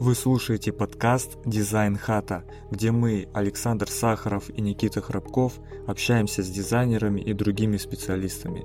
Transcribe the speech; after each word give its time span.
Вы 0.00 0.14
слушаете 0.14 0.72
подкаст 0.72 1.40
«Дизайн 1.44 1.96
хата», 1.96 2.44
где 2.70 2.92
мы, 2.92 3.28
Александр 3.34 3.90
Сахаров 3.90 4.48
и 4.48 4.60
Никита 4.60 5.00
Храбков, 5.00 5.58
общаемся 5.88 6.44
с 6.44 6.48
дизайнерами 6.48 7.20
и 7.20 7.32
другими 7.32 7.78
специалистами. 7.78 8.64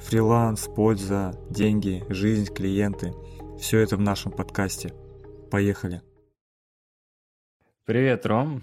Фриланс, 0.00 0.66
польза, 0.66 1.40
деньги, 1.48 2.02
жизнь, 2.08 2.52
клиенты– 2.52 3.12
все 3.60 3.78
это 3.78 3.96
в 3.96 4.00
нашем 4.00 4.32
подкасте. 4.32 4.92
Поехали! 5.48 6.02
Привет, 7.84 8.26
Ром. 8.26 8.60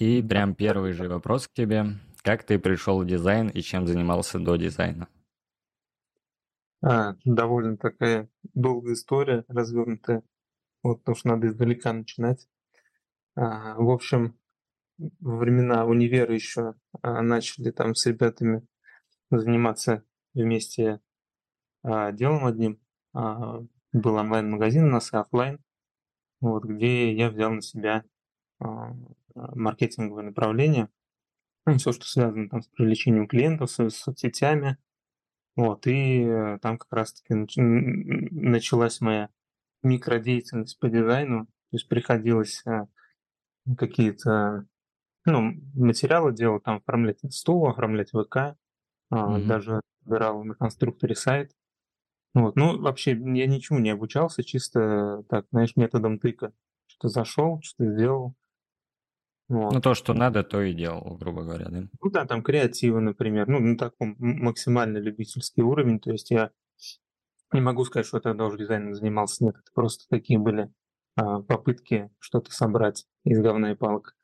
И 0.00 0.20
прям 0.22 0.56
первый 0.56 0.92
же 0.92 1.08
вопрос 1.08 1.46
к 1.46 1.52
тебе. 1.52 1.84
Как 2.22 2.42
ты 2.42 2.58
пришел 2.58 3.00
в 3.00 3.06
дизайн 3.06 3.46
и 3.48 3.60
чем 3.62 3.86
занимался 3.86 4.40
до 4.40 4.56
дизайна? 4.56 5.06
А, 6.82 7.14
довольно 7.24 7.76
такая 7.76 8.28
долгая 8.54 8.94
история, 8.94 9.44
развернутая. 9.46 10.24
Вот, 10.86 11.00
потому 11.00 11.16
что 11.16 11.28
надо 11.30 11.48
издалека 11.48 11.92
начинать. 11.92 12.46
А, 13.34 13.74
в 13.74 13.90
общем, 13.90 14.38
во 14.98 15.36
времена 15.36 15.84
универа 15.84 16.32
еще 16.32 16.76
а, 17.02 17.22
начали 17.22 17.72
там 17.72 17.96
с 17.96 18.06
ребятами 18.06 18.64
заниматься 19.32 20.04
вместе 20.32 21.00
а, 21.82 22.12
делом 22.12 22.46
одним. 22.46 22.80
А, 23.14 23.64
был 23.92 24.14
онлайн-магазин 24.14 24.84
у 24.84 24.90
нас 24.92 25.12
и 25.12 25.16
офлайн, 25.16 25.58
вот, 26.40 26.64
где 26.64 27.12
я 27.12 27.30
взял 27.30 27.50
на 27.50 27.62
себя 27.62 28.04
а, 28.60 28.94
маркетинговое 29.34 30.22
направление. 30.22 30.88
Ну, 31.66 31.78
все, 31.78 31.90
что 31.90 32.04
связано 32.04 32.48
там 32.48 32.62
с 32.62 32.68
привлечением 32.68 33.26
клиентов, 33.26 33.72
с, 33.72 33.90
соцсетями, 33.90 34.78
вот, 35.56 35.88
и 35.88 36.20
э, 36.22 36.58
там 36.62 36.78
как 36.78 36.92
раз-таки 36.92 37.34
началась 37.34 39.00
моя 39.00 39.30
микродеятельность 39.86 40.78
по 40.78 40.88
дизайну. 40.88 41.46
То 41.46 41.76
есть 41.76 41.88
приходилось 41.88 42.62
э, 42.66 42.86
какие-то 43.76 44.66
ну, 45.24 45.54
материалы 45.74 46.32
делать, 46.32 46.62
там 46.62 46.76
оформлять 46.76 47.18
стол, 47.32 47.68
оформлять 47.68 48.10
ВК, 48.10 48.56
mm-hmm. 49.12 49.46
даже 49.46 49.80
собирал 50.04 50.44
на 50.44 50.54
конструкторе 50.54 51.16
сайт. 51.16 51.52
Вот. 52.34 52.54
Ну, 52.54 52.80
вообще, 52.80 53.12
я 53.12 53.46
ничему 53.46 53.78
не 53.78 53.90
обучался, 53.90 54.44
чисто 54.44 55.24
так, 55.28 55.46
знаешь, 55.50 55.74
методом 55.74 56.18
тыка. 56.18 56.52
Что 56.86 57.08
зашел, 57.08 57.60
что 57.62 57.84
сделал. 57.84 58.34
Вот. 59.48 59.72
Ну, 59.72 59.80
то, 59.80 59.94
что 59.94 60.12
надо, 60.12 60.42
то 60.42 60.60
и 60.62 60.72
делал, 60.72 61.16
грубо 61.16 61.42
говоря, 61.42 61.68
да? 61.68 61.88
Ну 62.00 62.10
да, 62.10 62.26
там 62.26 62.42
креативы, 62.42 63.00
например, 63.00 63.48
ну, 63.48 63.58
на 63.60 63.76
таком 63.76 64.16
максимально 64.18 64.98
любительский 64.98 65.62
уровень, 65.62 66.00
то 66.00 66.10
есть 66.10 66.30
я 66.30 66.50
не 67.52 67.60
могу 67.60 67.84
сказать, 67.84 68.06
что 68.06 68.18
я 68.18 68.20
тогда 68.20 68.46
уже 68.46 68.58
дизайном 68.58 68.94
занимался, 68.94 69.44
нет, 69.44 69.56
это 69.56 69.70
просто 69.74 70.06
такие 70.08 70.38
были 70.38 70.72
а, 71.16 71.40
попытки 71.42 72.10
что-то 72.18 72.50
собрать 72.52 73.06
из 73.24 73.40
говна 73.40 73.72
и 73.72 73.74
палок. 73.74 74.16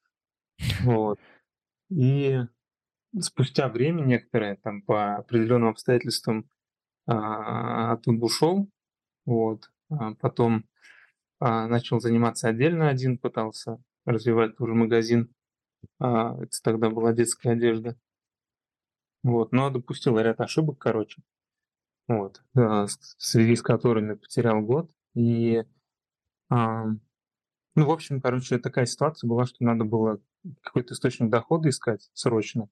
Вот. 0.82 1.18
И 1.90 2.38
спустя 3.18 3.68
время 3.68 4.02
некоторое, 4.02 4.56
там, 4.56 4.82
по 4.82 5.16
определенным 5.16 5.68
обстоятельствам 5.68 6.48
а, 7.06 7.92
оттуда 7.92 8.24
ушел, 8.24 8.68
вот, 9.24 9.70
а 9.90 10.14
потом 10.14 10.64
а, 11.40 11.66
начал 11.66 12.00
заниматься 12.00 12.48
отдельно 12.48 12.88
один, 12.88 13.18
пытался 13.18 13.82
развивать 14.04 14.56
тоже 14.56 14.74
магазин. 14.74 15.34
А, 15.98 16.36
это 16.40 16.56
тогда 16.62 16.90
была 16.90 17.12
детская 17.12 17.50
одежда. 17.50 17.96
Вот, 19.22 19.52
но 19.52 19.70
допустил 19.70 20.18
ряд 20.18 20.40
ошибок, 20.40 20.78
короче. 20.78 21.22
Вот, 22.08 22.42
в 22.54 22.88
связи 23.18 23.56
с 23.56 23.62
которыми 23.62 24.14
потерял 24.14 24.60
год. 24.60 24.90
И, 25.14 25.62
а, 26.50 26.86
ну, 27.74 27.86
в 27.86 27.90
общем, 27.90 28.20
короче, 28.20 28.58
такая 28.58 28.86
ситуация 28.86 29.28
была, 29.28 29.46
что 29.46 29.64
надо 29.64 29.84
было 29.84 30.20
какой-то 30.62 30.94
источник 30.94 31.30
дохода 31.30 31.68
искать 31.68 32.10
срочно. 32.12 32.68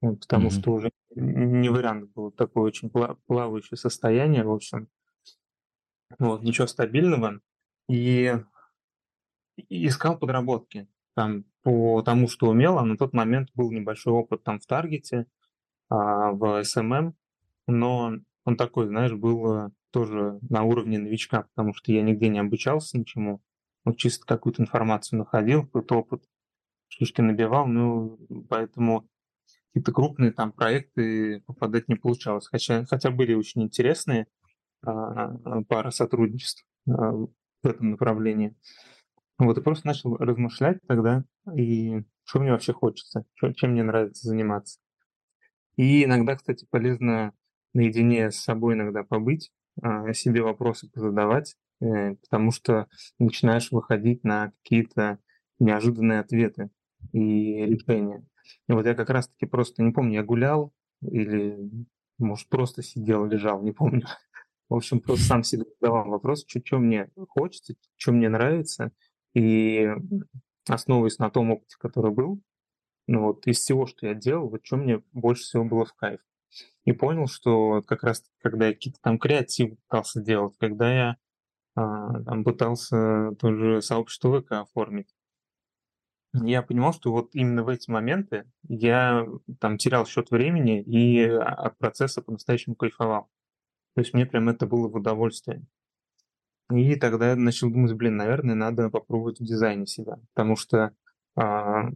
Вот, 0.00 0.20
потому 0.20 0.48
mm-hmm. 0.48 0.60
что 0.60 0.72
уже 0.72 0.90
не 1.14 1.68
вариант 1.68 2.10
было 2.12 2.32
такое 2.32 2.64
очень 2.64 2.90
плавающее 2.90 3.76
состояние, 3.76 4.44
в 4.44 4.52
общем. 4.52 4.88
Вот, 6.18 6.42
ничего 6.42 6.66
стабильного. 6.66 7.40
И 7.88 8.34
искал 9.68 10.18
подработки 10.18 10.88
там 11.14 11.44
по 11.62 12.02
тому, 12.02 12.28
что 12.28 12.48
умел, 12.48 12.78
а 12.78 12.84
на 12.84 12.96
тот 12.96 13.12
момент 13.12 13.50
был 13.54 13.70
небольшой 13.70 14.14
опыт 14.14 14.42
там 14.42 14.58
в 14.58 14.66
Таргете, 14.66 15.26
а, 15.88 16.30
в 16.30 16.62
SMM, 16.62 17.12
но 17.66 18.14
он 18.44 18.56
такой, 18.56 18.86
знаешь, 18.86 19.12
был 19.12 19.54
э, 19.54 19.70
тоже 19.90 20.38
на 20.48 20.62
уровне 20.62 20.98
новичка, 20.98 21.42
потому 21.54 21.74
что 21.74 21.92
я 21.92 22.02
нигде 22.02 22.28
не 22.28 22.38
обучался 22.38 22.98
ничему, 22.98 23.42
вот 23.84 23.96
чисто 23.96 24.26
какую-то 24.26 24.62
информацию 24.62 25.18
находил, 25.18 25.64
какой-то 25.64 25.96
опыт, 25.96 26.24
шишки 26.88 27.20
набивал, 27.20 27.66
ну, 27.66 28.18
поэтому 28.48 29.08
какие-то 29.68 29.92
крупные 29.92 30.32
там 30.32 30.52
проекты 30.52 31.42
попадать 31.46 31.88
не 31.88 31.94
получалось, 31.94 32.48
хотя, 32.48 32.84
хотя 32.86 33.10
были 33.10 33.34
очень 33.34 33.62
интересные 33.62 34.26
а, 34.82 35.62
пара 35.68 35.90
сотрудничеств 35.90 36.64
а, 36.88 37.12
в 37.12 37.30
этом 37.62 37.90
направлении. 37.92 38.56
Вот, 39.38 39.56
и 39.56 39.62
просто 39.62 39.86
начал 39.86 40.16
размышлять 40.16 40.78
тогда, 40.86 41.24
и 41.56 42.02
что 42.24 42.40
мне 42.40 42.52
вообще 42.52 42.72
хочется, 42.72 43.24
чем 43.56 43.70
мне 43.70 43.82
нравится 43.82 44.28
заниматься. 44.28 44.78
И 45.76 46.04
иногда, 46.04 46.36
кстати, 46.36 46.66
полезно 46.68 47.32
наедине 47.74 48.30
с 48.30 48.36
собой 48.36 48.74
иногда 48.74 49.02
побыть, 49.04 49.52
а, 49.82 50.12
себе 50.12 50.42
вопросы 50.42 50.90
позадавать, 50.90 51.56
э, 51.80 52.14
потому 52.16 52.50
что 52.50 52.88
начинаешь 53.18 53.70
выходить 53.70 54.24
на 54.24 54.52
какие-то 54.62 55.18
неожиданные 55.58 56.20
ответы 56.20 56.70
и 57.12 57.64
решения. 57.66 58.24
И 58.68 58.72
вот 58.72 58.86
я 58.86 58.94
как 58.94 59.10
раз-таки 59.10 59.46
просто, 59.46 59.82
не 59.82 59.92
помню, 59.92 60.14
я 60.14 60.24
гулял 60.24 60.72
или, 61.02 61.56
может, 62.18 62.48
просто 62.48 62.82
сидел, 62.82 63.26
лежал, 63.26 63.62
не 63.62 63.72
помню. 63.72 64.06
В 64.68 64.74
общем, 64.74 65.00
просто 65.00 65.24
сам 65.24 65.42
себе 65.42 65.64
задавал 65.80 66.08
вопрос, 66.08 66.44
что, 66.46 66.60
что 66.64 66.78
мне 66.78 67.10
хочется, 67.28 67.74
что 67.96 68.12
мне 68.12 68.28
нравится, 68.28 68.92
и 69.34 69.88
основываясь 70.68 71.18
на 71.18 71.30
том 71.30 71.50
опыте, 71.50 71.76
который 71.78 72.12
был, 72.12 72.40
ну 73.06 73.24
вот 73.24 73.46
из 73.46 73.58
всего, 73.58 73.86
что 73.86 74.06
я 74.06 74.14
делал, 74.14 74.48
вот 74.48 74.60
что 74.64 74.76
мне 74.76 75.02
больше 75.12 75.42
всего 75.42 75.64
было 75.64 75.84
в 75.84 75.94
кайф. 75.94 76.20
И 76.84 76.92
понял, 76.92 77.26
что 77.26 77.82
как 77.82 78.02
раз 78.02 78.24
когда 78.42 78.68
я 78.68 78.72
какие-то 78.72 79.00
там 79.02 79.18
креативы 79.18 79.76
пытался 79.76 80.20
делать, 80.20 80.54
когда 80.58 80.92
я 80.92 81.16
а, 81.74 82.22
там 82.24 82.44
пытался 82.44 83.32
тоже 83.38 83.82
сообщество 83.82 84.40
ВК 84.40 84.52
оформить, 84.52 85.14
я 86.32 86.62
понимал, 86.62 86.92
что 86.92 87.10
вот 87.10 87.30
именно 87.34 87.64
в 87.64 87.68
эти 87.68 87.90
моменты 87.90 88.44
я 88.68 89.26
там 89.58 89.78
терял 89.78 90.06
счет 90.06 90.30
времени 90.30 90.80
и 90.82 91.22
от 91.22 91.76
процесса 91.78 92.22
по-настоящему 92.22 92.76
кайфовал. 92.76 93.28
То 93.94 94.02
есть 94.02 94.14
мне 94.14 94.26
прям 94.26 94.48
это 94.48 94.66
было 94.66 94.88
в 94.88 94.94
удовольствие. 94.94 95.66
И 96.72 96.94
тогда 96.94 97.30
я 97.30 97.36
начал 97.36 97.68
думать, 97.68 97.92
блин, 97.94 98.16
наверное, 98.16 98.54
надо 98.54 98.90
попробовать 98.90 99.40
в 99.40 99.44
дизайне 99.44 99.86
себя, 99.86 100.20
потому 100.32 100.54
что 100.54 100.94
а, 101.34 101.88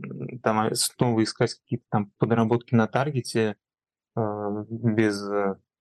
там 0.42 0.74
снова 0.74 1.22
искать 1.22 1.54
какие-то 1.54 1.84
там 1.90 2.12
подработки 2.18 2.74
на 2.74 2.88
таргете 2.88 3.50
а, 3.50 3.56
без 4.14 5.22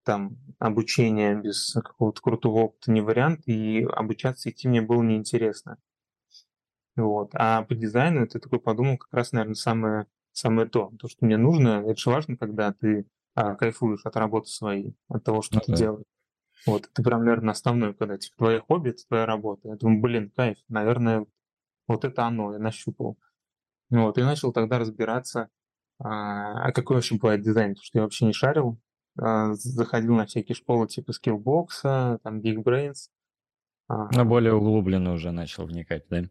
там 0.04 0.36
обучения, 0.58 1.34
без 1.34 1.72
какого-то 1.72 2.20
крутого 2.20 2.58
опыта 2.60 2.90
не 2.92 3.00
вариант, 3.00 3.46
и 3.46 3.82
обучаться 3.82 4.50
идти 4.50 4.68
мне 4.68 4.82
было 4.82 5.02
неинтересно. 5.02 5.78
Вот. 6.96 7.30
А 7.34 7.62
по 7.62 7.74
дизайну 7.74 8.22
это 8.22 8.38
такой 8.38 8.60
подумал 8.60 8.98
как 8.98 9.12
раз, 9.12 9.32
наверное, 9.32 9.54
самое, 9.54 10.06
самое 10.32 10.68
то. 10.68 10.92
То, 10.98 11.08
что 11.08 11.24
мне 11.24 11.36
нужно, 11.36 11.82
это 11.86 11.96
же 11.96 12.10
важно, 12.10 12.36
когда 12.36 12.72
ты 12.72 13.06
а, 13.34 13.54
кайфуешь 13.56 14.04
от 14.04 14.16
работы 14.16 14.48
своей, 14.48 14.96
от 15.08 15.24
того, 15.24 15.42
что 15.42 15.56
ну, 15.56 15.60
ты 15.62 15.72
да. 15.72 15.78
делаешь. 15.78 16.06
Вот, 16.66 16.86
это 16.86 17.02
прям, 17.02 17.24
наверное, 17.24 17.52
основное, 17.52 17.92
когда 17.92 18.16
типа, 18.16 18.36
твое 18.36 18.60
хобби, 18.60 18.90
это 18.90 19.06
твоя 19.06 19.26
работа. 19.26 19.68
Я 19.68 19.76
думаю, 19.76 20.00
блин, 20.00 20.30
кайф, 20.34 20.56
наверное, 20.68 21.26
вот 21.88 22.04
это 22.04 22.24
оно, 22.24 22.52
я 22.52 22.58
нащупал. 22.58 23.18
Вот, 23.90 24.16
и 24.16 24.22
начал 24.22 24.52
тогда 24.52 24.78
разбираться, 24.78 25.50
а, 25.98 26.68
а 26.68 26.72
какой 26.72 26.96
вообще 26.96 27.16
бывает 27.16 27.42
дизайн, 27.42 27.70
потому 27.70 27.84
что 27.84 27.98
я 27.98 28.02
вообще 28.02 28.24
не 28.26 28.32
шарил. 28.32 28.80
А, 29.18 29.54
заходил 29.54 30.14
на 30.14 30.26
всякие 30.26 30.56
школы 30.56 30.88
типа 30.88 31.12
Skillbox, 31.12 32.18
там 32.22 32.40
Big 32.40 32.62
Brains. 32.62 33.08
А, 33.88 34.08
Но 34.14 34.24
более 34.24 34.54
углубленно 34.54 35.12
уже 35.12 35.30
начал 35.30 35.66
вникать, 35.66 36.04
да? 36.08 36.22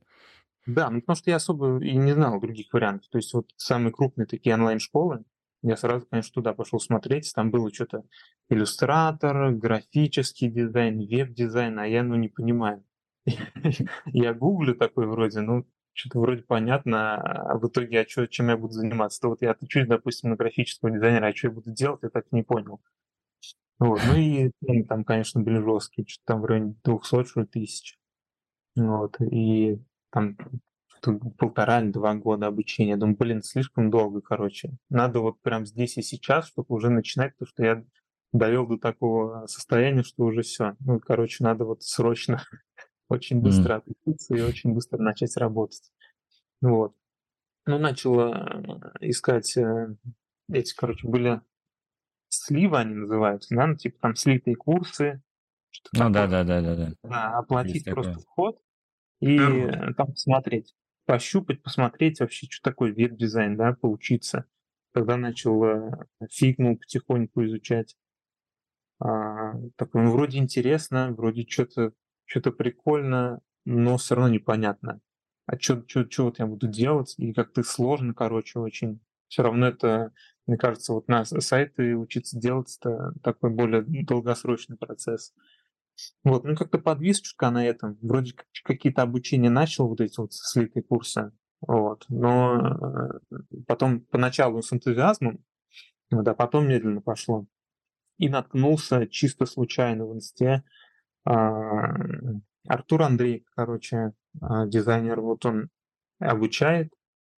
Да, 0.65 0.89
ну 0.89 1.01
потому 1.01 1.15
что 1.15 1.30
я 1.30 1.38
особо 1.38 1.83
и 1.83 1.95
не 1.95 2.13
знал 2.13 2.39
других 2.39 2.71
вариантов. 2.71 3.10
То 3.10 3.18
есть 3.18 3.33
вот 3.33 3.50
самые 3.57 3.92
крупные 3.92 4.25
такие 4.25 4.56
онлайн-школы, 4.56 5.24
я 5.62 5.77
сразу, 5.77 6.06
конечно, 6.06 6.33
туда 6.33 6.54
пошел 6.54 6.80
смотреть, 6.80 7.31
там 7.33 7.50
было 7.50 7.74
что-то 7.74 8.04
иллюстратор, 8.50 9.54
графический 9.54 10.50
дизайн, 10.50 11.00
веб-дизайн, 11.00 11.80
а 11.80 11.88
я, 11.88 12.04
ну, 12.04 12.15
не 12.15 12.27
понимаю. 12.27 12.83
Я 14.06 14.33
гуглю 14.33 14.75
такой 14.75 15.07
вроде, 15.07 15.39
ну, 15.39 15.65
что-то 15.94 16.19
вроде 16.19 16.42
понятно, 16.42 17.16
а 17.16 17.57
в 17.57 17.68
итоге, 17.68 18.01
а 18.01 18.10
что, 18.10 18.28
чем 18.28 18.50
я 18.50 18.57
буду 18.57 18.74
заниматься? 18.74 19.22
То 19.22 19.30
вот 19.30 19.42
я 19.42 19.51
отучусь, 19.51 19.88
допустим, 19.88 20.31
на 20.31 20.36
графического 20.36 20.92
дизайнера, 20.92 21.28
а 21.28 21.36
что 21.36 21.48
я 21.48 21.54
буду 21.54 21.72
делать, 21.72 22.01
я 22.04 22.10
так 22.10 22.25
не 22.31 22.44
понял. 22.44 22.81
Вот. 23.80 24.01
Ну 24.07 24.16
и 24.16 24.51
там, 24.84 25.04
конечно, 25.04 25.42
были 25.42 25.60
жесткие, 25.60 26.07
что-то 26.07 26.25
там 26.25 26.42
в 26.42 26.45
районе 26.45 26.75
200 26.84 27.25
что 27.25 27.45
тысяч. 27.45 27.98
Вот, 28.75 29.18
и 29.22 29.80
там 30.10 30.38
полтора 31.38 31.81
или 31.81 31.92
два 31.92 32.16
года 32.16 32.48
обучения. 32.48 32.98
Думаю, 32.98 33.18
блин, 33.18 33.44
слишком 33.44 33.89
долго, 33.89 34.22
короче. 34.22 34.72
Надо 34.89 35.19
вот 35.19 35.42
прям 35.42 35.66
здесь 35.66 35.98
и 35.98 36.01
сейчас, 36.01 36.48
чтобы 36.48 36.74
уже 36.75 36.89
начинать, 36.89 37.34
потому 37.34 37.50
что 37.50 37.63
я 37.63 37.84
довел 38.31 38.66
до 38.66 38.78
такого 38.78 39.46
состояния, 39.48 40.04
что 40.04 40.24
уже 40.24 40.42
все. 40.42 40.75
Ну, 40.80 41.00
короче, 41.00 41.44
надо 41.44 41.66
вот 41.66 41.84
срочно, 41.84 42.42
очень 43.13 43.42
быстро 43.42 43.75
отучиться 43.75 44.36
и 44.36 44.42
очень 44.42 44.74
быстро 44.74 44.98
начать 44.98 45.36
работать. 45.38 45.92
Вот. 46.62 46.95
Ну, 47.65 47.77
начал 47.77 48.19
э, 48.19 48.92
искать 49.00 49.56
э, 49.57 49.95
эти, 50.51 50.75
короче, 50.75 51.07
были 51.07 51.42
сливы 52.30 52.77
они 52.77 52.95
называются, 52.95 53.56
да, 53.56 53.68
ну, 53.68 53.75
типа 53.75 53.98
там 54.01 54.15
слитые 54.15 54.56
курсы. 54.56 55.21
Ну 55.94 56.10
да, 56.10 56.27
да, 56.27 56.44
да, 56.44 56.62
да, 56.62 56.75
да. 56.75 56.92
Да, 57.04 57.38
оплатить 57.38 57.75
Есть 57.75 57.86
просто 57.86 58.13
такое. 58.13 58.25
вход 58.25 58.62
и 59.21 59.38
Здорово. 59.38 59.94
там 59.94 60.07
посмотреть, 60.07 60.75
пощупать, 61.06 61.63
посмотреть 61.63 62.19
вообще, 62.19 62.48
что 62.50 62.69
такое 62.69 62.94
веб-дизайн, 62.94 63.56
да, 63.56 63.74
поучиться. 63.74 64.45
Когда 64.94 65.18
начал 65.18 65.63
фигму 66.30 66.77
потихоньку 66.77 67.45
изучать, 67.45 67.95
а, 69.00 69.56
такой, 69.75 70.04
ну, 70.04 70.12
вроде 70.12 70.38
интересно, 70.38 71.13
вроде 71.13 71.45
что-то 71.48 71.94
что-то 72.25 72.52
прикольно, 72.52 73.42
но 73.66 73.98
все 73.98 74.16
равно 74.16 74.34
непонятно. 74.34 75.02
А 75.46 75.60
что 75.60 75.84
вот 76.20 76.40
я 76.40 76.48
буду 76.48 76.68
делать? 76.68 77.16
И 77.18 77.34
как-то 77.34 77.64
сложно, 77.64 78.14
короче, 78.14 78.60
очень. 78.60 79.00
Все 79.28 79.44
равно 79.44 79.68
это 79.68 80.14
мне 80.46 80.58
кажется, 80.58 80.94
вот 80.94 81.08
на 81.08 81.24
сайты 81.24 81.96
учиться 81.96 82.38
делать 82.38 82.78
это 82.80 83.14
такой 83.24 83.50
более 83.50 83.81
долгосрочный 83.81 84.78
процесс. 84.78 85.34
Вот, 86.24 86.44
ну 86.44 86.56
как-то 86.56 86.80
подвис 86.80 87.22
чутка 87.22 87.50
на 87.50 87.66
этом. 87.66 87.98
Вроде 88.02 88.34
как 88.34 88.48
какие-то 88.64 89.04
обучения 89.04 89.50
начал, 89.50 89.88
вот 89.88 90.02
эти 90.02 90.20
вот 90.20 90.34
слитые 90.34 90.84
курсы. 90.84 91.31
Вот. 91.62 92.06
Но 92.10 93.22
э, 93.31 93.38
потом 93.68 94.02
поначалу 94.02 94.62
с 94.62 94.74
энтузиазмом, 94.74 95.44
вот, 96.12 96.28
а 96.28 96.34
потом 96.34 96.68
медленно 96.68 97.00
пошло. 97.00 97.46
И 98.18 98.28
наткнулся 98.28 99.08
чисто 99.08 99.46
случайно 99.46 100.06
в 100.06 100.14
инсте. 100.14 100.64
А, 101.25 101.94
Артур 102.68 103.04
Андрей, 103.04 103.46
короче, 103.56 104.14
а, 104.42 104.66
дизайнер, 104.66 105.22
вот 105.22 105.46
он 105.46 105.70
обучает, 106.20 106.94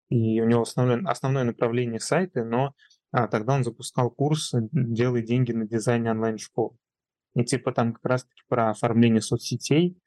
и 0.10 0.42
у 0.42 0.46
него 0.46 0.62
основное, 0.62 1.04
основное 1.10 1.44
направление 1.44 2.00
сайты, 2.00 2.44
но 2.44 2.74
а 3.12 3.28
тогда 3.28 3.56
он 3.56 3.64
запускал 3.64 4.12
курс 4.12 4.54
«Делай 4.72 5.24
деньги 5.24 5.52
на 5.52 5.66
дизайне 5.66 6.12
онлайн-школ». 6.12 6.78
И 7.36 7.44
типа 7.44 7.72
там 7.72 7.94
как 7.94 8.06
раз-таки 8.06 8.42
про 8.48 8.72
оформление 8.72 9.22
соцсетей, 9.22 9.98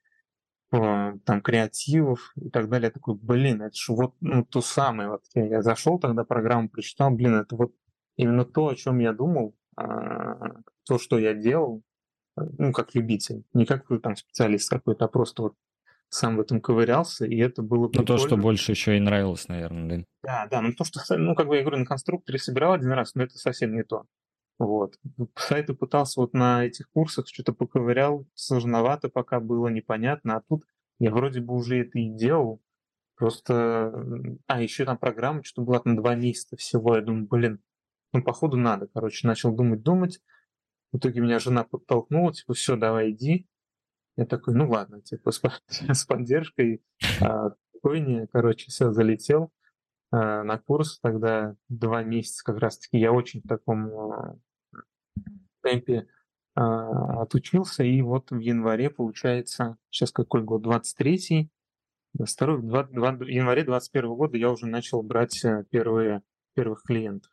там 0.71 1.41
креативов 1.43 2.33
и 2.37 2.51
так 2.51 2.69
далее. 2.69 2.89
Я 2.89 2.93
такой, 2.93 3.15
блин, 3.15 3.63
это 3.63 3.75
же 3.75 3.93
вот 3.93 4.15
ну, 4.21 4.45
то 4.45 4.61
самое. 4.61 5.11
Вот 5.11 5.23
я, 5.35 5.47
я 5.47 5.63
зашел 5.63 5.99
тогда, 5.99 6.25
программу 6.25 6.69
прочитал, 6.69 7.11
блин, 7.11 7.37
это 7.37 7.57
вот 7.57 7.73
именно 8.17 8.45
то, 8.45 8.69
о 8.69 8.75
чем 8.75 8.99
я 8.99 9.13
думал, 9.13 9.57
а, 9.77 10.61
то, 10.87 10.99
что 10.99 11.19
я 11.19 11.35
делал, 11.35 11.83
ну, 12.59 12.73
как 12.73 12.95
любитель, 12.95 13.45
не 13.53 13.67
как 13.67 13.87
там 14.03 14.17
специалист 14.17 14.71
какой-то, 14.71 15.07
а 15.07 15.09
просто 15.09 15.43
вот 15.43 15.55
сам 16.11 16.37
в 16.37 16.41
этом 16.41 16.61
ковырялся, 16.61 17.27
и 17.27 17.37
это 17.37 17.63
было 17.63 17.89
прикольно. 17.89 18.13
Ну, 18.13 18.19
то, 18.19 18.27
что 18.27 18.37
больше 18.37 18.73
еще 18.73 18.97
и 18.97 19.01
нравилось, 19.01 19.49
наверное, 19.49 19.99
да? 19.99 20.05
Да, 20.23 20.49
да, 20.51 20.61
ну 20.63 20.73
то, 20.73 20.85
что, 20.85 21.01
ну, 21.19 21.35
как 21.35 21.49
бы 21.49 21.57
я 21.57 21.63
говорю, 21.63 21.79
на 21.79 21.87
конструкторе 21.87 22.39
собирал 22.39 22.73
один 22.73 22.93
раз, 22.93 23.15
но 23.15 23.25
это 23.25 23.37
совсем 23.37 23.75
не 23.75 23.83
то. 23.83 24.05
Вот. 24.59 24.95
Сайты 25.37 25.75
пытался 25.75 26.21
вот 26.21 26.33
на 26.33 26.65
этих 26.65 26.91
курсах, 26.91 27.29
что-то 27.29 27.53
поковырял, 27.53 28.27
сложновато 28.35 29.09
пока 29.09 29.39
было, 29.39 29.69
непонятно, 29.69 30.37
а 30.37 30.43
тут 30.49 30.65
я 30.99 31.11
вроде 31.11 31.41
бы 31.41 31.55
уже 31.55 31.81
это 31.81 31.99
и 31.99 32.09
делал, 32.09 32.61
просто... 33.17 33.93
А, 34.47 34.61
еще 34.61 34.85
там 34.85 34.99
программа 34.99 35.45
что-то 35.45 35.63
была 35.63 35.83
на 35.85 35.97
два 35.97 36.15
месяца 36.15 36.57
всего, 36.57 36.97
я 36.97 37.03
думаю, 37.03 37.27
блин, 37.29 37.61
ну, 38.13 38.23
походу 38.23 38.57
надо, 38.57 38.89
короче, 38.93 39.27
начал 39.27 39.53
думать-думать, 39.55 40.21
в 40.93 40.99
итоге 40.99 41.21
меня 41.21 41.39
жена 41.39 41.65
подтолкнула, 41.65 42.33
типа, 42.33 42.55
все, 42.55 42.77
давай 42.77 43.11
иди, 43.13 43.47
я 44.17 44.27
такой, 44.27 44.55
ну 44.55 44.69
ладно, 44.69 45.01
типа 45.01 45.31
с, 45.31 45.41
с 45.69 46.05
поддержкой 46.05 46.83
а, 47.21 47.51
спокойнее, 47.71 48.27
короче, 48.33 48.71
все, 48.71 48.91
залетел 48.93 49.53
а, 50.11 50.43
на 50.43 50.59
курс, 50.59 50.99
тогда 51.01 51.55
два 51.69 52.03
месяца 52.03 52.43
как 52.45 52.59
раз-таки 52.59 52.99
я 52.99 53.13
очень 53.13 53.43
в 53.43 53.49
таком 53.49 53.87
а, 54.13 54.37
темпе 55.63 56.09
а, 56.55 57.23
отучился, 57.23 57.85
и 57.85 58.01
вот 58.03 58.31
в 58.31 58.39
январе, 58.39 58.91
получается, 58.91 59.77
сейчас 59.91 60.11
какой 60.11 60.43
год, 60.43 60.67
23-й, 60.67 61.51
22, 62.15 62.57
2, 62.59 62.83
2, 62.85 63.13
в 63.13 63.23
январе 63.29 63.65
21 63.65 64.15
года 64.15 64.37
я 64.37 64.51
уже 64.51 64.67
начал 64.67 65.03
брать 65.03 65.45
э, 65.45 65.65
первые, 65.71 66.23
первых 66.55 66.83
клиентов. 66.83 67.31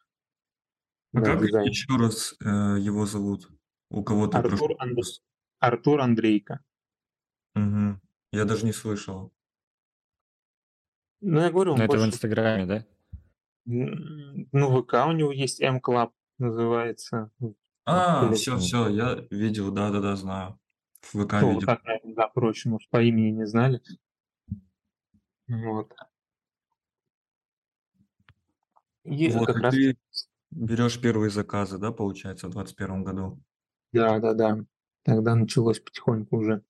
А 1.16 1.22
как 1.22 1.42
дизайн. 1.42 1.68
еще 1.70 1.96
раз 1.98 2.36
э, 2.44 2.80
его 2.80 3.06
зовут? 3.06 3.50
У 3.90 4.04
кого 4.04 4.28
то 4.28 4.40
Артур, 4.40 4.76
Анд... 4.80 5.00
Артур 5.60 6.02
Андрейко. 6.02 6.60
Угу. 7.56 8.00
Я 8.34 8.46
даже 8.46 8.66
не 8.66 8.74
слышал. 8.74 9.34
Ну, 11.22 11.40
я 11.40 11.50
говорю, 11.52 11.72
он 11.72 11.78
Но 11.78 11.86
это 11.86 11.94
в 11.94 12.00
больше... 12.00 12.08
Инстаграме, 12.14 12.66
да? 12.66 12.86
Ну, 13.66 14.82
ВК 14.82 14.94
у 15.08 15.12
него 15.14 15.32
есть 15.32 15.62
M-Club, 15.62 16.12
называется. 16.38 17.32
А, 17.86 18.32
все, 18.34 18.58
все, 18.58 18.90
я 18.90 19.26
видел, 19.32 19.72
да-да-да, 19.72 20.16
знаю. 20.16 20.60
В 21.02 21.24
ВК 21.24 21.34
Ну, 21.42 21.54
видел. 21.54 21.66
так, 21.66 21.84
наверное, 21.84 22.16
да, 22.16 22.28
проще, 22.28 22.70
может, 22.70 22.90
по 22.90 23.02
имени 23.02 23.32
не 23.32 23.48
знали. 23.48 23.82
Вот. 25.48 25.94
И 29.04 29.30
Вот, 29.30 29.48
как 29.48 29.58
и 29.58 29.60
раз, 29.62 29.74
ты 29.74 29.98
берешь 30.56 31.00
первые 31.00 31.30
заказы, 31.30 31.78
да, 31.78 31.92
получается, 31.92 32.48
в 32.48 32.52
21 32.52 33.04
году? 33.04 33.42
да, 33.92 34.19
да, 34.19 34.34
да, 34.34 34.66
тогда 35.04 35.36
началось 35.36 35.80
потихоньку 35.80 36.38
уже. 36.38 36.63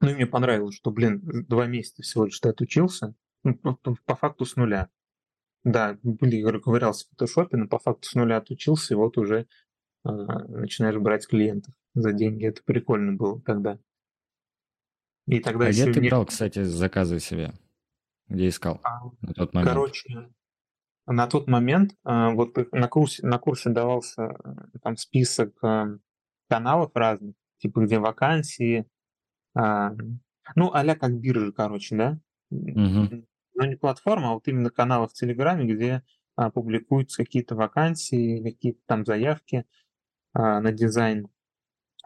Ну 0.00 0.10
и 0.10 0.14
мне 0.14 0.26
понравилось, 0.26 0.76
что, 0.76 0.90
блин, 0.90 1.20
два 1.48 1.66
месяца 1.66 2.02
всего 2.02 2.26
лишь 2.26 2.38
ты 2.38 2.50
отучился, 2.50 3.14
ну, 3.42 3.54
по, 3.54 3.96
по 4.04 4.14
факту 4.14 4.44
с 4.44 4.56
нуля. 4.56 4.88
Да, 5.64 5.98
были, 6.02 6.40
ковырялся 6.60 7.06
в 7.06 7.10
фотошопе, 7.10 7.56
но 7.56 7.66
по 7.66 7.78
факту 7.78 8.08
с 8.08 8.14
нуля 8.14 8.36
отучился, 8.36 8.94
и 8.94 8.96
вот 8.96 9.18
уже 9.18 9.48
э, 10.04 10.08
начинаешь 10.08 10.96
брать 10.96 11.26
клиентов 11.26 11.74
за 11.94 12.12
деньги. 12.12 12.46
Это 12.46 12.62
прикольно 12.62 13.14
было 13.14 13.40
тогда. 13.42 13.78
И 15.26 15.40
тогда 15.40 15.66
а 15.66 15.70
где 15.70 15.92
ты 15.92 16.00
не... 16.00 16.08
брал, 16.08 16.24
кстати, 16.26 16.62
заказы 16.62 17.18
себе? 17.18 17.52
Где 18.28 18.48
искал 18.48 18.80
а, 18.84 19.10
на 19.20 19.34
тот 19.34 19.52
момент? 19.52 19.70
Короче, 19.70 20.30
на 21.12 21.26
тот 21.26 21.48
момент 21.48 21.92
э, 22.04 22.30
вот 22.34 22.56
на 22.72 22.88
курсе, 22.88 23.26
на 23.26 23.38
курсе 23.38 23.70
давался 23.70 24.22
э, 24.22 24.78
там 24.82 24.96
список 24.96 25.52
э, 25.62 25.98
каналов 26.48 26.90
разных, 26.94 27.34
типа 27.58 27.80
где 27.80 27.98
вакансии, 27.98 28.86
а, 29.54 29.92
ну, 30.54 30.70
а 30.72 30.94
как 30.94 31.18
биржа, 31.18 31.52
короче, 31.52 31.96
да? 31.96 32.18
Угу. 32.50 33.26
Но 33.54 33.66
не 33.66 33.76
платформа, 33.76 34.30
а 34.30 34.34
вот 34.34 34.46
именно 34.46 34.70
каналы 34.70 35.08
в 35.08 35.12
Телеграме, 35.12 35.72
где 35.72 36.02
а, 36.36 36.50
публикуются 36.50 37.24
какие-то 37.24 37.56
вакансии, 37.56 38.42
какие-то 38.42 38.80
там 38.86 39.04
заявки 39.04 39.66
а, 40.32 40.60
на 40.60 40.72
дизайн. 40.72 41.28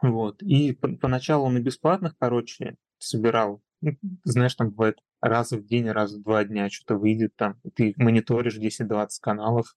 Вот. 0.01 0.41
И 0.41 0.73
по- 0.73 0.95
поначалу 0.95 1.45
он 1.45 1.57
и 1.57 1.61
бесплатных, 1.61 2.17
короче, 2.17 2.77
собирал. 2.97 3.61
Ну, 3.81 3.91
знаешь, 4.23 4.55
там 4.55 4.71
бывает 4.71 4.99
раз 5.23 5.51
в 5.51 5.65
день, 5.65 5.89
раз 5.89 6.13
в 6.13 6.21
два 6.21 6.43
дня 6.43 6.69
что-то 6.69 6.97
выйдет 6.97 7.35
там. 7.35 7.59
Ты 7.75 7.93
мониторишь 7.97 8.57
10-20 8.57 9.07
каналов 9.21 9.75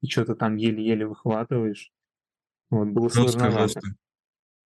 и 0.00 0.08
что-то 0.08 0.34
там 0.34 0.56
еле-еле 0.56 1.06
выхватываешь. 1.06 1.92
Вот, 2.70 2.88
было 2.88 3.08
Жестко, 3.10 3.50
жестко. 3.50 3.94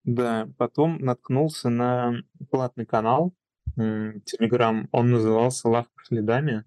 Да, 0.03 0.49
потом 0.57 0.97
наткнулся 0.99 1.69
на 1.69 2.15
платный 2.49 2.85
канал, 2.85 3.33
Телеграм, 3.75 4.87
он 4.91 5.09
назывался 5.09 5.67
«Лавка 5.67 6.03
следами». 6.03 6.65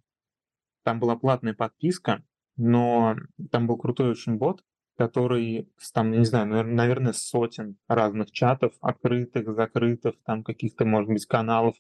Там 0.83 0.99
была 0.99 1.17
платная 1.17 1.55
подписка, 1.55 2.25
но 2.57 3.17
там 3.51 3.67
был 3.67 3.77
крутой 3.77 4.11
очень 4.11 4.37
бот, 4.37 4.65
который, 4.97 5.69
там, 5.93 6.11
не 6.11 6.25
знаю, 6.25 6.47
наверное, 6.47 7.13
сотен 7.13 7.77
разных 7.89 8.31
чатов, 8.33 8.73
открытых, 8.81 9.55
закрытых, 9.55 10.15
там 10.25 10.43
каких-то, 10.43 10.85
может 10.85 11.11
быть, 11.11 11.27
каналов. 11.27 11.77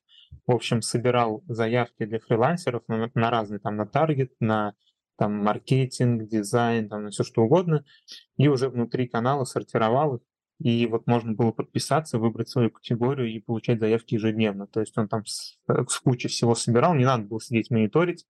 В 0.46 0.52
общем, 0.52 0.82
собирал 0.82 1.42
заявки 1.48 2.04
для 2.04 2.20
фрилансеров 2.20 2.82
на, 2.88 3.10
на 3.14 3.30
разные, 3.30 3.58
там, 3.58 3.76
на 3.76 3.86
таргет, 3.86 4.32
на 4.40 4.74
там 5.16 5.32
маркетинг, 5.42 6.28
дизайн, 6.28 6.88
там, 6.88 7.04
на 7.04 7.10
все 7.10 7.24
что 7.24 7.42
угодно, 7.42 7.84
и 8.36 8.48
уже 8.48 8.68
внутри 8.68 9.08
канала 9.08 9.44
сортировал 9.44 10.16
их 10.16 10.22
и 10.58 10.86
вот 10.86 11.06
можно 11.06 11.34
было 11.34 11.52
подписаться, 11.52 12.18
выбрать 12.18 12.48
свою 12.48 12.70
категорию 12.70 13.30
и 13.30 13.40
получать 13.40 13.78
заявки 13.78 14.14
ежедневно. 14.14 14.66
То 14.66 14.80
есть 14.80 14.96
он 14.96 15.08
там 15.08 15.26
с, 15.26 15.58
с 15.66 16.00
кучи 16.00 16.28
всего 16.28 16.54
собирал, 16.54 16.94
не 16.94 17.04
надо 17.04 17.24
было 17.24 17.40
сидеть 17.40 17.70
мониторить. 17.70 18.26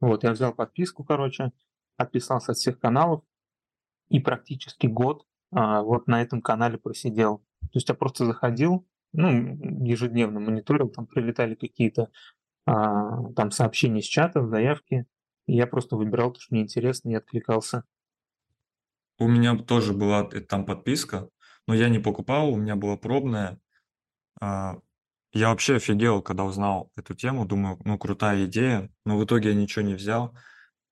Вот, 0.00 0.24
я 0.24 0.32
взял 0.32 0.52
подписку, 0.52 1.04
короче, 1.04 1.52
отписался 1.96 2.52
от 2.52 2.58
всех 2.58 2.78
каналов 2.80 3.22
и 4.08 4.20
практически 4.20 4.86
год 4.86 5.26
а, 5.52 5.82
вот 5.82 6.06
на 6.06 6.22
этом 6.22 6.42
канале 6.42 6.78
просидел. 6.78 7.38
То 7.60 7.70
есть 7.74 7.88
я 7.88 7.94
просто 7.94 8.24
заходил, 8.24 8.86
ну, 9.12 9.30
ежедневно 9.84 10.40
мониторил, 10.40 10.88
там 10.88 11.06
прилетали 11.06 11.54
какие-то 11.54 12.10
а, 12.66 13.32
там 13.32 13.50
сообщения 13.50 14.02
с 14.02 14.06
чатов, 14.06 14.48
заявки, 14.48 15.06
и 15.46 15.56
я 15.56 15.66
просто 15.66 15.96
выбирал 15.96 16.32
то, 16.32 16.40
что 16.40 16.54
мне 16.54 16.62
интересно, 16.62 17.10
и 17.10 17.14
откликался. 17.14 17.84
У 19.18 19.26
меня 19.26 19.56
тоже 19.56 19.94
была 19.94 20.24
там 20.24 20.64
подписка, 20.64 21.28
но 21.66 21.74
я 21.74 21.88
не 21.88 21.98
покупал, 21.98 22.50
у 22.50 22.56
меня 22.56 22.76
была 22.76 22.96
пробная. 22.96 23.58
А, 24.40 24.78
я 25.32 25.50
вообще 25.50 25.76
офигел, 25.76 26.22
когда 26.22 26.44
узнал 26.44 26.90
эту 26.96 27.14
тему, 27.14 27.46
думаю, 27.46 27.78
ну 27.84 27.98
крутая 27.98 28.46
идея, 28.46 28.90
но 29.04 29.18
в 29.18 29.24
итоге 29.24 29.50
я 29.50 29.54
ничего 29.54 29.84
не 29.84 29.94
взял. 29.94 30.36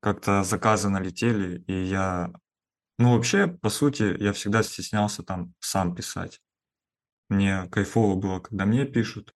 Как-то 0.01 0.43
заказы 0.45 0.89
налетели, 0.89 1.63
и 1.67 1.85
я... 1.85 2.33
Ну 2.99 3.15
вообще, 3.15 3.47
по 3.47 3.71
сути, 3.71 4.17
я 4.23 4.33
всегда 4.35 4.63
стеснялся 4.63 5.23
там 5.23 5.55
сам 5.61 5.95
писать. 5.95 6.41
Мне 7.31 7.69
кайфово 7.71 8.17
было, 8.17 8.41
когда 8.41 8.67
мне 8.67 8.87
пишут. 8.87 9.35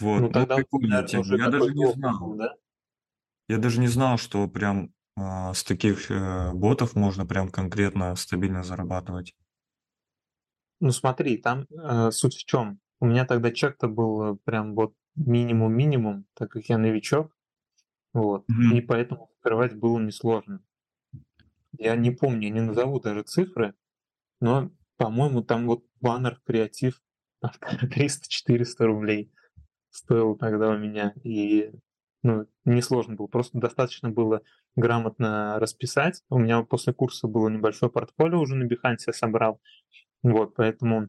Вот, 0.00 0.22
Ну 0.22 0.30
ну 0.30 0.32
тогда 0.32 0.56
у 0.58 0.62
прикольная 0.62 1.02
тебя 1.02 1.04
тема. 1.04 1.22
уже 1.22 1.36
Я 1.36 1.48
даже 1.48 1.74
не 1.74 1.84
опыт 1.84 1.86
знал. 1.86 2.36
да? 2.38 2.56
Я 3.48 3.58
даже 3.58 3.80
не 3.80 3.88
знал, 3.88 4.18
что 4.18 4.46
прям 4.48 4.92
а, 5.16 5.52
с 5.54 5.64
таких 5.64 6.10
э, 6.10 6.52
ботов 6.52 6.94
можно 6.94 7.26
прям 7.26 7.48
конкретно 7.50 8.14
стабильно 8.16 8.62
зарабатывать. 8.62 9.34
Ну 10.80 10.90
смотри, 10.90 11.38
там 11.38 11.66
э, 11.70 12.10
суть 12.10 12.34
в 12.34 12.44
чем? 12.44 12.80
У 13.00 13.06
меня 13.06 13.24
тогда 13.24 13.50
чек-то 13.50 13.88
был 13.88 14.34
э, 14.34 14.36
прям 14.44 14.74
вот 14.74 14.94
минимум-минимум, 15.14 16.26
так 16.34 16.50
как 16.50 16.66
я 16.68 16.78
новичок, 16.78 17.34
вот, 18.14 18.46
и 18.68 18.80
Мгм. 18.80 18.82
поэтому 18.82 19.30
открывать 19.38 19.74
было 19.76 19.98
несложно. 20.00 20.60
Я 21.78 21.96
не 21.96 22.10
помню, 22.10 22.52
не 22.52 22.60
назову 22.60 23.00
даже 23.00 23.22
цифры, 23.22 23.74
но, 24.40 24.70
по-моему, 24.96 25.42
там 25.42 25.66
вот 25.66 25.84
баннер 26.00 26.40
креатив 26.44 27.02
300-400 27.42 28.64
рублей 28.80 29.32
стоил 29.90 30.36
тогда 30.36 30.70
у 30.70 30.78
меня. 30.78 31.14
И 31.22 31.72
ну, 32.22 32.46
несложно 32.64 33.14
было. 33.14 33.26
Просто 33.26 33.58
достаточно 33.58 34.10
было 34.10 34.42
грамотно 34.74 35.58
расписать. 35.58 36.22
У 36.28 36.38
меня 36.38 36.62
после 36.62 36.92
курса 36.92 37.28
было 37.28 37.48
небольшое 37.48 37.90
портфолио 37.90 38.40
уже 38.40 38.56
на 38.56 38.64
Behance 38.64 39.04
я 39.06 39.12
собрал. 39.12 39.60
Вот, 40.22 40.54
поэтому 40.56 41.08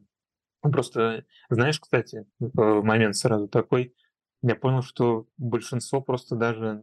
просто, 0.60 1.24
знаешь, 1.50 1.80
кстати, 1.80 2.26
э, 2.40 2.46
момент 2.46 3.16
сразу 3.16 3.48
такой, 3.48 3.94
я 4.42 4.54
понял, 4.54 4.82
что 4.82 5.26
большинство 5.36 6.00
просто 6.00 6.36
даже 6.36 6.82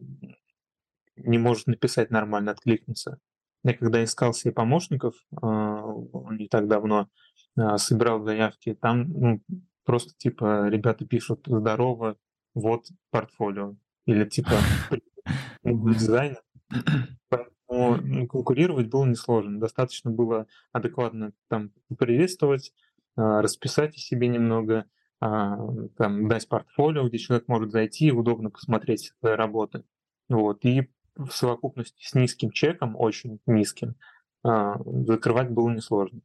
не 1.16 1.38
может 1.38 1.68
написать 1.68 2.12
нормально, 2.12 2.52
откликнуться. 2.52 3.20
Я 3.66 3.74
когда 3.74 4.04
искал 4.04 4.32
себе 4.32 4.54
помощников 4.54 5.16
а, 5.42 5.84
не 6.30 6.48
так 6.48 6.68
давно, 6.68 7.10
а, 7.58 7.80
собирал 7.80 8.24
заявки, 8.24 8.78
там 8.80 9.10
ну, 9.10 9.42
просто 9.84 10.14
типа 10.16 10.68
ребята 10.70 11.04
пишут 11.08 11.48
«Здорово, 11.48 12.16
вот 12.54 12.86
портфолио». 13.10 13.76
Или 14.06 14.26
типа 14.26 14.52
Мгм. 15.64 15.94
дизайн. 15.94 16.38
Поэтому 17.30 17.98
ну, 18.04 18.28
конкурировать 18.28 18.88
было 18.88 19.06
несложно. 19.06 19.60
Достаточно 19.60 20.12
было 20.12 20.46
адекватно 20.72 21.34
там 21.50 21.72
приветствовать, 21.98 22.72
а, 23.16 23.42
расписать 23.42 23.96
о 23.96 24.00
себе 24.00 24.28
немного, 24.28 24.86
там, 25.20 26.28
дать 26.28 26.48
портфолио, 26.48 27.08
где 27.08 27.18
человек 27.18 27.48
может 27.48 27.72
зайти 27.72 28.08
и 28.08 28.12
удобно 28.12 28.52
посмотреть 28.52 29.12
свои 29.20 29.34
работы. 29.34 29.84
Вот. 30.30 30.64
И 30.66 30.92
в 31.16 31.32
совокупности 31.32 32.06
с 32.06 32.14
низким 32.14 32.52
чеком, 32.52 32.96
очень 32.98 33.40
низким, 33.46 33.96
а, 34.44 34.78
закрывать 34.84 35.50
было 35.50 35.70
несложно. 35.70 36.22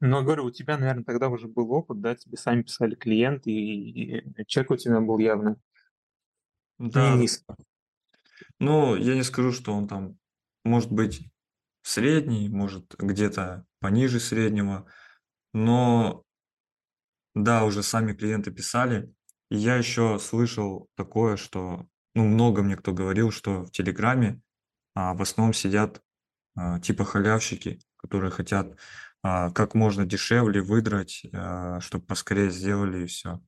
Но 0.00 0.22
говорю, 0.22 0.44
у 0.44 0.50
тебя, 0.50 0.76
наверное, 0.78 1.04
тогда 1.04 1.28
уже 1.28 1.48
был 1.48 1.72
опыт, 1.72 2.00
да, 2.00 2.14
тебе 2.14 2.36
сами 2.36 2.62
писали 2.62 2.94
клиенты, 2.94 3.50
и, 3.50 4.18
и 4.18 4.46
чек 4.46 4.70
у 4.70 4.76
тебя 4.76 5.00
был 5.00 5.18
явно 5.18 5.56
не 6.78 6.90
Да, 6.94 7.10
низкий. 7.10 7.44
ну, 8.58 8.96
я 8.96 9.14
не 9.14 9.22
скажу, 9.22 9.52
что 9.52 9.72
он 9.74 9.88
там 9.88 10.18
может 10.64 10.90
быть 10.92 11.30
средний, 11.82 12.48
может 12.48 12.94
где-то 12.98 13.66
пониже 13.80 14.20
среднего, 14.20 14.86
но 15.52 16.24
да, 17.34 17.64
уже 17.64 17.82
сами 17.82 18.12
клиенты 18.12 18.50
писали. 18.50 19.14
И 19.50 19.56
я 19.56 19.76
еще 19.76 20.18
слышал 20.18 20.88
такое, 20.96 21.36
что, 21.36 21.86
ну, 22.14 22.24
много 22.24 22.62
мне 22.62 22.76
кто 22.76 22.92
говорил, 22.92 23.30
что 23.30 23.64
в 23.64 23.70
Телеграме 23.70 24.40
а, 24.94 25.14
в 25.14 25.22
основном 25.22 25.52
сидят 25.52 26.02
а, 26.56 26.80
типа 26.80 27.04
халявщики, 27.04 27.80
которые 27.96 28.30
хотят 28.30 28.76
а, 29.22 29.50
как 29.50 29.74
можно 29.74 30.04
дешевле 30.04 30.60
выдрать, 30.60 31.22
а, 31.32 31.80
чтобы 31.80 32.04
поскорее 32.04 32.50
сделали 32.50 33.04
и 33.04 33.06
все. 33.06 33.40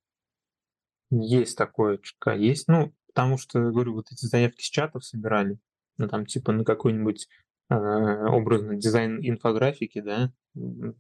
Есть 1.11 1.57
такое 1.57 1.99
чутка, 1.99 2.35
есть. 2.35 2.67
Ну, 2.67 2.95
потому 3.07 3.39
что, 3.39 3.61
говорю, 3.71 3.95
вот 3.95 4.11
эти 4.11 4.25
заявки 4.25 4.63
с 4.63 4.71
чатов 4.71 5.05
собирали, 5.05 5.59
ну, 5.99 6.09
там, 6.09 6.27
типа, 6.27 6.53
на 6.53 6.65
какой-нибудь 6.65 7.29
э, 7.71 7.75
образный 7.75 8.77
дизайн 8.77 9.21
инфографики, 9.23 10.01
да, 10.01 10.33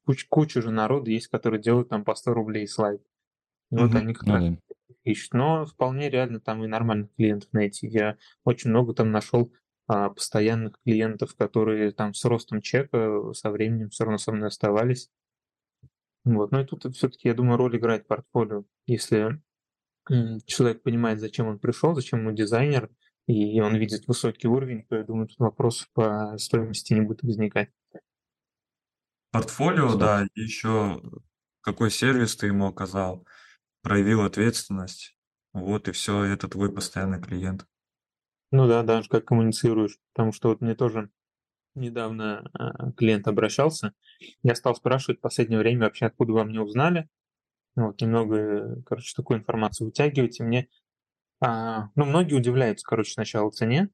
куч, 0.04 0.26
куча 0.28 0.62
же 0.62 0.70
народа 0.70 1.10
есть, 1.10 1.28
которые 1.28 1.60
делают 1.60 1.88
там 1.88 2.04
по 2.04 2.14
100 2.14 2.34
рублей 2.34 2.68
слайд. 2.68 3.02
И 3.70 3.76
вот 3.76 3.94
они 3.94 4.14
как 4.14 4.26
Ну 4.26 4.34
раз 4.34 4.44
ищут. 5.04 5.34
Но 5.34 5.66
вполне 5.66 6.10
реально 6.10 6.40
там 6.40 6.64
и 6.64 6.66
нормальных 6.66 7.14
клиентов 7.14 7.52
найти. 7.52 7.86
Я 7.86 8.16
очень 8.44 8.70
много 8.70 8.94
там 8.94 9.10
нашел 9.10 9.52
а, 9.86 10.10
постоянных 10.10 10.74
клиентов, 10.84 11.34
которые 11.36 11.92
там 11.92 12.12
с 12.12 12.24
ростом 12.24 12.60
чека 12.60 13.32
со 13.32 13.50
временем 13.50 13.90
все 13.90 14.04
равно 14.04 14.18
со 14.18 14.32
мной 14.32 14.48
оставались. 14.48 15.10
Вот. 16.24 16.50
Ну 16.50 16.60
и 16.60 16.64
тут 16.64 16.84
все-таки, 16.96 17.28
я 17.28 17.34
думаю, 17.34 17.56
роль 17.56 17.76
играет 17.76 18.08
портфолио. 18.08 18.64
Если 18.86 19.40
человек 20.44 20.82
понимает, 20.82 21.20
зачем 21.20 21.46
он 21.46 21.58
пришел, 21.58 21.94
зачем 21.94 22.20
ему 22.20 22.32
дизайнер, 22.32 22.90
и 23.26 23.60
он 23.60 23.76
видит 23.76 24.06
высокий 24.06 24.46
уровень, 24.46 24.84
то 24.88 24.96
я 24.96 25.04
думаю, 25.04 25.28
тут 25.28 25.38
вопросов 25.38 25.88
по 25.92 26.36
стоимости 26.38 26.94
не 26.94 27.00
будет 27.00 27.22
возникать. 27.22 27.70
Портфолио, 29.32 29.96
да, 29.96 30.26
и 30.34 30.40
еще 30.40 31.02
какой 31.60 31.90
сервис 31.90 32.36
ты 32.36 32.46
ему 32.46 32.66
оказал, 32.66 33.26
проявил 33.86 34.22
ответственность, 34.22 35.16
вот 35.52 35.86
и 35.86 35.92
все, 35.92 36.24
это 36.24 36.48
твой 36.48 36.72
постоянный 36.72 37.22
клиент. 37.22 37.66
Ну 38.50 38.66
да, 38.66 38.82
даже 38.82 39.08
как 39.08 39.26
коммуницируешь, 39.26 39.96
потому 40.12 40.32
что 40.32 40.48
вот 40.48 40.60
мне 40.60 40.74
тоже 40.74 41.08
недавно 41.76 42.50
а, 42.52 42.90
клиент 42.96 43.28
обращался, 43.28 43.92
я 44.42 44.56
стал 44.56 44.74
спрашивать 44.74 45.18
в 45.18 45.22
последнее 45.22 45.60
время 45.60 45.82
вообще, 45.82 46.06
откуда 46.06 46.32
вы 46.32 46.44
мне 46.44 46.60
узнали, 46.60 47.08
вот, 47.76 48.00
немного, 48.00 48.82
короче, 48.86 49.14
такую 49.14 49.38
информацию 49.38 49.86
вытягивать, 49.86 50.40
и 50.40 50.42
мне, 50.42 50.68
а, 51.40 51.90
ну, 51.94 52.06
многие 52.06 52.34
удивляются, 52.34 52.84
короче, 52.84 53.12
сначала 53.12 53.52
цене, 53.52 53.90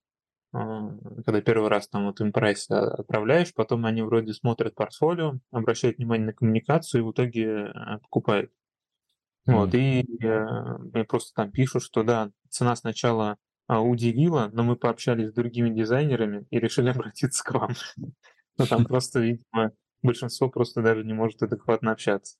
а, 0.54 0.88
когда 1.26 1.42
первый 1.42 1.68
раз 1.68 1.86
там 1.88 2.06
вот 2.06 2.18
им 2.22 2.32
прайс 2.32 2.66
а, 2.70 2.94
отправляешь, 2.94 3.52
потом 3.52 3.84
они 3.84 4.00
вроде 4.00 4.32
смотрят 4.32 4.74
портфолио, 4.74 5.34
обращают 5.50 5.98
внимание 5.98 6.28
на 6.28 6.32
коммуникацию 6.32 7.02
и 7.02 7.04
в 7.04 7.12
итоге 7.12 7.66
а, 7.66 7.98
покупают. 9.44 9.72
Вот, 9.72 9.74
и 9.74 10.24
э, 10.24 10.78
мне 10.92 11.04
просто 11.04 11.34
там 11.34 11.50
пишут, 11.50 11.82
что 11.82 12.02
да, 12.02 12.30
цена 12.48 12.76
сначала 12.76 13.38
а, 13.66 13.80
удивила, 13.80 14.50
но 14.52 14.64
мы 14.64 14.76
пообщались 14.76 15.30
с 15.30 15.34
другими 15.34 15.70
дизайнерами 15.70 16.46
и 16.50 16.58
решили 16.58 16.88
обратиться 16.90 17.42
к 17.44 17.52
вам. 17.52 17.70
Ну, 18.58 18.66
там 18.66 18.84
просто, 18.84 19.20
видимо, 19.20 19.72
большинство 20.02 20.50
просто 20.50 20.82
даже 20.82 21.04
не 21.04 21.14
может 21.14 21.42
адекватно 21.42 21.92
общаться. 21.92 22.36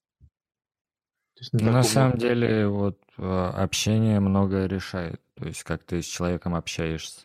Есть 1.39 1.53
на 1.53 1.59
Ну, 1.59 1.65
на 1.65 1.71
таком 1.81 1.91
самом 1.91 2.17
деле, 2.17 2.67
вот 2.67 3.01
э, 3.17 3.23
общение 3.23 4.19
многое 4.19 4.67
решает. 4.67 5.21
То 5.35 5.45
есть, 5.45 5.63
как 5.63 5.83
ты 5.83 6.01
с 6.01 6.05
человеком 6.05 6.53
общаешься. 6.53 7.21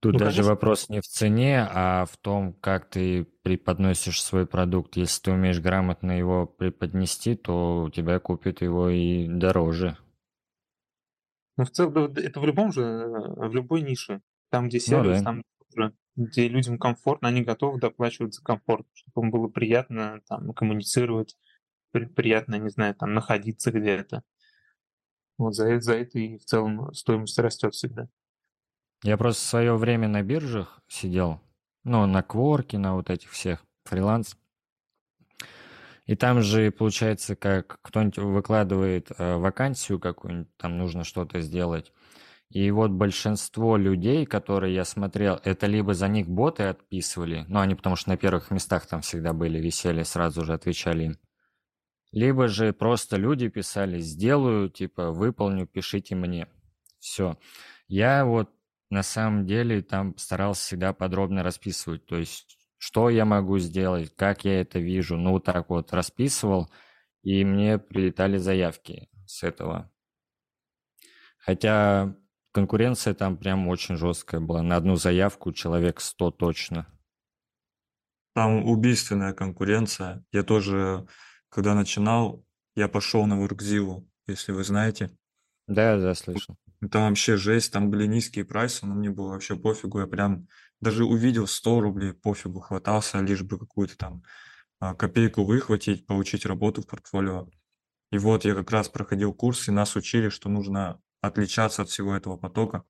Тут 0.00 0.14
Ну, 0.14 0.18
даже 0.18 0.42
конечно, 0.42 0.44
вопрос 0.44 0.88
не 0.88 1.00
в 1.00 1.06
цене, 1.06 1.66
а 1.70 2.04
в 2.06 2.16
том, 2.18 2.52
как 2.54 2.88
ты 2.88 3.24
преподносишь 3.42 4.22
свой 4.22 4.46
продукт. 4.46 4.96
Если 4.96 5.22
ты 5.22 5.32
умеешь 5.32 5.60
грамотно 5.60 6.12
его 6.16 6.46
преподнести, 6.46 7.34
то 7.34 7.82
у 7.84 7.90
тебя 7.90 8.20
купят 8.20 8.62
его 8.62 8.88
и 8.88 9.26
дороже. 9.26 9.96
но 11.56 11.64
в 11.64 11.70
целом 11.70 12.12
это 12.14 12.40
в 12.40 12.46
любом 12.46 12.72
же, 12.72 12.82
э, 12.82 13.48
в 13.48 13.54
любой 13.54 13.82
нише. 13.82 14.22
Там, 14.50 14.68
где 14.68 14.80
Ну 14.86 15.04
сервис, 15.04 15.04
да. 15.04 15.22
там 15.22 15.42
уже, 15.74 15.92
где 16.16 16.48
людям 16.48 16.78
комфортно, 16.78 17.28
они 17.28 17.42
готовы 17.42 17.78
доплачивать 17.78 18.34
за 18.34 18.42
комфорт, 18.42 18.86
чтобы 18.94 19.26
им 19.26 19.30
было 19.30 19.48
приятно 19.48 20.20
там 20.28 20.52
коммуницировать, 20.52 21.36
при- 21.92 22.06
приятно, 22.06 22.56
не 22.56 22.70
знаю, 22.70 22.94
там 22.94 23.14
находиться 23.14 23.72
где-то. 23.72 24.24
Вот 25.36 25.54
за 25.54 25.80
за 25.80 25.94
это 25.94 26.18
и 26.18 26.36
в 26.38 26.44
целом 26.44 26.92
стоимость 26.92 27.38
растет 27.38 27.74
всегда. 27.74 28.08
Я 29.02 29.16
просто 29.16 29.46
свое 29.46 29.76
время 29.76 30.08
на 30.08 30.22
биржах 30.22 30.80
сидел, 30.88 31.40
ну, 31.84 32.06
на 32.06 32.22
Кворке, 32.22 32.78
на 32.78 32.94
вот 32.94 33.10
этих 33.10 33.30
всех, 33.30 33.64
фриланс. 33.84 34.36
И 36.06 36.16
там 36.16 36.42
же 36.42 36.72
получается, 36.72 37.36
как 37.36 37.80
кто-нибудь 37.82 38.18
выкладывает 38.18 39.10
э, 39.16 39.36
вакансию 39.36 40.00
какую-нибудь, 40.00 40.56
там 40.56 40.78
нужно 40.78 41.04
что-то 41.04 41.40
сделать. 41.40 41.92
И 42.50 42.70
вот 42.70 42.90
большинство 42.90 43.76
людей, 43.76 44.24
которые 44.24 44.74
я 44.74 44.84
смотрел, 44.86 45.38
это 45.44 45.66
либо 45.66 45.92
за 45.92 46.08
них 46.08 46.26
боты 46.26 46.64
отписывали, 46.64 47.44
ну, 47.48 47.60
они 47.60 47.74
потому 47.74 47.94
что 47.94 48.08
на 48.08 48.16
первых 48.16 48.50
местах 48.50 48.86
там 48.86 49.02
всегда 49.02 49.34
были, 49.34 49.58
висели, 49.58 50.02
сразу 50.02 50.44
же 50.44 50.54
отвечали 50.54 51.04
им. 51.04 51.18
Либо 52.10 52.48
же 52.48 52.72
просто 52.72 53.16
люди 53.16 53.48
писали, 53.48 54.00
сделаю, 54.00 54.70
типа, 54.70 55.10
выполню, 55.10 55.66
пишите 55.66 56.14
мне. 56.14 56.48
Все. 56.98 57.36
Я 57.86 58.24
вот 58.24 58.50
на 58.90 59.02
самом 59.02 59.46
деле 59.46 59.82
там 59.82 60.16
старался 60.16 60.62
всегда 60.62 60.92
подробно 60.92 61.42
расписывать, 61.42 62.06
то 62.06 62.16
есть 62.16 62.58
что 62.78 63.10
я 63.10 63.24
могу 63.24 63.58
сделать, 63.58 64.14
как 64.14 64.44
я 64.44 64.60
это 64.60 64.78
вижу. 64.78 65.16
Ну, 65.16 65.32
вот 65.32 65.44
так 65.44 65.68
вот 65.68 65.92
расписывал, 65.92 66.70
и 67.22 67.44
мне 67.44 67.78
прилетали 67.78 68.36
заявки 68.38 69.08
с 69.26 69.42
этого. 69.42 69.90
Хотя 71.38 72.14
конкуренция 72.52 73.14
там 73.14 73.36
прям 73.36 73.68
очень 73.68 73.96
жесткая 73.96 74.40
была. 74.40 74.62
На 74.62 74.76
одну 74.76 74.96
заявку 74.96 75.52
человек 75.52 76.00
100 76.00 76.30
точно. 76.30 76.86
Там 78.34 78.64
убийственная 78.64 79.32
конкуренция. 79.32 80.24
Я 80.30 80.44
тоже, 80.44 81.06
когда 81.48 81.74
начинал, 81.74 82.46
я 82.76 82.86
пошел 82.86 83.26
на 83.26 83.44
Workzilla, 83.44 84.06
если 84.28 84.52
вы 84.52 84.62
знаете. 84.62 85.10
Да, 85.66 85.98
да, 85.98 86.14
слышал. 86.14 86.56
Там 86.90 87.08
вообще 87.08 87.36
жесть, 87.36 87.72
там 87.72 87.90
были 87.90 88.06
низкие 88.06 88.44
прайсы, 88.44 88.86
но 88.86 88.94
мне 88.94 89.10
было 89.10 89.30
вообще 89.30 89.56
пофигу. 89.56 89.98
Я 89.98 90.06
прям 90.06 90.46
даже 90.80 91.04
увидел 91.04 91.46
100 91.48 91.80
рублей, 91.80 92.12
пофигу, 92.12 92.60
хватался, 92.60 93.20
лишь 93.20 93.42
бы 93.42 93.58
какую-то 93.58 93.96
там 93.96 94.22
а, 94.78 94.94
копейку 94.94 95.44
выхватить, 95.44 96.06
получить 96.06 96.46
работу 96.46 96.82
в 96.82 96.86
портфолио. 96.86 97.48
И 98.12 98.18
вот 98.18 98.44
я 98.44 98.54
как 98.54 98.70
раз 98.70 98.88
проходил 98.88 99.34
курс, 99.34 99.68
и 99.68 99.72
нас 99.72 99.96
учили, 99.96 100.28
что 100.28 100.48
нужно 100.48 101.00
отличаться 101.20 101.82
от 101.82 101.88
всего 101.88 102.14
этого 102.14 102.36
потока, 102.36 102.84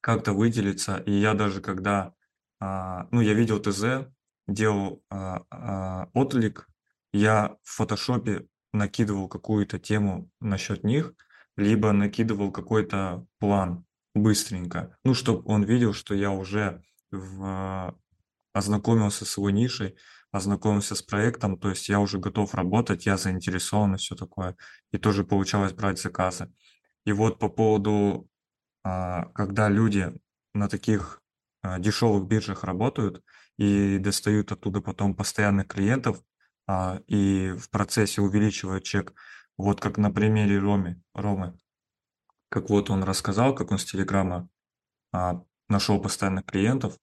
как-то 0.00 0.32
выделиться. 0.32 0.96
И 1.06 1.12
я 1.12 1.34
даже 1.34 1.60
когда, 1.60 2.14
а, 2.60 3.06
ну, 3.12 3.20
я 3.20 3.34
видел 3.34 3.60
ТЗ, 3.60 4.08
делал 4.48 5.04
а, 5.10 6.08
отклик, 6.12 6.68
я 7.12 7.56
в 7.62 7.70
фотошопе 7.76 8.46
накидывал 8.72 9.28
какую-то 9.28 9.78
тему 9.78 10.28
насчет 10.40 10.82
них, 10.84 11.14
либо 11.58 11.90
накидывал 11.92 12.52
какой-то 12.52 13.26
план 13.40 13.84
быстренько, 14.14 14.96
ну, 15.04 15.12
чтобы 15.12 15.42
он 15.44 15.64
видел, 15.64 15.92
что 15.92 16.14
я 16.14 16.30
уже 16.30 16.82
в, 17.10 17.98
ознакомился 18.52 19.24
с 19.24 19.36
его 19.36 19.50
нишей, 19.50 19.96
ознакомился 20.30 20.94
с 20.94 21.02
проектом, 21.02 21.58
то 21.58 21.70
есть 21.70 21.88
я 21.88 21.98
уже 21.98 22.18
готов 22.18 22.54
работать, 22.54 23.06
я 23.06 23.16
заинтересован 23.16 23.96
и 23.96 23.98
все 23.98 24.14
такое, 24.14 24.56
и 24.92 24.98
тоже 24.98 25.24
получалось 25.24 25.72
брать 25.72 26.00
заказы. 26.00 26.52
И 27.04 27.10
вот 27.10 27.40
по 27.40 27.48
поводу, 27.48 28.28
а, 28.84 29.24
когда 29.34 29.68
люди 29.68 30.12
на 30.54 30.68
таких 30.68 31.20
а, 31.62 31.80
дешевых 31.80 32.28
биржах 32.28 32.62
работают 32.62 33.24
и 33.56 33.98
достают 33.98 34.52
оттуда 34.52 34.80
потом 34.80 35.16
постоянных 35.16 35.66
клиентов 35.66 36.22
а, 36.68 37.00
и 37.08 37.52
в 37.58 37.68
процессе 37.70 38.20
увеличивают 38.20 38.84
чек, 38.84 39.12
вот 39.58 39.80
как 39.80 39.98
на 39.98 40.10
примере 40.10 40.58
Роме, 40.58 41.02
Ромы, 41.12 41.58
как 42.48 42.70
вот 42.70 42.88
он 42.88 43.02
рассказал, 43.02 43.54
как 43.54 43.70
он 43.70 43.78
с 43.78 43.84
Телеграма 43.84 44.48
нашел 45.68 46.00
постоянных 46.00 46.46
клиентов. 46.46 46.96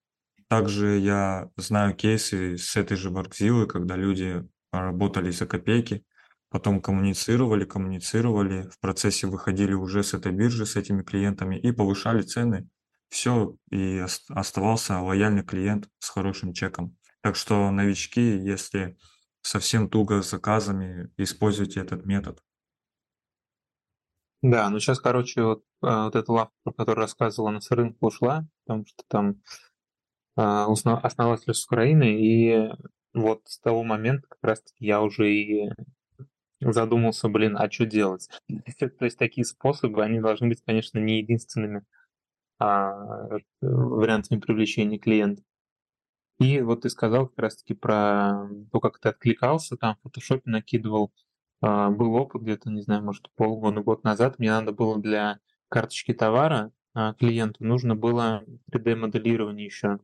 Также 0.47 0.97
я 0.97 1.49
знаю 1.57 1.95
кейсы 1.95 2.57
с 2.57 2.75
этой 2.75 2.97
же 2.97 3.11
Баркзилы, 3.11 3.67
когда 3.67 3.95
люди 3.95 4.47
работали 4.71 5.31
за 5.31 5.45
копейки, 5.45 6.03
потом 6.49 6.81
коммуницировали, 6.81 7.65
коммуницировали, 7.65 8.69
в 8.69 8.79
процессе 8.79 9.27
выходили 9.27 9.73
уже 9.73 10.03
с 10.03 10.13
этой 10.13 10.31
биржи, 10.31 10.65
с 10.65 10.75
этими 10.75 11.03
клиентами 11.03 11.57
и 11.57 11.71
повышали 11.71 12.21
цены. 12.21 12.67
Все, 13.09 13.55
и 13.71 14.03
оставался 14.29 14.99
лояльный 14.99 15.43
клиент 15.43 15.89
с 15.99 16.09
хорошим 16.09 16.53
чеком. 16.53 16.95
Так 17.21 17.35
что 17.35 17.71
новички, 17.71 18.21
если 18.21 18.97
совсем 19.41 19.89
туго 19.89 20.21
с 20.21 20.29
заказами, 20.29 21.11
используйте 21.17 21.79
этот 21.79 22.05
метод. 22.05 22.39
Да, 24.47 24.69
ну 24.69 24.79
сейчас, 24.79 24.99
короче, 24.99 25.41
вот, 25.41 25.63
а, 25.81 26.05
вот 26.05 26.15
эта 26.15 26.31
лавка, 26.31 26.53
про 26.63 26.73
которую 26.73 27.01
рассказывала, 27.01 27.49
она 27.49 27.61
с 27.61 27.71
рынка 27.71 27.97
ушла, 28.01 28.45
потому 28.63 28.85
что 28.85 29.03
там 29.07 29.41
а, 30.35 30.67
основатель 30.71 31.51
с 31.51 31.65
Украины, 31.65 32.21
и 32.21 32.69
вот 33.15 33.41
с 33.45 33.59
того 33.59 33.83
момента 33.83 34.27
как 34.27 34.37
раз-таки 34.43 34.85
я 34.85 35.01
уже 35.01 35.33
и 35.33 35.71
задумался, 36.59 37.27
блин, 37.27 37.57
а 37.57 37.71
что 37.71 37.87
делать? 37.87 38.29
То 38.77 39.05
есть 39.05 39.17
такие 39.17 39.45
способы, 39.45 40.03
они 40.03 40.19
должны 40.19 40.49
быть, 40.49 40.61
конечно, 40.63 40.99
не 40.99 41.21
единственными 41.21 41.83
а, 42.59 43.39
вариантами 43.61 44.39
привлечения 44.39 44.99
клиента. 44.99 45.41
И 46.39 46.61
вот 46.61 46.81
ты 46.81 46.91
сказал 46.91 47.29
как 47.29 47.39
раз-таки 47.39 47.73
про 47.73 48.47
то, 48.71 48.79
как 48.79 48.99
ты 48.99 49.09
откликался, 49.09 49.75
там 49.75 49.95
в 49.95 50.01
фотошопе 50.03 50.51
накидывал. 50.51 51.11
А, 51.65 51.89
был 51.89 52.13
опыт 52.13 52.43
где-то, 52.43 52.69
не 52.69 52.83
знаю, 52.83 53.03
может, 53.03 53.27
полгода, 53.35 53.81
год 53.81 54.03
назад. 54.03 54.37
Мне 54.37 54.51
надо 54.51 54.71
было 54.71 54.99
для 55.01 55.39
карточки 55.67 56.13
товара 56.13 56.71
а, 56.93 57.15
клиенту, 57.15 57.63
нужно 57.63 57.95
было 57.95 58.43
3D-моделирование 58.71 59.65
еще. 59.65 59.97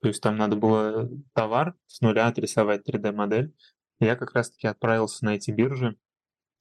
То 0.00 0.08
есть 0.08 0.22
там 0.22 0.36
надо 0.36 0.54
было 0.54 1.10
товар 1.34 1.74
с 1.88 2.00
нуля 2.00 2.28
отрисовать 2.28 2.88
3D-модель. 2.88 3.52
Я 3.98 4.14
как 4.14 4.32
раз-таки 4.32 4.68
отправился 4.68 5.24
на 5.24 5.34
эти 5.34 5.50
биржи. 5.50 5.96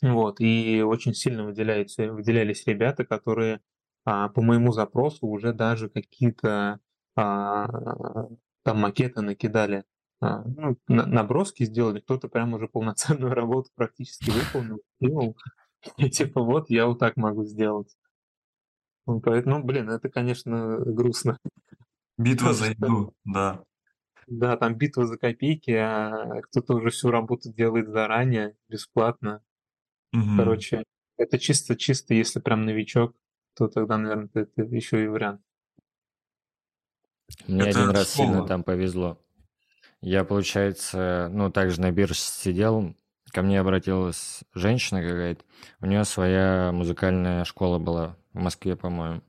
Вот, 0.02 0.42
и 0.42 0.82
очень 0.82 1.14
сильно 1.14 1.46
выделяются, 1.46 2.12
выделялись 2.12 2.66
ребята, 2.66 3.06
которые 3.06 3.62
а, 4.06 4.30
по 4.30 4.42
моему 4.42 4.72
запросу 4.72 5.28
уже 5.28 5.54
даже 5.54 5.88
какие-то 5.88 6.80
а, 7.16 7.68
там 8.64 8.80
макеты 8.80 9.22
накидали, 9.22 9.84
ну, 10.22 10.78
на, 10.88 11.06
наброски 11.06 11.64
сделали, 11.64 12.02
кто-то 12.02 12.28
прям 12.28 12.54
уже 12.54 12.68
полноценную 12.68 13.34
работу 13.36 13.70
практически 13.76 14.30
выполнил, 14.30 14.82
сделал. 15.00 15.38
И 15.98 16.10
типа 16.10 16.42
вот 16.42 16.70
я 16.70 16.88
вот 16.88 17.00
так 17.00 17.16
могу 17.16 17.46
сделать. 17.46 17.96
Ну, 19.08 19.22
поэтому, 19.22 19.64
блин, 19.64 19.90
это, 19.90 20.10
конечно, 20.10 20.78
грустно. 20.80 21.40
Битва 22.18 22.54
за 22.54 22.72
еду, 22.72 23.14
да. 23.24 23.64
Да, 24.28 24.58
там 24.58 24.76
битва 24.76 25.08
за 25.08 25.18
копейки, 25.18 25.72
а 25.72 26.42
кто-то 26.44 26.76
уже 26.76 26.90
всю 26.90 27.10
работу 27.10 27.52
делает 27.52 27.90
заранее, 27.90 28.56
бесплатно. 28.68 29.42
Мгм. 30.12 30.38
Короче, 30.38 30.84
это 31.18 31.40
чисто-чисто, 31.40 32.14
если 32.14 32.40
прям 32.40 32.66
новичок, 32.66 33.16
то 33.56 33.68
тогда, 33.68 33.98
наверное, 33.98 34.30
это 34.34 34.62
еще 34.62 35.04
и 35.04 35.08
вариант. 35.08 35.42
Мне 37.48 37.62
Это 37.62 37.80
один 37.80 37.90
раз 37.92 38.10
сильно 38.10 38.34
школа. 38.34 38.48
там 38.48 38.64
повезло. 38.64 39.20
Я, 40.02 40.24
получается, 40.24 41.30
ну, 41.32 41.52
также 41.52 41.82
на 41.82 41.92
бирже 41.92 42.16
сидел, 42.16 42.96
ко 43.32 43.42
мне 43.42 43.60
обратилась 43.60 44.42
женщина 44.54 45.02
какая-то, 45.02 45.44
у 45.82 45.86
нее 45.86 46.06
своя 46.06 46.72
музыкальная 46.72 47.44
школа 47.44 47.80
была 47.80 48.18
в 48.34 48.40
Москве, 48.40 48.76
по-моему. 48.76 49.22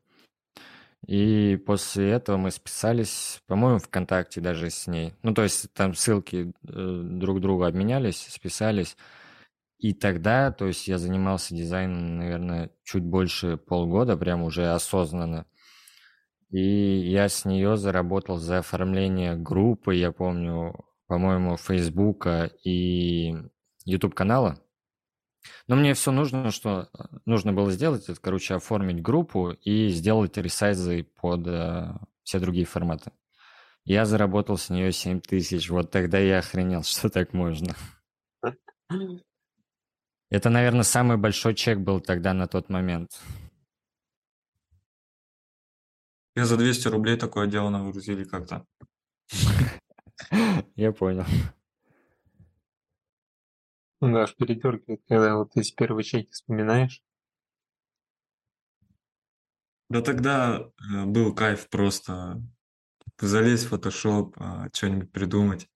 И 1.06 1.56
после 1.66 2.10
этого 2.10 2.36
мы 2.36 2.50
списались, 2.50 3.42
по-моему, 3.46 3.78
ВКонтакте 3.78 4.40
даже 4.40 4.70
с 4.70 4.86
ней. 4.86 5.14
Ну, 5.22 5.34
то 5.34 5.42
есть 5.42 5.72
там 5.72 5.94
ссылки 5.94 6.52
э, 6.68 7.02
друг 7.04 7.40
другу 7.40 7.64
обменялись, 7.64 8.28
списались. 8.28 8.96
И 9.78 9.94
тогда, 9.94 10.52
то 10.52 10.66
есть 10.66 10.86
я 10.88 10.98
занимался 10.98 11.54
дизайном, 11.54 12.18
наверное, 12.18 12.70
чуть 12.84 13.02
больше 13.02 13.56
полгода, 13.56 14.16
прям 14.16 14.42
уже 14.42 14.70
осознанно. 14.72 15.46
И 16.50 16.60
я 16.60 17.28
с 17.28 17.44
нее 17.44 17.76
заработал 17.76 18.36
за 18.36 18.58
оформление 18.58 19.36
группы, 19.36 19.94
я 19.94 20.10
помню, 20.10 20.74
по-моему, 21.06 21.56
Фейсбука 21.56 22.50
и 22.64 23.34
YouTube 23.84 24.14
канала. 24.14 24.60
Но 25.68 25.76
мне 25.76 25.94
все 25.94 26.10
нужно, 26.10 26.50
что 26.50 26.88
э, 26.92 27.02
нужно 27.24 27.52
было 27.52 27.70
сделать, 27.70 28.08
это, 28.08 28.20
короче, 28.20 28.54
оформить 28.54 29.00
группу 29.00 29.50
и 29.50 29.88
сделать 29.88 30.36
ресайзы 30.36 31.04
под 31.20 31.46
э, 31.46 31.94
все 32.24 32.40
другие 32.40 32.66
форматы. 32.66 33.12
Я 33.84 34.04
заработал 34.04 34.58
с 34.58 34.68
нее 34.70 34.92
7 34.92 35.20
тысяч, 35.20 35.70
вот 35.70 35.90
тогда 35.90 36.18
я 36.18 36.38
охренел, 36.38 36.82
что 36.84 37.08
так 37.08 37.32
можно. 37.32 37.74
Это, 40.30 40.50
наверное, 40.50 40.82
самый 40.82 41.16
большой 41.16 41.54
чек 41.54 41.78
был 41.78 42.00
тогда 42.00 42.34
на 42.34 42.46
тот 42.46 42.68
момент. 42.68 43.20
Я 46.36 46.46
за 46.46 46.56
200 46.56 46.88
рублей 46.88 47.16
такое 47.16 47.46
дело 47.46 47.70
нагрузили 47.70 48.24
как-то. 48.24 48.64
Я 50.76 50.92
понял. 50.92 51.24
Ну 54.00 54.12
да, 54.14 54.22
аж 54.22 54.34
передергивает, 54.34 55.02
когда 55.08 55.36
вот 55.36 55.56
эти 55.56 55.74
первые 55.74 56.04
чеки 56.04 56.30
вспоминаешь. 56.32 57.02
Да 59.90 60.00
тогда 60.02 60.70
э, 60.94 61.04
был 61.04 61.34
кайф 61.34 61.68
просто 61.68 62.40
залезть 63.18 63.66
в 63.66 63.74
Photoshop, 63.74 64.34
а, 64.36 64.68
что-нибудь 64.72 65.12
придумать. 65.12 65.68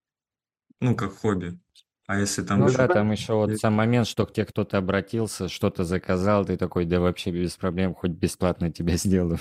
Ну, 0.80 0.94
как 0.94 1.12
хобби. 1.14 1.58
А 2.06 2.18
если 2.18 2.42
там... 2.42 2.60
Ну 2.60 2.68
еще- 2.68 2.78
да, 2.78 2.88
там 2.88 3.10
еще 3.10 3.34
вот 3.34 3.56
сам 3.58 3.74
момент, 3.74 4.06
что 4.06 4.24
к 4.24 4.32
тебе 4.32 4.46
кто-то 4.46 4.78
обратился, 4.78 5.48
что-то 5.48 5.84
заказал, 5.84 6.44
ты 6.46 6.56
такой, 6.56 6.84
да 6.84 7.00
вообще 7.00 7.30
без 7.32 7.56
проблем, 7.56 7.94
хоть 7.94 8.12
бесплатно 8.12 8.70
тебя 8.72 8.96
сделаю. 8.96 9.38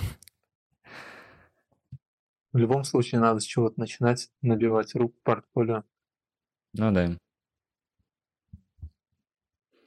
В 2.54 2.58
любом 2.58 2.84
случае 2.84 3.20
надо 3.20 3.40
с 3.40 3.44
чего-то 3.44 3.80
начинать, 3.80 4.30
набивать 4.42 4.94
руку 4.96 5.16
портфолио. 5.24 5.84
Ну 6.74 6.92
да. 6.92 7.18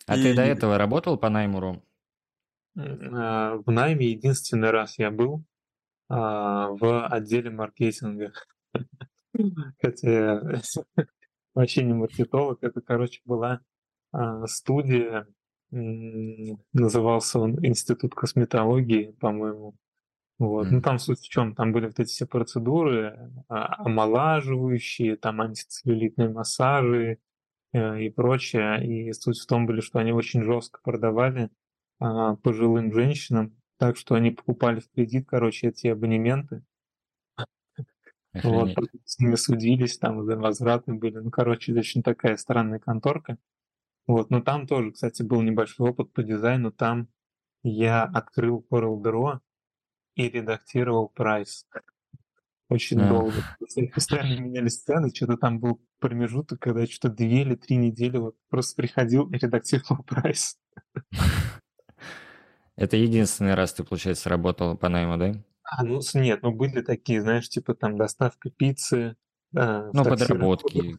А 0.07 0.17
И- 0.17 0.23
ты 0.23 0.35
до 0.35 0.43
этого 0.43 0.77
работал 0.77 1.17
по 1.17 1.29
найму, 1.31 1.61
Ром? 1.61 1.83
А, 2.77 3.57
В 3.57 3.71
найме 3.71 4.11
единственный 4.11 4.71
раз 4.71 4.99
я 4.99 5.11
был 5.11 5.45
а, 6.09 6.69
в 6.71 7.07
отделе 7.07 7.51
маркетинга. 7.51 8.33
Хотя 9.81 10.11
я 10.11 10.43
вообще 11.55 11.85
не 11.85 11.95
маркетолог. 11.95 12.63
Это, 12.63 12.81
короче, 12.81 13.21
была 13.25 13.61
а, 14.13 14.47
студия, 14.47 15.27
назывался 15.71 17.39
он 17.41 17.65
Институт 17.65 18.15
косметологии, 18.15 19.13
по-моему. 19.21 19.75
Вот. 20.39 20.71
Ну, 20.71 20.83
там 20.83 20.99
суть 20.99 21.21
в 21.21 21.29
чем? 21.29 21.55
Там 21.55 21.73
были 21.73 21.87
вот 21.87 21.99
эти 21.99 22.09
все 22.09 22.27
процедуры, 22.27 23.33
а, 23.49 23.85
омолаживающие, 23.85 25.17
там 25.17 25.41
антицеллюлитные 25.41 26.29
массажи 26.29 27.19
э, 27.73 28.03
и 28.03 28.11
прочее. 28.11 28.87
И 28.87 29.13
суть 29.15 29.39
в 29.39 29.47
том 29.47 29.67
были, 29.67 29.81
что 29.81 29.99
они 29.99 30.13
очень 30.13 30.43
жестко 30.43 30.81
продавали 30.83 31.51
а, 32.01 32.37
пожилым 32.37 32.93
женщинам, 32.93 33.57
так 33.79 33.97
что 33.97 34.15
они 34.15 34.31
покупали 34.31 34.81
в 34.81 34.91
кредит, 34.91 35.27
короче, 35.27 35.69
эти 35.69 35.87
абонементы. 35.87 36.63
Вот, 38.45 38.71
Охренеть. 38.71 39.01
с 39.07 39.19
ними 39.19 39.35
судились, 39.37 39.97
там 39.97 40.23
за 40.23 40.37
возвраты 40.37 40.93
были. 40.93 41.17
Ну, 41.17 41.31
короче, 41.31 41.73
очень 41.73 42.03
такая 42.03 42.37
странная 42.37 42.79
конторка. 42.79 43.39
Вот, 44.07 44.29
но 44.29 44.43
там 44.43 44.67
тоже, 44.67 44.93
кстати, 44.93 45.23
был 45.23 45.41
небольшой 45.41 45.89
опыт 45.89 46.13
по 46.13 46.23
дизайну. 46.23 46.71
Там 46.71 47.09
я 47.63 48.05
открыл 48.05 48.65
Coral 48.71 49.01
Draw 49.03 49.41
и 50.17 50.29
редактировал 50.29 51.09
прайс. 51.09 51.67
Очень 52.69 53.01
А. 53.01 53.09
долго. 53.09 53.37
Постоянно 53.95 54.41
меняли 54.41 54.69
сцены, 54.69 55.15
что-то 55.15 55.37
там 55.37 55.61
был 55.61 55.81
промежуток, 56.01 56.59
когда 56.61 56.85
что-то 56.87 57.15
две 57.15 57.43
или 57.43 57.55
три 57.55 57.77
недели 57.77 58.17
вот 58.17 58.35
просто 58.49 58.75
приходил 58.77 59.31
и 59.31 59.39
редактировал 59.39 60.03
прайс. 60.07 60.59
Это 62.75 62.97
единственный 62.97 63.55
раз 63.55 63.73
ты, 63.73 63.85
получается, 63.85 64.29
работал 64.29 64.77
по 64.77 64.89
найму, 64.89 65.17
да? 65.17 65.35
А, 65.63 65.85
ну 65.85 66.01
нет, 66.15 66.43
ну 66.43 66.53
были 66.53 66.81
такие, 66.83 67.21
знаешь, 67.23 67.49
типа 67.49 67.75
там 67.75 67.97
доставка 67.97 68.51
пиццы. 68.51 69.17
э, 69.57 69.91
Ну, 69.93 70.05
подработки. 70.05 70.97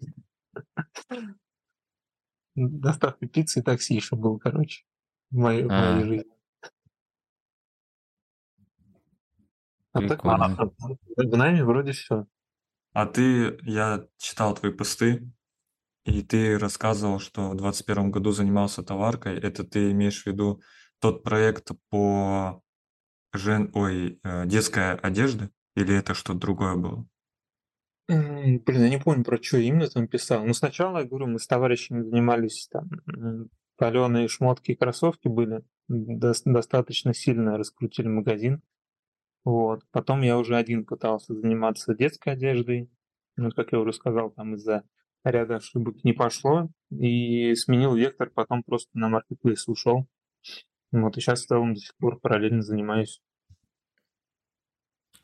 Доставка 2.55 3.27
пиццы 3.27 3.59
и 3.59 3.63
такси 3.63 3.93
еще 3.95 4.15
был, 4.15 4.39
короче, 4.39 4.83
в 5.31 5.35
моей, 5.37 5.63
в 5.63 5.71
А. 5.71 5.93
моей 5.93 6.05
жизни. 6.05 6.31
А 9.97 10.07
так, 10.07 10.21
Прикольно. 10.21 10.55
а, 10.57 11.23
в 11.23 11.37
нами 11.37 11.61
вроде 11.61 11.91
все. 11.91 12.27
А 12.93 13.05
ты, 13.05 13.59
я 13.63 14.07
читал 14.17 14.55
твои 14.55 14.71
посты, 14.71 15.29
и 16.05 16.21
ты 16.23 16.57
рассказывал, 16.57 17.19
что 17.19 17.49
в 17.49 17.55
21 17.55 18.11
году 18.11 18.31
занимался 18.31 18.83
товаркой. 18.83 19.37
Это 19.39 19.63
ты 19.63 19.91
имеешь 19.91 20.23
в 20.23 20.25
виду 20.27 20.61
тот 20.99 21.23
проект 21.23 21.71
по 21.89 22.61
жен... 23.33 23.71
Ой, 23.73 24.19
э, 24.23 24.45
детской 24.45 24.95
одежды? 24.95 25.49
Или 25.75 25.95
это 25.95 26.13
что-то 26.13 26.39
другое 26.39 26.75
было? 26.75 27.05
Блин, 28.07 28.63
я 28.65 28.89
не 28.89 28.99
помню, 28.99 29.23
про 29.23 29.41
что 29.41 29.57
именно 29.57 29.87
там 29.87 30.07
писал. 30.07 30.45
Но 30.45 30.53
сначала, 30.53 30.99
я 30.99 31.03
говорю, 31.03 31.27
мы 31.27 31.39
с 31.39 31.47
товарищами 31.47 32.03
занимались 32.03 32.69
там, 32.71 32.89
паленые 33.75 34.27
шмотки 34.27 34.71
и 34.71 34.75
кроссовки 34.75 35.27
были, 35.27 35.61
дос- 35.91 36.41
достаточно 36.45 37.13
сильно 37.13 37.57
раскрутили 37.57 38.07
магазин. 38.07 38.61
Вот. 39.47 39.85
Потом 39.91 40.23
я 40.23 40.37
уже 40.37 40.57
один 40.57 40.83
пытался 40.83 41.33
заниматься 41.33 41.95
детской 41.95 42.33
одеждой. 42.33 42.91
Ну, 43.37 43.49
как 43.51 43.71
я 43.71 43.79
уже 43.79 43.93
сказал, 43.93 44.29
там 44.29 44.55
из-за 44.55 44.83
ряда 45.23 45.55
ошибок 45.55 46.03
не 46.03 46.11
пошло. 46.11 46.67
И 46.91 47.55
сменил 47.55 47.95
вектор, 47.95 48.29
потом 48.29 48.61
просто 48.61 48.89
на 48.99 49.07
маркетплейс 49.07 49.65
ушел. 49.69 50.05
Вот, 50.91 51.15
и 51.15 51.21
сейчас 51.21 51.43
в 51.43 51.47
целом 51.47 51.75
до 51.75 51.79
сих 51.79 51.95
пор 51.95 52.19
параллельно 52.19 52.61
занимаюсь. 52.61 53.21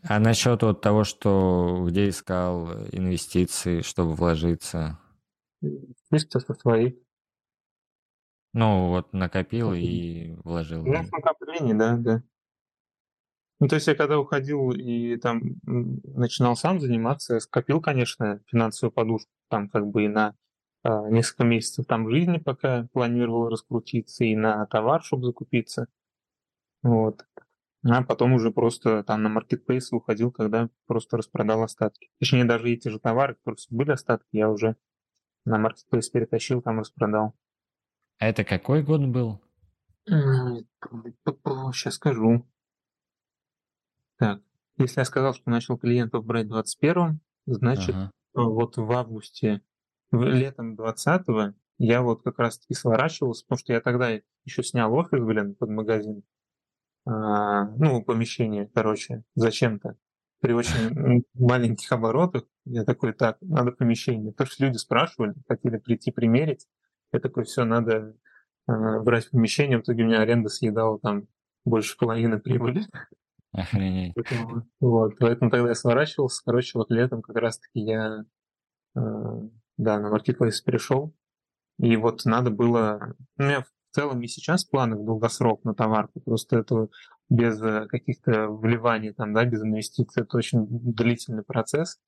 А 0.04 0.20
насчет 0.20 0.64
вот 0.64 0.80
того, 0.80 1.04
что 1.04 1.86
где 1.86 2.08
искал 2.08 2.72
инвестиции, 2.94 3.82
чтобы 3.82 4.14
вложиться? 4.14 5.00
Чисто 6.10 6.40
со 6.40 6.54
своих. 6.54 6.94
Ну, 8.54 8.88
вот 8.88 9.12
накопил 9.12 9.74
и 9.74 10.36
вложил. 10.46 10.86
Ну, 10.86 11.04
в 11.04 11.12
накоплении, 11.12 11.74
да, 11.74 11.98
да. 11.98 12.24
Ну, 13.64 13.70
то 13.70 13.76
есть 13.76 13.88
я 13.88 13.96
когда 13.96 14.20
уходил 14.20 14.72
и 14.72 15.16
там 15.16 15.42
начинал 15.64 16.58
сам 16.58 16.82
заниматься, 16.82 17.40
скопил, 17.40 17.80
конечно, 17.80 18.42
финансовую 18.48 18.92
подушку, 18.92 19.32
там 19.48 19.70
как 19.70 19.88
бы 19.88 20.04
и 20.04 20.10
на 20.10 20.36
а, 20.84 21.10
несколько 21.10 21.46
месяцев 21.46 21.86
там 21.86 22.10
жизни, 22.10 22.40
пока 22.40 22.90
планировал 22.92 23.48
раскрутиться, 23.48 24.26
и 24.26 24.36
на 24.36 24.66
товар, 24.66 25.02
чтобы 25.02 25.28
закупиться. 25.28 25.88
Вот. 26.82 27.26
А 27.86 28.04
потом 28.04 28.34
уже 28.34 28.52
просто 28.52 29.02
там 29.04 29.24
на 29.24 29.30
маркетплейс 29.30 29.94
уходил, 29.94 30.30
когда 30.30 30.70
просто 30.86 31.16
распродал 31.16 31.64
остатки. 31.64 32.12
Точнее, 32.20 32.44
даже 32.44 32.70
эти 32.70 32.90
же 32.90 33.00
товары, 33.00 33.36
которые 33.36 33.60
были 33.70 33.92
остатки, 33.92 34.28
я 34.34 34.50
уже 34.50 34.76
на 35.46 35.58
маркетплейс 35.58 36.10
перетащил, 36.10 36.62
там 36.62 36.82
распродал. 36.82 37.34
А 38.20 38.28
это 38.28 38.44
какой 38.44 38.84
год 38.84 39.06
был? 39.06 39.40
Сейчас 41.72 41.94
скажу. 41.94 42.46
Так, 44.24 44.42
если 44.78 45.02
я 45.02 45.06
сказал, 45.06 45.34
что 45.34 45.50
начал 45.50 45.78
клиентов 45.78 46.26
брать 46.26 46.46
в 46.46 46.50
21 46.50 47.20
значит, 47.46 47.94
Ага. 47.96 48.12
вот 48.34 48.78
в 48.78 48.92
августе, 48.92 49.62
в- 50.12 50.24
летом 50.24 50.76
20 50.76 51.56
я 51.78 52.02
вот 52.02 52.24
как 52.24 52.40
раз 52.40 52.60
таки 52.60 52.74
сворачивался, 52.74 53.44
потому 53.46 53.60
что 53.60 53.74
я 53.74 53.82
тогда 53.82 54.10
еще 54.46 54.64
снял 54.64 54.94
офис, 54.94 55.20
блин, 55.20 55.56
под 55.56 55.70
магазин. 55.70 56.24
А, 57.06 57.66
ну, 57.76 58.02
помещение, 58.02 58.70
короче, 58.74 59.24
зачем-то. 59.36 59.98
При 60.40 60.54
очень 60.54 61.24
маленьких 61.34 61.92
оборотах 61.92 62.44
я 62.66 62.86
такой, 62.86 63.14
так, 63.14 63.38
надо 63.42 63.72
помещение. 63.72 64.32
Потому 64.32 64.50
что 64.50 64.66
люди 64.66 64.78
спрашивали, 64.78 65.34
хотели 65.48 65.78
прийти 65.78 66.12
примерить. 66.12 66.68
Я 67.12 67.20
такой, 67.20 67.44
все, 67.44 67.66
надо 67.66 68.16
а, 68.68 69.00
брать 69.00 69.30
помещение. 69.32 69.78
В 69.78 69.82
итоге 69.82 70.04
у 70.04 70.08
меня 70.08 70.22
аренда 70.22 70.48
съедала 70.50 70.98
там 71.00 71.28
больше 71.66 71.98
половины 71.98 72.40
прибыли. 72.40 72.86
Охренеть. 73.54 74.14
Поэтому, 74.16 74.68
вот, 74.80 75.14
поэтому 75.20 75.52
тогда 75.52 75.70
я 75.70 75.76
сворачивался. 75.76 76.42
Короче, 76.44 76.78
вот 76.78 76.90
летом 76.90 77.22
как 77.22 77.36
раз-таки 77.36 77.80
я 77.80 78.26
э, 78.96 79.00
да, 79.78 80.00
на 80.00 80.16
Marketplace 80.16 80.64
пришел. 80.66 81.14
И 81.80 81.96
вот 81.96 82.26
надо 82.26 82.50
было... 82.50 83.16
У 83.38 83.44
меня 83.44 83.62
в 83.62 83.96
целом 83.96 84.22
и 84.22 84.28
сейчас 84.28 84.66
планы 84.66 84.96
в 84.96 85.06
долгосрок 85.06 85.64
на 85.64 85.74
товарку. 85.74 86.20
Просто 86.22 86.60
это 86.60 86.90
без 87.30 87.62
э, 87.62 87.86
каких-то 87.88 88.48
вливаний, 88.50 89.14
там, 89.14 89.34
да, 89.34 89.46
без 89.46 89.62
инвестиций. 89.62 90.24
Это 90.24 90.38
очень 90.38 90.66
длительный 90.68 91.44
процесс. 91.44 92.00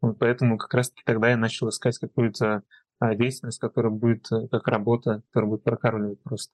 Вот 0.00 0.18
поэтому 0.18 0.58
как 0.58 0.72
раз-таки 0.74 1.02
тогда 1.04 1.30
я 1.30 1.36
начал 1.36 1.68
искать 1.68 1.98
какую-то 1.98 2.62
а, 2.98 3.14
деятельность, 3.14 3.58
которая 3.58 3.92
будет 3.92 4.30
э, 4.32 4.48
как 4.48 4.66
работа, 4.68 5.22
которая 5.28 5.50
будет 5.50 5.64
прокармливать 5.64 6.22
просто. 6.22 6.52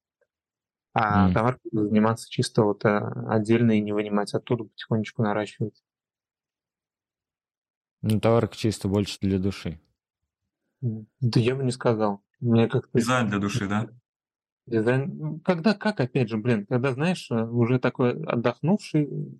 А 0.98 1.26
М. 1.28 1.35
товар 1.35 1.59
заниматься 1.72 2.26
чисто 2.30 2.62
вот 2.62 2.82
а, 2.87 3.26
отдельно 3.28 3.72
и 3.72 3.82
не 3.82 3.92
вынимать 3.92 4.32
оттуда, 4.32 4.64
потихонечку 4.64 5.22
наращивать. 5.22 5.82
Ну, 8.00 8.18
товарка 8.18 8.56
чисто 8.56 8.88
больше 8.88 9.18
для 9.20 9.38
души. 9.38 9.78
Да 10.80 11.38
я 11.38 11.54
бы 11.54 11.64
не 11.64 11.70
сказал. 11.70 12.22
Мне 12.40 12.66
как-то 12.66 12.98
Дизайн 12.98 13.28
для 13.28 13.38
души, 13.38 13.68
да? 13.68 13.88
дизайн... 14.66 15.18
ну, 15.18 15.40
Когда 15.40 15.74
как, 15.74 16.00
опять 16.00 16.30
же, 16.30 16.38
блин, 16.38 16.64
когда, 16.64 16.92
знаешь, 16.92 17.30
э, 17.30 17.44
уже 17.44 17.78
такой 17.78 18.12
отдохнувший, 18.24 19.38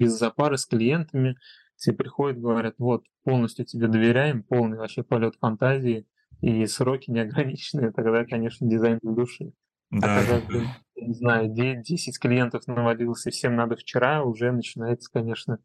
без 0.00 0.18
запары 0.18 0.58
с 0.58 0.66
клиентами, 0.66 1.36
тебе 1.76 1.94
приходят, 1.96 2.40
говорят, 2.40 2.74
вот, 2.78 3.04
полностью 3.22 3.64
тебе 3.64 3.86
доверяем, 3.86 4.42
полный 4.42 4.78
вообще 4.78 5.04
полет 5.04 5.36
фантазии 5.36 6.06
и 6.40 6.66
сроки 6.66 7.12
неограниченные, 7.12 7.92
тогда, 7.92 8.24
конечно, 8.24 8.68
дизайн 8.68 8.98
для 9.02 9.12
души. 9.12 9.52
Да, 9.90 10.14
а 10.14 10.26
когда, 10.26 10.46
блин, 10.46 10.68
не 10.96 11.14
знаю, 11.14 11.48
де- 11.48 11.82
10 11.82 12.18
клиентов 12.18 12.66
навалилось, 12.66 13.26
и 13.26 13.30
всем 13.30 13.56
надо 13.56 13.76
вчера, 13.76 14.22
уже 14.22 14.52
начинается, 14.52 15.10
конечно, 15.12 15.58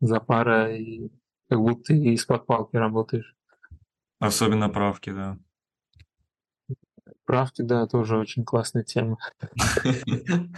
запара, 0.00 0.74
и 0.74 1.10
как 1.48 1.60
будто 1.60 1.84
ты 1.84 1.98
из-под 2.14 2.46
палки 2.46 2.76
работаешь. 2.76 3.36
особенно 4.18 4.68
правки, 4.68 5.10
да. 5.10 5.38
Правки, 7.24 7.62
да, 7.62 7.86
тоже 7.86 8.18
очень 8.18 8.44
классная 8.44 8.84
тема. 8.84 9.18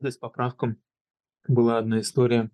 Да, 0.00 0.10
с 0.10 0.18
поправком 0.18 0.76
была 1.48 1.78
одна 1.78 2.00
история 2.00 2.50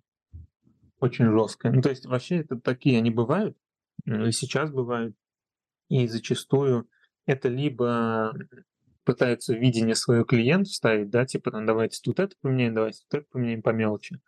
очень 0.99 1.25
жесткая. 1.25 1.73
Ну, 1.73 1.81
то 1.81 1.89
есть 1.89 2.05
вообще 2.05 2.37
это 2.37 2.55
такие 2.57 2.97
они 2.97 3.09
бывают, 3.09 3.57
и 4.05 4.31
сейчас 4.31 4.71
бывают, 4.71 5.17
и 5.89 6.07
зачастую 6.07 6.87
это 7.25 7.49
либо 7.49 8.33
пытается 9.03 9.55
видение 9.55 9.95
своего 9.95 10.23
клиента 10.23 10.69
вставить, 10.69 11.09
да, 11.09 11.25
типа 11.25 11.51
там 11.51 11.65
давайте 11.65 11.99
тут 12.03 12.19
это 12.19 12.35
поменяем, 12.41 12.73
давайте 12.73 12.99
тут 13.09 13.21
это 13.21 13.29
поменяем 13.31 13.61
по 13.61 13.69
мелочи. 13.71 14.19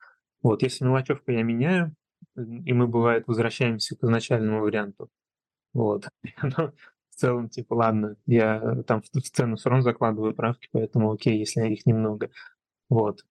Вот, 0.41 0.61
если 0.63 0.83
мелочевку 0.83 1.31
я 1.31 1.43
меняю, 1.43 1.95
и 2.35 2.73
мы, 2.73 2.87
бывает, 2.87 3.27
возвращаемся 3.27 3.95
к 3.95 4.03
изначальному 4.03 4.61
варианту, 4.61 5.09
Вот. 5.73 6.07
В 7.09 7.15
целом, 7.15 7.47
типа, 7.47 7.75
ладно, 7.75 8.15
я 8.25 8.81
там 8.87 9.03
в 9.03 9.07
цену 9.09 9.55
все 9.55 9.69
равно 9.69 9.83
закладываю 9.83 10.33
правки, 10.33 10.67
поэтому 10.71 11.11
окей, 11.11 11.37
если 11.37 11.61
их 11.71 11.85
немного. 11.85 12.31
Вот. 12.89 13.23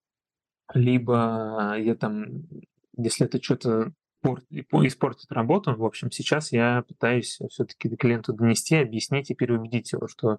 Либо 0.73 1.75
я 1.77 1.97
там, 1.97 2.45
если 2.97 3.27
это 3.27 3.43
что-то 3.43 3.93
испортит 4.25 5.33
работу, 5.33 5.75
в 5.75 5.85
общем, 5.85 6.11
сейчас 6.11 6.53
я 6.53 6.83
пытаюсь 6.83 7.39
все-таки 7.51 7.95
клиенту 7.97 8.33
донести, 8.33 8.77
объяснить 8.77 9.31
и 9.31 9.35
переубедить 9.35 9.93
его, 9.93 10.09
что 10.09 10.39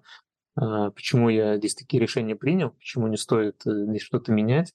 а, 0.56 0.90
почему 0.90 1.28
я 1.28 1.56
здесь 1.56 1.74
такие 1.74 2.00
решения 2.00 2.36
принял, 2.36 2.70
почему 2.70 3.08
не 3.08 3.16
стоит 3.16 3.66
э, 3.66 3.86
здесь 3.88 4.02
что-то 4.02 4.32
менять. 4.32 4.74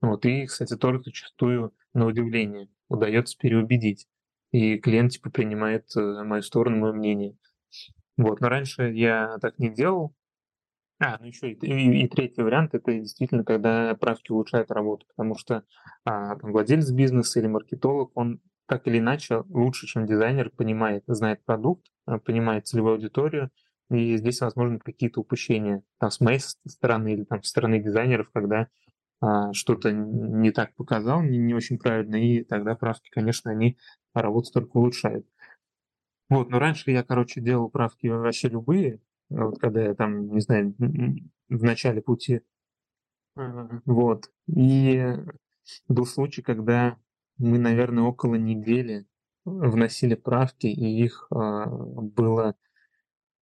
Вот, 0.00 0.24
и, 0.24 0.46
кстати, 0.46 0.76
тоже 0.76 1.02
зачастую 1.04 1.74
на 1.92 2.06
удивление 2.06 2.68
удается 2.88 3.36
переубедить. 3.36 4.06
И 4.52 4.78
клиент 4.78 5.12
типа 5.12 5.30
принимает 5.30 5.94
э, 5.96 6.22
мою 6.24 6.42
сторону, 6.42 6.78
мое 6.78 6.92
мнение. 6.92 7.36
Вот, 8.16 8.40
но 8.40 8.48
раньше 8.48 8.90
я 8.92 9.38
так 9.40 9.58
не 9.58 9.68
делал. 9.68 10.14
А, 11.00 11.16
ну 11.20 11.26
еще 11.26 11.52
и, 11.52 11.54
и, 11.54 12.04
и 12.04 12.08
третий 12.08 12.42
вариант 12.42 12.74
это 12.74 12.92
действительно, 12.92 13.44
когда 13.44 13.94
правки 13.94 14.32
улучшают 14.32 14.70
работу, 14.70 15.06
потому 15.06 15.36
что 15.36 15.64
а, 16.04 16.36
там, 16.36 16.50
владелец 16.50 16.90
бизнеса 16.90 17.38
или 17.38 17.46
маркетолог, 17.46 18.10
он 18.16 18.40
так 18.66 18.86
или 18.88 18.98
иначе 18.98 19.44
лучше, 19.48 19.86
чем 19.86 20.06
дизайнер, 20.06 20.50
понимает, 20.50 21.04
знает 21.06 21.44
продукт, 21.44 21.86
а, 22.04 22.18
понимает 22.18 22.66
целевую 22.66 22.94
аудиторию, 22.94 23.50
и 23.90 24.16
здесь 24.16 24.40
возможны 24.40 24.80
какие-то 24.80 25.20
упущения 25.20 25.82
там, 25.98 26.10
с 26.10 26.20
моей 26.20 26.40
стороны 26.40 27.14
или 27.14 27.24
там, 27.24 27.42
с 27.42 27.48
стороны 27.48 27.80
дизайнеров, 27.80 28.30
когда 28.32 28.66
а, 29.20 29.52
что-то 29.52 29.92
не 29.92 30.50
так 30.50 30.74
показал, 30.74 31.22
не, 31.22 31.38
не 31.38 31.54
очень 31.54 31.78
правильно, 31.78 32.16
и 32.16 32.42
тогда 32.42 32.74
правки, 32.74 33.08
конечно, 33.10 33.52
они 33.52 33.78
работу 34.14 34.50
только 34.52 34.76
улучшают. 34.76 35.26
Вот, 36.28 36.50
но 36.50 36.58
раньше 36.58 36.90
я, 36.90 37.02
короче, 37.02 37.40
делал 37.40 37.70
правки 37.70 38.08
вообще 38.08 38.48
любые, 38.48 39.00
вот 39.30 39.58
когда 39.58 39.82
я 39.82 39.94
там, 39.94 40.32
не 40.32 40.40
знаю, 40.40 40.74
в 40.78 41.62
начале 41.62 42.02
пути. 42.02 42.40
Вот. 43.84 44.30
И 44.46 45.14
был 45.86 46.06
случай, 46.06 46.42
когда 46.42 46.98
мы, 47.36 47.58
наверное, 47.58 48.04
около 48.04 48.34
недели 48.34 49.06
вносили 49.44 50.14
правки, 50.14 50.66
и 50.66 51.04
их 51.04 51.28
э, 51.30 51.36
было 51.36 52.56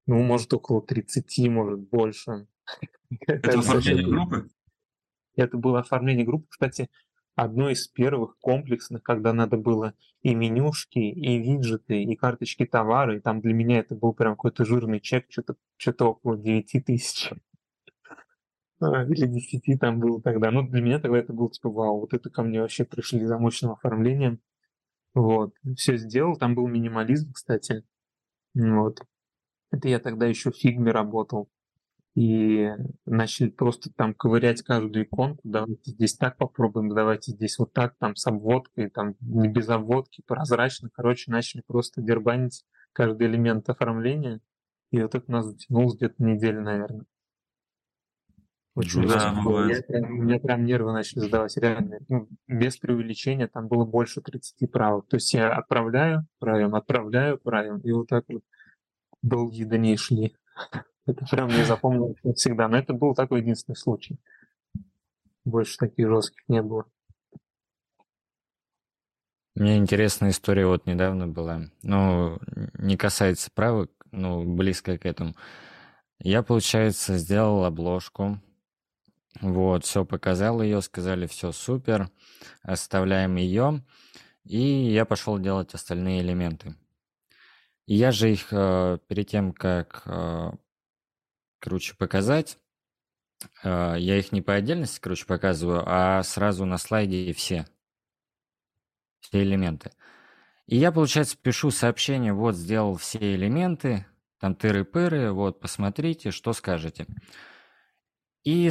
ну, 0.07 0.23
может, 0.23 0.53
около 0.53 0.83
30, 0.83 1.49
может, 1.49 1.81
больше. 1.89 2.47
Это 3.27 3.59
оформление 3.59 4.07
группы? 4.07 4.51
Это 5.37 5.57
было 5.57 5.81
оформление 5.81 6.27
группы, 6.27 6.47
кстати, 6.49 6.91
одно 7.35 7.71
из 7.71 7.89
первых 7.89 8.39
комплексных, 8.41 9.03
когда 9.03 9.33
надо 9.33 9.57
было 9.57 9.95
и 10.23 10.35
менюшки, 10.35 10.99
и 10.99 11.39
виджеты, 11.39 12.03
и 12.03 12.17
карточки 12.17 12.67
товара, 12.67 13.17
и 13.17 13.21
там 13.21 13.41
для 13.41 13.55
меня 13.55 13.79
это 13.81 13.95
был 13.95 14.13
прям 14.13 14.35
какой-то 14.35 14.65
жирный 14.65 15.01
чек, 15.01 15.27
что-то 15.31 15.57
что 15.77 16.11
около 16.11 16.37
9 16.37 16.85
тысяч. 16.85 17.33
А, 18.85 19.05
или 19.05 19.27
10 19.27 19.79
там 19.79 20.01
было 20.01 20.21
тогда. 20.21 20.51
Ну, 20.51 20.67
для 20.67 20.81
меня 20.81 20.99
тогда 20.99 21.19
это 21.19 21.33
было 21.33 21.49
типа, 21.49 21.71
вау, 21.71 22.01
вот 22.01 22.15
это 22.15 22.31
ко 22.31 22.43
мне 22.43 22.61
вообще 22.61 22.85
пришли 22.85 23.25
за 23.25 23.39
мощным 23.39 23.71
оформлением. 23.71 24.41
Вот, 25.15 25.55
все 25.77 25.97
сделал, 25.99 26.37
там 26.37 26.57
был 26.57 26.67
минимализм, 26.67 27.33
кстати. 27.33 27.85
Вот. 28.55 28.99
Это 29.71 29.89
я 29.89 30.01
тогда 30.01 30.27
еще 30.27 30.51
в 30.51 30.57
фигме 30.57 30.91
работал. 30.91 31.49
И 32.15 32.69
начали 33.07 33.49
просто 33.49 33.91
там 33.91 34.13
ковырять 34.13 34.63
каждую 34.63 35.07
иконку. 35.07 35.41
Давайте 35.45 35.93
здесь 35.93 36.15
так 36.15 36.37
попробуем, 36.37 36.91
давайте 36.91 37.33
здесь 37.33 37.59
вот 37.59 37.73
так, 37.73 37.97
там 37.99 38.17
с 38.17 38.27
обводкой, 38.27 38.91
там 38.91 39.15
не 39.21 39.49
без 39.49 39.69
обводки, 39.71 40.23
прозрачно. 40.27 40.91
Короче, 40.93 41.31
начали 41.31 41.63
просто 41.67 42.03
дербанить 42.03 42.65
каждый 42.93 43.29
элемент 43.29 43.69
оформления. 43.71 44.41
И 44.91 45.01
вот 45.01 45.15
это 45.15 45.31
нас 45.33 45.47
затянулось 45.47 45.97
где-то 45.97 46.23
неделю, 46.23 46.61
наверное. 46.61 47.07
Очень 48.75 49.07
да, 49.07 49.35
бывает. 49.45 49.85
Я, 49.89 50.01
у 50.01 50.13
меня 50.13 50.39
прям 50.39 50.65
нервы 50.65 50.93
начали 50.93 51.21
сдавать, 51.21 51.57
реально. 51.59 51.99
Ну, 52.09 52.29
без 52.47 52.79
преувеличения 52.79 53.47
там 53.47 53.69
было 53.69 53.85
больше 53.85 54.23
30 54.23 54.71
правок. 54.71 55.09
То 55.09 55.17
есть 55.17 55.33
я 55.35 55.53
отправляю, 55.53 56.27
правим, 56.39 56.75
отправляю, 56.75 57.39
правим. 57.39 57.79
И 57.81 57.93
вот 57.93 58.09
так 58.09 58.25
вот 58.29 58.43
долгие 59.23 59.65
дни 59.65 59.97
шли. 59.97 60.35
Это 61.07 61.25
прям 61.27 61.49
мне 61.49 61.65
запомнилось 61.65 62.17
всегда. 62.37 62.69
Но 62.69 62.79
это 62.79 62.93
был 62.93 63.15
такой 63.15 63.41
единственный 63.41 63.77
случай. 63.77 64.19
Больше 65.45 65.77
таких 65.79 66.09
жестких 66.09 66.43
не 66.49 66.63
было. 66.63 66.87
Мне 69.55 69.77
интересная 69.77 70.31
история 70.31 70.67
вот 70.67 70.87
недавно 70.87 71.29
была. 71.29 71.63
Ну, 71.83 72.39
не 72.79 72.97
касается 72.97 73.51
правок, 73.53 73.91
но 74.11 74.45
близко 74.45 74.97
к 74.97 75.05
этому. 75.05 75.35
Я, 76.21 76.43
получается, 76.43 77.19
сделал 77.19 77.65
обложку. 77.65 78.41
Вот, 79.41 79.85
все 79.85 80.05
показал 80.05 80.63
ее, 80.63 80.81
сказали, 80.83 81.27
все 81.27 81.53
супер, 81.53 82.11
оставляем 82.63 83.37
ее. 83.37 83.83
И 84.45 84.59
я 84.59 85.05
пошел 85.05 85.39
делать 85.39 85.75
остальные 85.75 86.23
элементы. 86.23 86.75
И 87.87 87.95
я 87.95 88.13
же 88.13 88.33
их 88.33 88.49
э, 88.53 88.99
перед 89.09 89.29
тем, 89.29 89.53
как, 89.53 90.03
э, 90.07 90.53
короче, 91.63 91.95
показать, 91.97 92.59
э, 93.63 93.95
я 93.99 94.19
их 94.19 94.33
не 94.33 94.43
по 94.43 94.55
отдельности, 94.55 95.01
короче, 95.01 95.25
показываю, 95.25 95.85
а 95.87 96.23
сразу 96.25 96.65
на 96.67 96.77
слайде 96.77 97.33
все. 97.33 97.67
Все 99.21 99.43
элементы. 99.43 99.93
И 100.67 100.77
я, 100.77 100.91
получается, 100.91 101.37
пишу 101.41 101.71
сообщение, 101.71 102.33
вот, 102.33 102.57
сделал 102.57 102.97
все 102.97 103.35
элементы, 103.35 104.05
там 104.41 104.55
тыры-пыры, 104.55 105.31
вот, 105.31 105.61
посмотрите, 105.61 106.33
что 106.33 106.53
скажете. 106.53 107.07
И 108.43 108.71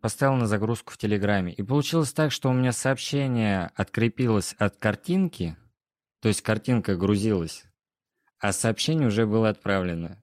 поставил 0.00 0.36
на 0.36 0.46
загрузку 0.46 0.92
в 0.92 0.96
Телеграме. 0.96 1.52
И 1.52 1.62
получилось 1.62 2.14
так, 2.14 2.32
что 2.32 2.48
у 2.48 2.54
меня 2.54 2.72
сообщение 2.72 3.70
открепилось 3.74 4.54
от 4.58 4.76
картинки, 4.78 5.56
то 6.20 6.28
есть 6.28 6.40
картинка 6.40 6.96
грузилась 6.96 7.66
а 8.42 8.52
сообщение 8.52 9.06
уже 9.06 9.24
было 9.24 9.48
отправлено. 9.50 10.20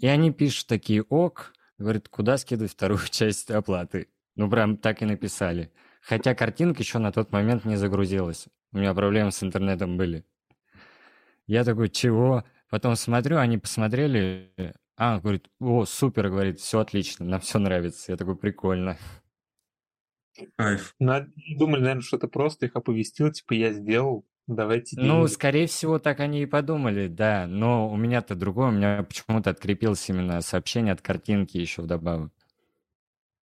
И 0.00 0.06
они 0.06 0.32
пишут 0.32 0.66
такие 0.66 1.02
«ок», 1.02 1.52
говорят, 1.78 2.08
куда 2.08 2.38
скидывать 2.38 2.72
вторую 2.72 3.00
часть 3.10 3.50
оплаты. 3.50 4.08
Ну, 4.34 4.50
прям 4.50 4.76
так 4.76 5.02
и 5.02 5.04
написали. 5.04 5.70
Хотя 6.00 6.34
картинка 6.34 6.82
еще 6.82 6.98
на 6.98 7.12
тот 7.12 7.30
момент 7.32 7.66
не 7.66 7.76
загрузилась. 7.76 8.48
У 8.72 8.78
меня 8.78 8.94
проблемы 8.94 9.30
с 9.30 9.42
интернетом 9.42 9.98
были. 9.98 10.24
Я 11.46 11.64
такой, 11.64 11.90
чего? 11.90 12.44
Потом 12.70 12.96
смотрю, 12.96 13.36
они 13.36 13.58
посмотрели. 13.58 14.52
А, 14.96 15.20
говорит, 15.20 15.48
о, 15.58 15.84
супер, 15.84 16.30
говорит, 16.30 16.60
все 16.60 16.78
отлично, 16.78 17.26
нам 17.26 17.40
все 17.40 17.58
нравится. 17.58 18.12
Я 18.12 18.16
такой, 18.16 18.36
прикольно. 18.36 18.96
Кайф. 20.56 20.94
Ну, 20.98 21.26
думали, 21.58 21.80
наверное, 21.80 22.02
что 22.02 22.16
это 22.16 22.28
просто 22.28 22.66
их 22.66 22.76
оповестил, 22.76 23.30
типа, 23.30 23.52
я 23.52 23.72
сделал, 23.72 24.24
Давайте 24.46 25.00
Ну, 25.00 25.26
скорее 25.28 25.66
всего, 25.66 25.98
так 25.98 26.20
они 26.20 26.42
и 26.42 26.46
подумали, 26.46 27.06
да. 27.06 27.46
Но 27.46 27.88
у 27.90 27.96
меня-то 27.96 28.34
другое, 28.34 28.68
у 28.68 28.72
меня 28.72 29.02
почему-то 29.02 29.50
открепилось 29.50 30.08
именно 30.08 30.40
сообщение 30.40 30.92
от 30.92 31.02
картинки 31.02 31.56
еще 31.56 31.82
вдобавок. 31.82 32.32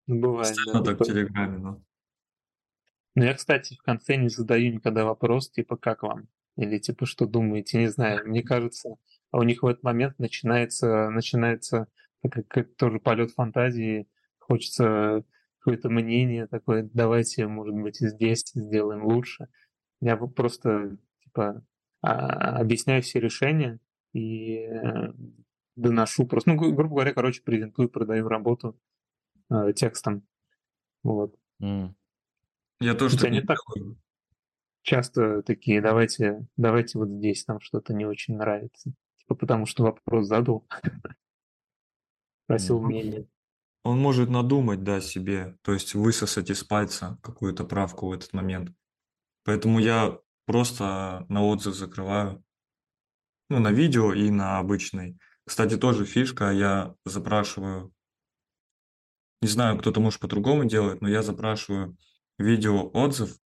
Ну, 0.07 0.21
бывает, 0.21 0.55
да. 0.73 0.83
так 0.83 1.01
в 1.01 1.05
Телеграме, 1.05 1.59
но... 1.59 1.83
Ну, 3.15 3.25
я, 3.25 3.35
кстати, 3.35 3.75
в 3.75 3.83
конце 3.83 4.17
не 4.17 4.29
задаю 4.29 4.73
никогда 4.73 5.05
вопрос, 5.05 5.51
типа, 5.51 5.77
как 5.77 6.03
вам? 6.03 6.29
Или, 6.57 6.79
типа, 6.79 7.07
что 7.07 7.27
думаете? 7.27 7.79
Не 7.79 7.89
знаю. 7.89 8.27
Мне 8.27 8.43
кажется, 8.43 8.97
а 9.31 9.39
у 9.39 9.43
них 9.43 9.63
в 9.63 9.67
этот 9.67 9.83
момент 9.83 10.19
начинается, 10.19 11.11
начинается 11.11 11.89
как, 12.29 12.49
как 12.49 12.75
тоже 12.77 12.99
полет 12.99 13.31
фантазии, 13.31 14.09
хочется 14.39 15.25
какое-то 15.59 15.91
мнение 15.91 16.47
такое, 16.47 16.89
давайте, 16.93 17.47
может 17.47 17.75
быть, 17.75 17.99
здесь 17.99 18.43
сделаем 18.55 19.05
лучше. 19.05 19.49
Я 20.01 20.17
просто 20.17 20.97
типа 21.25 21.65
а, 22.03 22.59
объясняю 22.61 23.03
все 23.03 23.21
решения 23.21 23.81
и 24.13 24.59
э, 24.59 25.13
доношу 25.77 26.27
просто, 26.27 26.51
ну, 26.51 26.57
грубо 26.57 26.95
говоря, 26.95 27.13
короче, 27.13 27.43
презентую, 27.43 27.89
продаю 27.89 28.29
работу 28.29 28.79
э, 29.51 29.73
текстом. 29.75 30.27
Вот. 31.03 31.35
Mm. 31.61 31.95
Я 32.81 32.95
тоже 32.95 33.19
так 33.19 33.31
не 33.31 33.43
так 33.43 33.59
часто 34.89 35.43
такие, 35.43 35.83
давайте, 35.83 36.47
давайте 36.57 36.99
вот 36.99 37.09
здесь 37.09 37.47
нам 37.47 37.61
что-то 37.61 37.93
не 37.93 38.07
очень 38.07 38.37
нравится. 38.37 38.93
Типа 39.19 39.35
потому 39.35 39.67
что 39.67 39.85
вопрос 39.85 40.27
задал. 40.27 40.67
Просил 42.47 42.81
мнение. 42.81 43.29
Он 43.85 43.99
может 43.99 44.31
надумать, 44.31 44.83
да, 44.83 45.01
себе, 45.01 45.59
то 45.63 45.73
есть 45.73 45.95
высосать 45.95 46.51
из 46.51 46.65
пальца 46.65 47.19
какую-то 47.23 47.65
правку 47.65 48.09
в 48.09 48.13
этот 48.13 48.33
момент. 48.33 48.75
Поэтому 49.49 49.79
я 49.79 50.19
просто 50.45 51.25
на 51.31 51.43
отзыв 51.43 51.75
закрываю. 51.75 52.45
Ну, 53.49 53.61
на 53.61 53.73
видео 53.73 54.13
и 54.13 54.29
на 54.29 54.59
обычный. 54.59 55.19
Кстати, 55.47 55.79
тоже 55.79 56.05
фишка, 56.05 56.51
я 56.51 56.95
запрашиваю, 57.07 57.91
не 59.41 59.49
знаю, 59.49 59.79
кто-то 59.79 60.01
может 60.01 60.21
по-другому 60.21 60.67
делает, 60.67 61.01
но 61.01 61.09
я 61.09 61.23
запрашиваю 61.23 61.97
видео 62.37 62.91
отзыв 62.93 63.39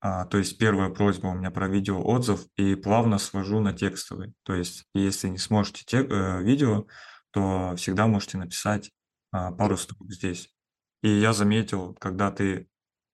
а, 0.00 0.26
то 0.26 0.38
есть 0.38 0.58
первая 0.58 0.90
просьба 0.90 1.26
у 1.26 1.34
меня 1.34 1.50
про 1.50 1.66
видеоотзыв 1.66 2.46
и 2.56 2.76
плавно 2.76 3.18
свожу 3.18 3.58
на 3.58 3.72
текстовый. 3.72 4.34
То 4.44 4.54
есть 4.54 4.84
если 4.94 5.26
не 5.26 5.38
сможете 5.38 5.82
тек, 5.84 6.08
э, 6.08 6.40
видео, 6.40 6.86
то 7.32 7.74
всегда 7.76 8.06
можете 8.06 8.38
написать 8.38 8.92
а, 9.32 9.50
пару 9.50 9.76
строк 9.76 10.08
здесь. 10.12 10.54
И 11.02 11.08
я 11.08 11.32
заметил, 11.32 11.94
когда 11.94 12.30
ты 12.30 12.68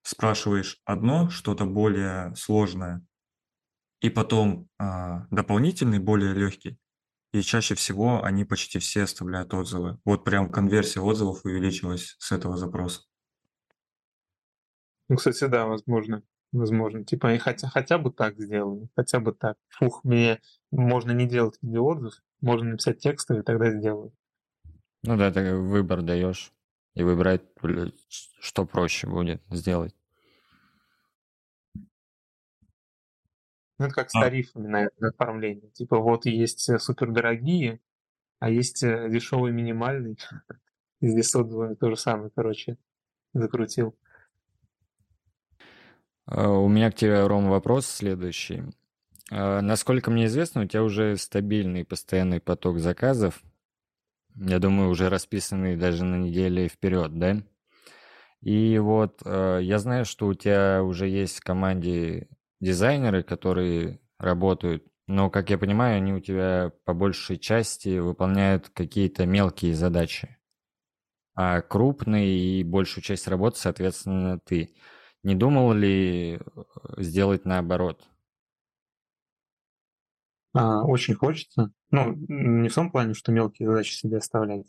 спрашиваешь 0.08 0.80
одно, 0.84 1.28
что-то 1.28 1.66
более 1.66 2.34
сложное, 2.34 3.06
и 4.00 4.08
потом 4.08 4.68
а, 4.78 5.26
дополнительный, 5.30 5.98
более 5.98 6.32
легкий, 6.32 6.78
и 7.32 7.42
чаще 7.42 7.74
всего 7.74 8.24
они 8.24 8.44
почти 8.44 8.78
все 8.78 9.02
оставляют 9.02 9.52
отзывы. 9.52 9.98
Вот 10.04 10.24
прям 10.24 10.50
конверсия 10.50 11.00
отзывов 11.00 11.44
увеличилась 11.44 12.16
с 12.18 12.32
этого 12.32 12.56
запроса. 12.56 13.02
Ну, 15.08 15.16
кстати, 15.16 15.44
да, 15.46 15.66
возможно. 15.66 16.22
Возможно. 16.52 17.04
Типа, 17.04 17.34
и 17.34 17.38
хотя, 17.38 17.68
хотя 17.68 17.98
бы 17.98 18.10
так 18.10 18.40
сделаю, 18.40 18.88
хотя 18.96 19.20
бы 19.20 19.32
так. 19.32 19.58
Фух, 19.68 20.02
мне 20.04 20.40
можно 20.70 21.10
не 21.10 21.26
делать 21.26 21.58
видеоотзыв, 21.60 22.14
можно 22.40 22.70
написать 22.70 23.00
текстовый, 23.00 23.42
тогда 23.42 23.70
сделаю. 23.70 24.14
Ну 25.02 25.18
да, 25.18 25.30
ты 25.30 25.54
выбор 25.54 26.00
даешь 26.00 26.50
и 26.94 27.02
выбирать, 27.02 27.42
что 28.40 28.64
проще 28.64 29.06
будет 29.06 29.42
сделать. 29.50 29.94
Ну, 33.78 33.86
это 33.86 33.94
как 33.94 34.10
с 34.10 34.16
а. 34.16 34.22
тарифами 34.22 34.66
на, 34.66 34.90
на 34.98 35.08
оформление. 35.08 35.70
Типа, 35.70 35.98
вот 35.98 36.26
есть 36.26 36.68
э, 36.68 36.78
супердорогие, 36.78 37.80
а 38.40 38.50
есть 38.50 38.82
э, 38.82 39.08
дешевый 39.08 39.52
минимальный. 39.52 40.18
И 41.00 41.08
здесь 41.08 41.30
с 41.30 41.36
отзывами 41.36 41.74
то 41.74 41.90
же 41.90 41.96
самое, 41.96 42.30
короче, 42.34 42.76
закрутил. 43.32 43.96
А, 46.26 46.50
у 46.50 46.68
меня 46.68 46.90
к 46.90 46.96
тебе, 46.96 47.24
Ром, 47.24 47.48
вопрос 47.48 47.86
следующий. 47.86 48.64
А, 49.30 49.60
насколько 49.60 50.10
мне 50.10 50.26
известно, 50.26 50.62
у 50.62 50.66
тебя 50.66 50.82
уже 50.82 51.16
стабильный 51.16 51.84
постоянный 51.84 52.40
поток 52.40 52.80
заказов. 52.80 53.40
Я 54.34 54.58
думаю, 54.58 54.90
уже 54.90 55.08
расписанный 55.08 55.76
даже 55.76 56.04
на 56.04 56.16
неделю 56.16 56.68
вперед, 56.68 57.16
да? 57.16 57.42
И 58.40 58.78
вот 58.78 59.20
я 59.24 59.78
знаю, 59.80 60.04
что 60.04 60.28
у 60.28 60.34
тебя 60.34 60.84
уже 60.84 61.08
есть 61.08 61.38
в 61.38 61.42
команде 61.42 62.28
дизайнеры, 62.60 63.22
которые 63.22 64.00
работают, 64.18 64.84
но, 65.06 65.30
как 65.30 65.48
я 65.48 65.56
понимаю, 65.56 65.96
они 65.96 66.12
у 66.12 66.20
тебя 66.20 66.72
по 66.84 66.92
большей 66.92 67.38
части 67.38 67.98
выполняют 67.98 68.68
какие-то 68.68 69.24
мелкие 69.24 69.74
задачи. 69.74 70.36
А 71.34 71.62
крупные 71.62 72.60
и 72.60 72.62
большую 72.62 73.02
часть 73.02 73.26
работы, 73.26 73.58
соответственно, 73.58 74.38
ты. 74.40 74.74
Не 75.22 75.34
думал 75.34 75.72
ли 75.72 76.34
э, 76.34 76.38
сделать 76.98 77.44
наоборот? 77.44 78.06
А, 80.52 80.84
очень 80.84 81.14
хочется. 81.14 81.72
Ну, 81.90 82.14
не 82.28 82.68
в 82.68 82.74
том 82.74 82.90
плане, 82.90 83.14
что 83.14 83.32
мелкие 83.32 83.68
задачи 83.68 83.94
себе 83.94 84.18
оставлять. 84.18 84.66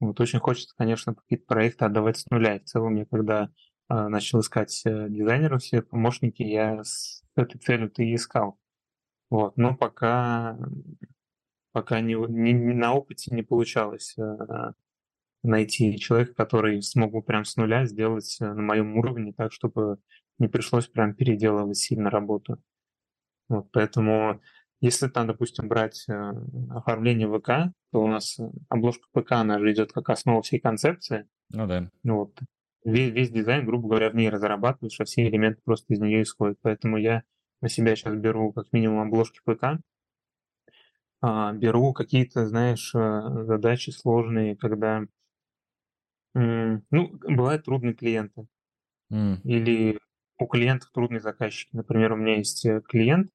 Вот 0.00 0.18
очень 0.20 0.40
хочется, 0.40 0.74
конечно, 0.76 1.14
какие-то 1.14 1.44
проекты 1.46 1.84
отдавать 1.84 2.18
с 2.18 2.26
нуля. 2.30 2.56
И 2.56 2.60
в 2.60 2.64
целом 2.64 2.96
я 2.96 3.06
когда 3.06 3.50
начал 3.88 4.40
искать 4.40 4.82
э, 4.84 5.08
дизайнеров, 5.08 5.62
все 5.62 5.82
помощники, 5.82 6.42
я 6.42 6.82
с 6.84 7.22
этой 7.36 7.58
целью 7.58 7.90
ты 7.90 8.04
и 8.04 8.14
искал. 8.14 8.58
Вот, 9.30 9.56
но 9.56 9.76
пока, 9.76 10.58
пока 11.72 12.00
не, 12.00 12.14
не, 12.14 12.52
не 12.52 12.74
на 12.74 12.94
опыте 12.94 13.34
не 13.34 13.42
получалось 13.42 14.14
э, 14.18 14.72
найти 15.42 15.98
человека, 15.98 16.34
который 16.34 16.82
смог 16.82 17.12
бы 17.12 17.22
прям 17.22 17.44
с 17.44 17.56
нуля 17.56 17.86
сделать 17.86 18.38
э, 18.40 18.52
на 18.52 18.62
моем 18.62 18.96
уровне 18.96 19.32
так, 19.32 19.52
чтобы 19.52 19.98
не 20.38 20.48
пришлось 20.48 20.86
прям 20.86 21.14
переделывать 21.14 21.76
сильно 21.76 22.10
работу. 22.10 22.62
Вот, 23.48 23.70
поэтому 23.72 24.40
если 24.80 25.08
там, 25.08 25.26
допустим, 25.26 25.68
брать 25.68 26.04
э, 26.08 26.32
оформление 26.70 27.28
ВК, 27.28 27.74
то 27.90 28.02
у 28.02 28.06
нас 28.06 28.38
обложка 28.68 29.08
ПК, 29.12 29.32
она 29.32 29.58
же 29.58 29.72
идет 29.72 29.92
как 29.92 30.08
основа 30.10 30.42
всей 30.42 30.60
концепции. 30.60 31.28
Ну 31.50 31.66
да. 31.66 31.90
Вот. 32.04 32.38
Весь, 32.90 33.12
весь 33.12 33.30
дизайн, 33.30 33.66
грубо 33.66 33.88
говоря, 33.88 34.10
в 34.10 34.14
ней 34.14 34.28
разрабатываешь, 34.28 35.00
а 35.00 35.04
все 35.04 35.28
элементы 35.28 35.60
просто 35.64 35.92
из 35.92 36.00
нее 36.00 36.22
исходят. 36.22 36.58
Поэтому 36.62 36.96
я 36.96 37.22
на 37.60 37.68
себя 37.68 37.94
сейчас 37.96 38.14
беру 38.16 38.52
как 38.52 38.72
минимум 38.72 39.00
обложки 39.00 39.40
ПК, 39.44 39.80
а, 41.20 41.52
беру 41.52 41.92
какие-то, 41.92 42.46
знаешь, 42.46 42.92
задачи 42.92 43.90
сложные, 43.90 44.56
когда 44.56 45.02
ну, 46.34 47.10
бывают 47.22 47.64
трудные 47.64 47.94
клиенты. 47.94 48.46
Mm. 49.12 49.40
Или 49.42 49.98
у 50.38 50.46
клиентов 50.46 50.90
трудные 50.92 51.20
заказчики. 51.20 51.70
Например, 51.74 52.12
у 52.12 52.16
меня 52.16 52.36
есть 52.36 52.64
э, 52.64 52.80
клиент, 52.86 53.30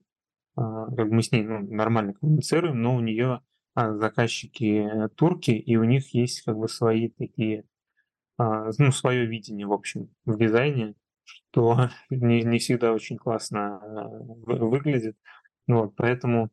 а, 0.56 0.86
как 0.88 1.10
бы 1.10 1.16
мы 1.16 1.24
с 1.24 1.32
ней 1.32 1.44
ну, 1.44 1.60
нормально 1.60 2.14
коммуницируем, 2.14 2.82
но 2.82 2.96
у 2.96 3.02
нее 3.02 3.42
а, 3.76 3.94
заказчики 3.94 4.88
э, 4.88 5.10
турки, 5.10 5.52
и 5.52 5.76
у 5.76 5.84
них 5.84 6.14
есть 6.14 6.42
как 6.44 6.58
бы 6.58 6.70
свои 6.70 7.10
такие, 7.10 7.66
ну, 8.38 8.92
свое 8.92 9.26
видение, 9.26 9.68
в 9.68 9.74
общем, 9.74 10.10
в 10.26 10.38
дизайне, 10.38 10.96
что 11.24 11.90
не, 12.10 12.44
не 12.44 12.60
всегда 12.60 12.94
очень 12.94 13.18
классно 13.18 13.80
выглядит. 14.46 15.18
Вот, 15.68 15.96
поэтому 15.96 16.52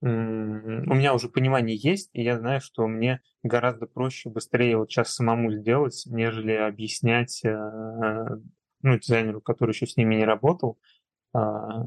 у 0.00 0.06
меня 0.06 1.12
уже 1.12 1.28
понимание 1.28 1.76
есть, 1.76 2.10
и 2.12 2.22
я 2.22 2.38
знаю, 2.38 2.60
что 2.60 2.86
мне 2.86 3.20
гораздо 3.42 3.86
проще, 3.86 4.30
быстрее 4.30 4.76
вот 4.76 4.90
сейчас 4.90 5.12
самому 5.12 5.50
сделать, 5.50 6.04
нежели 6.06 6.52
объяснять 6.52 7.44
э, 7.44 8.28
ну, 8.82 8.98
дизайнеру, 8.98 9.40
который 9.40 9.72
еще 9.72 9.88
с 9.88 9.96
ними 9.96 10.14
не 10.14 10.24
работал, 10.24 10.78
а, 11.34 11.82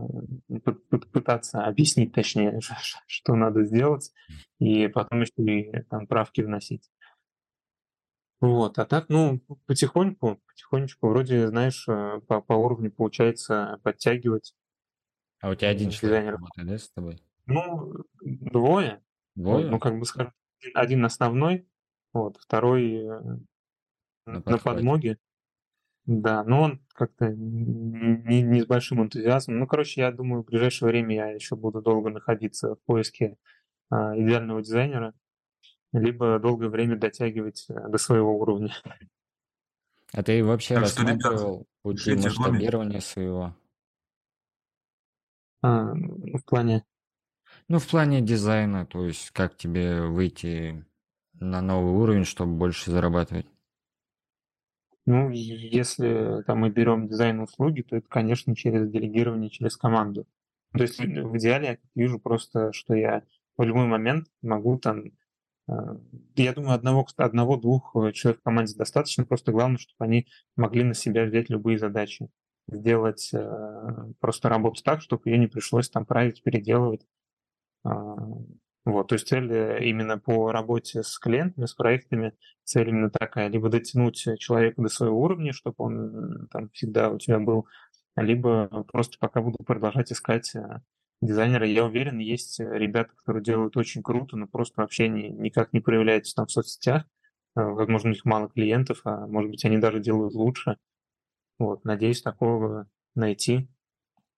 пытаться 1.13 1.63
объяснить, 1.63 2.13
точнее, 2.13 2.59
что 3.07 3.35
надо 3.35 3.63
сделать, 3.63 4.11
и 4.59 4.87
потом 4.87 5.21
еще 5.21 5.31
и 5.37 5.83
там 5.83 6.05
правки 6.05 6.41
вносить. 6.41 6.89
Вот, 8.41 8.79
а 8.79 8.85
так, 8.85 9.05
ну, 9.09 9.39
потихоньку, 9.67 10.41
потихонечку, 10.47 11.09
вроде, 11.09 11.47
знаешь, 11.47 11.87
э, 11.87 12.21
по, 12.27 12.41
по 12.41 12.53
уровню 12.53 12.91
получается 12.91 13.79
подтягивать. 13.83 14.55
А 15.41 15.51
у 15.51 15.55
тебя 15.55 15.69
один 15.69 15.91
человек 15.91 16.31
работает, 16.31 16.67
да, 16.67 16.77
с 16.79 16.89
тобой? 16.89 17.21
Ну, 17.45 17.93
двое. 18.21 19.03
Двое? 19.35 19.69
Ну, 19.69 19.79
как 19.79 19.99
бы 19.99 20.05
скажем, 20.05 20.33
один 20.73 21.05
основной, 21.05 21.67
вот, 22.13 22.37
второй 22.37 22.93
э, 22.95 23.21
на, 24.25 24.43
на 24.43 24.57
подмоге. 24.57 25.19
Да, 26.05 26.43
но 26.43 26.63
он 26.63 26.81
как-то 26.95 27.29
не, 27.29 28.41
не 28.41 28.61
с 28.61 28.65
большим 28.65 29.03
энтузиазмом. 29.03 29.59
Ну, 29.59 29.67
короче, 29.67 30.01
я 30.01 30.11
думаю, 30.11 30.41
в 30.41 30.47
ближайшее 30.47 30.89
время 30.89 31.15
я 31.15 31.27
еще 31.27 31.55
буду 31.55 31.81
долго 31.81 32.09
находиться 32.09 32.75
в 32.75 32.81
поиске 32.85 33.37
а, 33.91 34.17
идеального 34.17 34.63
дизайнера, 34.63 35.13
либо 35.93 36.39
долгое 36.39 36.69
время 36.69 36.97
дотягивать 36.97 37.65
э, 37.69 37.87
до 37.89 37.97
своего 37.97 38.37
уровня. 38.39 38.73
А 40.13 40.23
ты 40.23 40.43
вообще 40.43 40.75
так 40.75 40.83
рассматривал 40.83 41.65
пути 41.81 42.15
масштабирования 42.15 42.99
своего? 42.99 43.55
А, 45.63 45.93
в 45.93 46.43
плане 46.45 46.83
ну, 47.67 47.79
в 47.79 47.87
плане 47.87 48.21
дизайна, 48.21 48.85
то 48.85 49.05
есть 49.05 49.31
как 49.31 49.55
тебе 49.55 50.01
выйти 50.01 50.85
на 51.33 51.61
новый 51.61 51.93
уровень, 51.93 52.25
чтобы 52.25 52.53
больше 52.53 52.91
зарабатывать? 52.91 53.47
Ну, 55.05 55.29
если 55.29 56.43
там 56.43 56.59
мы 56.59 56.69
берем 56.69 57.07
дизайн 57.07 57.39
услуги, 57.39 57.81
то 57.81 57.97
это, 57.97 58.07
конечно, 58.07 58.55
через 58.55 58.89
делегирование, 58.89 59.49
через 59.49 59.75
команду. 59.75 60.27
То 60.73 60.83
есть 60.83 60.99
в 60.99 61.37
идеале 61.37 61.67
я 61.67 61.77
вижу 61.95 62.19
просто, 62.19 62.71
что 62.71 62.93
я 62.93 63.23
в 63.57 63.63
любой 63.63 63.87
момент 63.87 64.27
могу 64.41 64.77
там, 64.77 65.05
э, 65.05 65.11
я 66.35 66.53
думаю, 66.53 66.75
одного, 66.75 67.05
одного-двух 67.17 67.95
э, 67.95 68.11
человек 68.13 68.41
в 68.41 68.43
команде 68.43 68.75
достаточно, 68.75 69.25
просто 69.25 69.51
главное, 69.51 69.77
чтобы 69.77 70.05
они 70.05 70.27
могли 70.55 70.83
на 70.83 70.93
себя 70.93 71.25
взять 71.25 71.49
любые 71.49 71.77
задачи, 71.77 72.29
сделать 72.67 73.29
э, 73.33 74.11
просто 74.19 74.49
работу 74.49 74.81
так, 74.83 75.01
чтобы 75.01 75.29
ее 75.29 75.37
не 75.37 75.47
пришлось 75.47 75.89
там 75.89 76.05
править, 76.05 76.43
переделывать. 76.43 77.05
Вот, 78.83 79.09
то 79.09 79.13
есть 79.13 79.27
цель 79.27 79.51
э, 79.51 79.83
именно 79.85 80.17
по 80.17 80.51
работе 80.51 81.03
с 81.03 81.19
клиентами, 81.19 81.65
с 81.65 81.73
проектами, 81.73 82.33
цель 82.63 82.89
именно 82.89 83.09
такая, 83.11 83.47
либо 83.47 83.69
дотянуть 83.69 84.27
человека 84.39 84.81
до 84.81 84.89
своего 84.89 85.21
уровня, 85.21 85.53
чтобы 85.53 85.75
он 85.77 86.47
там 86.51 86.69
всегда 86.69 87.11
у 87.11 87.19
тебя 87.19 87.39
был, 87.39 87.67
либо 88.15 88.67
просто 88.91 89.17
пока 89.19 89.41
буду 89.41 89.63
продолжать 89.63 90.11
искать 90.11 90.53
э, 91.21 91.25
дизайнера. 91.25 91.67
Я 91.67 91.85
уверен, 91.85 92.19
есть 92.19 92.59
ребята, 92.59 93.11
которые 93.15 93.43
делают 93.43 93.77
очень 93.77 94.03
круто, 94.03 94.37
но 94.37 94.47
просто 94.47 94.81
вообще 94.81 95.07
не, 95.07 95.29
никак 95.29 95.73
не 95.73 95.79
проявляются 95.79 96.35
там 96.35 96.47
в 96.47 96.51
соцсетях. 96.51 97.03
Э, 97.55 97.61
возможно, 97.63 98.09
у 98.09 98.13
них 98.13 98.25
мало 98.25 98.49
клиентов, 98.49 99.01
а 99.05 99.27
может 99.27 99.51
быть, 99.51 99.65
они 99.65 99.77
даже 99.77 99.99
делают 99.99 100.33
лучше. 100.33 100.77
Вот, 101.59 101.85
надеюсь, 101.85 102.21
такого 102.21 102.87
найти 103.15 103.69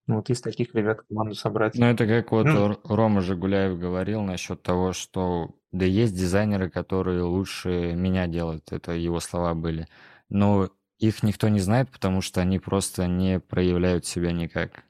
ну, 0.07 0.15
вот 0.15 0.29
из 0.29 0.41
таких 0.41 0.75
ребят 0.75 1.01
команду 1.07 1.35
собрать. 1.35 1.75
Ну, 1.75 1.85
это 1.85 2.05
как 2.05 2.31
вот 2.31 2.45
ну, 2.45 2.77
Рома 2.83 3.21
Жигуляев 3.21 3.79
говорил 3.79 4.21
насчет 4.21 4.61
того, 4.61 4.91
что 4.91 5.55
да 5.71 5.85
есть 5.85 6.13
дизайнеры, 6.13 6.69
которые 6.69 7.21
лучше 7.21 7.93
меня 7.95 8.27
делают. 8.27 8.71
Это 8.71 8.91
его 8.91 9.19
слова 9.21 9.53
были. 9.53 9.87
Но 10.29 10.69
их 10.99 11.23
никто 11.23 11.47
не 11.47 11.59
знает, 11.59 11.89
потому 11.89 12.21
что 12.21 12.41
они 12.41 12.59
просто 12.59 13.07
не 13.07 13.39
проявляют 13.39 14.05
себя 14.05 14.31
никак. 14.31 14.83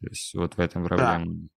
То 0.00 0.08
есть 0.08 0.34
вот 0.34 0.56
в 0.56 0.60
этом 0.60 0.84
проблема. 0.84 1.24
Да. 1.26 1.48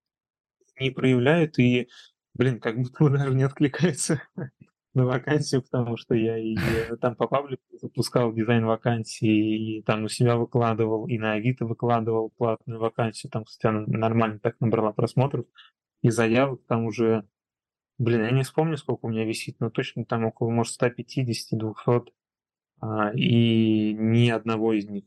Не 0.80 0.92
проявляют 0.92 1.60
и, 1.60 1.90
блин, 2.34 2.60
как 2.60 2.78
будто 2.78 3.10
даже 3.10 3.34
не 3.36 3.44
откликается 3.44 4.22
на 4.94 5.06
вакансию, 5.06 5.62
потому 5.62 5.98
что 5.98 6.16
я 6.16 6.38
и 6.38 6.56
там 7.02 7.16
по 7.16 7.28
паблику 7.28 7.64
запускал 7.82 8.34
дизайн 8.34 8.66
вакансии, 8.66 9.78
и 9.78 9.82
там 9.84 10.06
у 10.06 10.10
себя 10.10 10.38
выкладывал, 10.38 11.08
и 11.08 11.18
на 11.18 11.34
Авито 11.34 11.66
выкладывал 11.66 12.32
платную 12.38 12.80
вакансию. 12.80 13.32
Там, 13.32 13.44
кстати, 13.44 13.72
она 13.72 13.86
нормально 13.88 14.40
так 14.40 14.60
набрала 14.60 14.92
просмотров 14.94 15.46
и 16.02 16.10
заявок 16.10 16.62
там 16.68 16.86
уже, 16.86 17.28
блин, 17.98 18.24
я 18.24 18.32
не 18.32 18.44
вспомню, 18.44 18.78
сколько 18.78 19.06
у 19.06 19.10
меня 19.10 19.26
висит, 19.26 19.60
но 19.60 19.70
точно 19.70 20.06
там 20.06 20.26
около, 20.26 20.50
может, 20.50 20.82
150-200, 20.82 22.08
а, 22.82 23.12
и 23.14 23.94
ни 23.94 24.30
одного 24.30 24.74
из 24.74 24.88
них 24.88 25.04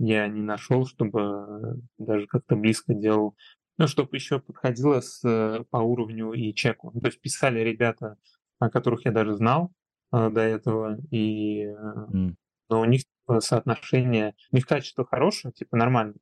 я 0.00 0.26
не 0.28 0.40
нашел, 0.40 0.86
чтобы 0.86 1.78
даже 1.98 2.26
как-то 2.26 2.56
близко 2.56 2.94
делал, 2.94 3.36
ну, 3.76 3.86
чтобы 3.86 4.16
еще 4.16 4.40
подходило 4.40 5.00
с, 5.00 5.20
по 5.70 5.76
уровню 5.76 6.32
и 6.32 6.54
чеку. 6.54 6.90
То 6.92 7.06
есть 7.06 7.20
писали 7.20 7.60
ребята, 7.60 8.16
о 8.58 8.70
которых 8.70 9.04
я 9.04 9.12
даже 9.12 9.34
знал 9.34 9.72
а, 10.10 10.30
до 10.30 10.40
этого, 10.40 10.98
и 11.10 11.66
mm. 11.66 12.34
но 12.70 12.80
у 12.80 12.84
них 12.86 13.02
типа, 13.04 13.40
соотношение, 13.40 14.34
у 14.50 14.56
них 14.56 14.66
качество 14.66 15.04
хорошее, 15.04 15.52
типа 15.52 15.76
нормально, 15.76 16.14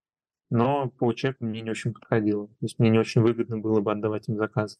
но 0.51 0.89
по 0.91 1.13
чеку 1.13 1.45
мне 1.45 1.61
не 1.61 1.71
очень 1.71 1.93
подходило. 1.93 2.49
То 2.49 2.55
есть 2.63 2.79
мне 2.81 2.91
не 2.91 2.99
очень 2.99 3.23
выгодно 3.23 3.59
было 3.59 3.81
бы 3.81 3.93
отдавать 3.93 4.29
им 4.29 4.37
заказ. 4.37 4.77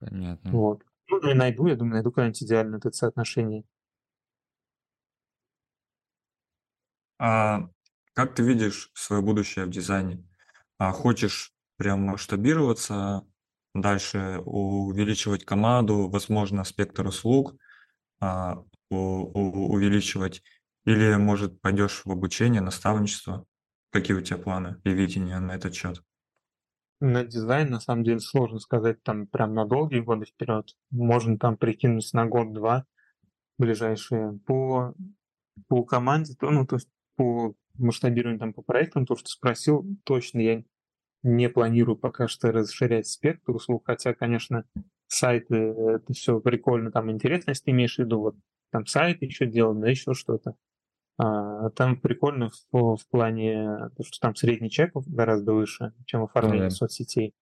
Понятно. 0.00 0.50
Вот. 0.50 0.82
Ну, 1.08 1.30
и 1.30 1.34
найду, 1.34 1.66
я 1.66 1.76
думаю, 1.76 1.94
найду 1.94 2.10
какое-нибудь 2.10 2.42
идеальное 2.42 2.78
это 2.78 2.90
соотношение. 2.90 3.64
А 7.18 7.68
как 8.14 8.34
ты 8.34 8.42
видишь 8.42 8.90
свое 8.94 9.22
будущее 9.22 9.64
в 9.64 9.70
дизайне? 9.70 10.24
А 10.78 10.92
хочешь 10.92 11.52
прям 11.76 12.02
масштабироваться, 12.02 13.26
дальше 13.74 14.40
увеличивать 14.44 15.44
команду, 15.44 16.08
возможно, 16.08 16.64
спектр 16.64 17.06
услуг 17.06 17.56
а, 18.20 18.62
у, 18.90 18.96
у, 18.96 19.72
увеличивать, 19.72 20.42
или, 20.84 21.16
может, 21.16 21.60
пойдешь 21.60 22.02
в 22.04 22.10
обучение, 22.10 22.60
наставничество? 22.60 23.46
Какие 23.90 24.16
у 24.16 24.20
тебя 24.20 24.38
планы 24.38 24.80
и 24.84 24.90
видения 24.90 25.38
на 25.38 25.52
этот 25.52 25.74
счет? 25.74 26.02
На 27.00 27.24
дизайн, 27.24 27.70
на 27.70 27.80
самом 27.80 28.04
деле, 28.04 28.20
сложно 28.20 28.58
сказать 28.58 29.02
там 29.02 29.26
прям 29.26 29.54
на 29.54 29.66
долгие 29.66 30.00
годы 30.00 30.26
вперед. 30.26 30.74
Можно 30.90 31.38
там 31.38 31.56
прикинуть 31.56 32.12
на 32.12 32.26
год-два 32.26 32.84
ближайшие. 33.58 34.38
По, 34.46 34.94
по 35.68 35.84
команде, 35.84 36.34
то, 36.34 36.50
ну, 36.50 36.66
то 36.66 36.76
есть 36.76 36.88
по 37.16 37.54
масштабированию 37.78 38.40
там 38.40 38.52
по 38.52 38.62
проектам, 38.62 39.06
то, 39.06 39.16
что 39.16 39.28
спросил, 39.28 39.84
точно 40.04 40.40
я 40.40 40.64
не 41.22 41.48
планирую 41.48 41.96
пока 41.96 42.28
что 42.28 42.52
расширять 42.52 43.06
спектр 43.06 43.52
услуг, 43.52 43.84
хотя, 43.86 44.14
конечно, 44.14 44.64
сайты, 45.08 45.56
это 45.56 46.12
все 46.12 46.40
прикольно, 46.40 46.92
там 46.92 47.10
интересно, 47.10 47.50
если 47.50 47.64
ты 47.64 47.70
имеешь 47.70 47.96
в 47.96 47.98
виду, 48.00 48.20
вот 48.20 48.36
там 48.70 48.86
сайт 48.86 49.22
еще 49.22 49.46
делать, 49.46 49.80
да 49.80 49.88
еще 49.88 50.14
что-то. 50.14 50.54
А, 51.16 51.70
там 51.70 52.00
прикольно 52.00 52.50
в, 52.72 52.96
в 52.96 53.08
плане, 53.08 53.90
то, 53.96 54.02
что 54.02 54.18
там 54.20 54.34
средний 54.34 54.70
чек 54.70 54.92
гораздо 55.06 55.52
выше, 55.52 55.92
чем 56.06 56.24
оформление 56.24 56.66
mm-hmm. 56.66 56.70
соцсетей. 56.70 57.34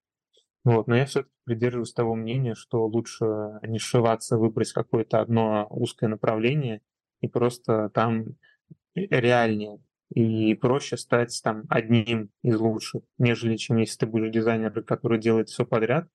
Вот, 0.65 0.87
но 0.87 0.95
я 0.95 1.07
все-таки 1.07 1.35
придерживаюсь 1.45 1.93
того 1.93 2.15
мнения, 2.15 2.55
что 2.55 2.87
лучше 2.87 3.25
не 3.63 3.79
сшиваться, 3.79 4.39
выбрать 4.39 4.73
какое-то 4.73 5.21
одно 5.21 5.67
узкое 5.71 6.09
направление 6.09 6.83
и 7.21 7.29
просто 7.29 7.91
там 7.91 8.37
реальнее 8.95 9.81
и 10.15 10.55
проще 10.55 10.97
стать 10.97 11.41
там 11.43 11.65
одним 11.69 12.31
из 12.43 12.59
лучших, 12.59 13.03
нежели 13.19 13.57
чем 13.57 13.79
если 13.79 13.99
ты 13.99 14.07
будешь 14.07 14.33
дизайнером, 14.33 14.85
который 14.85 15.19
делает 15.19 15.49
все 15.49 15.65
подряд. 15.65 16.09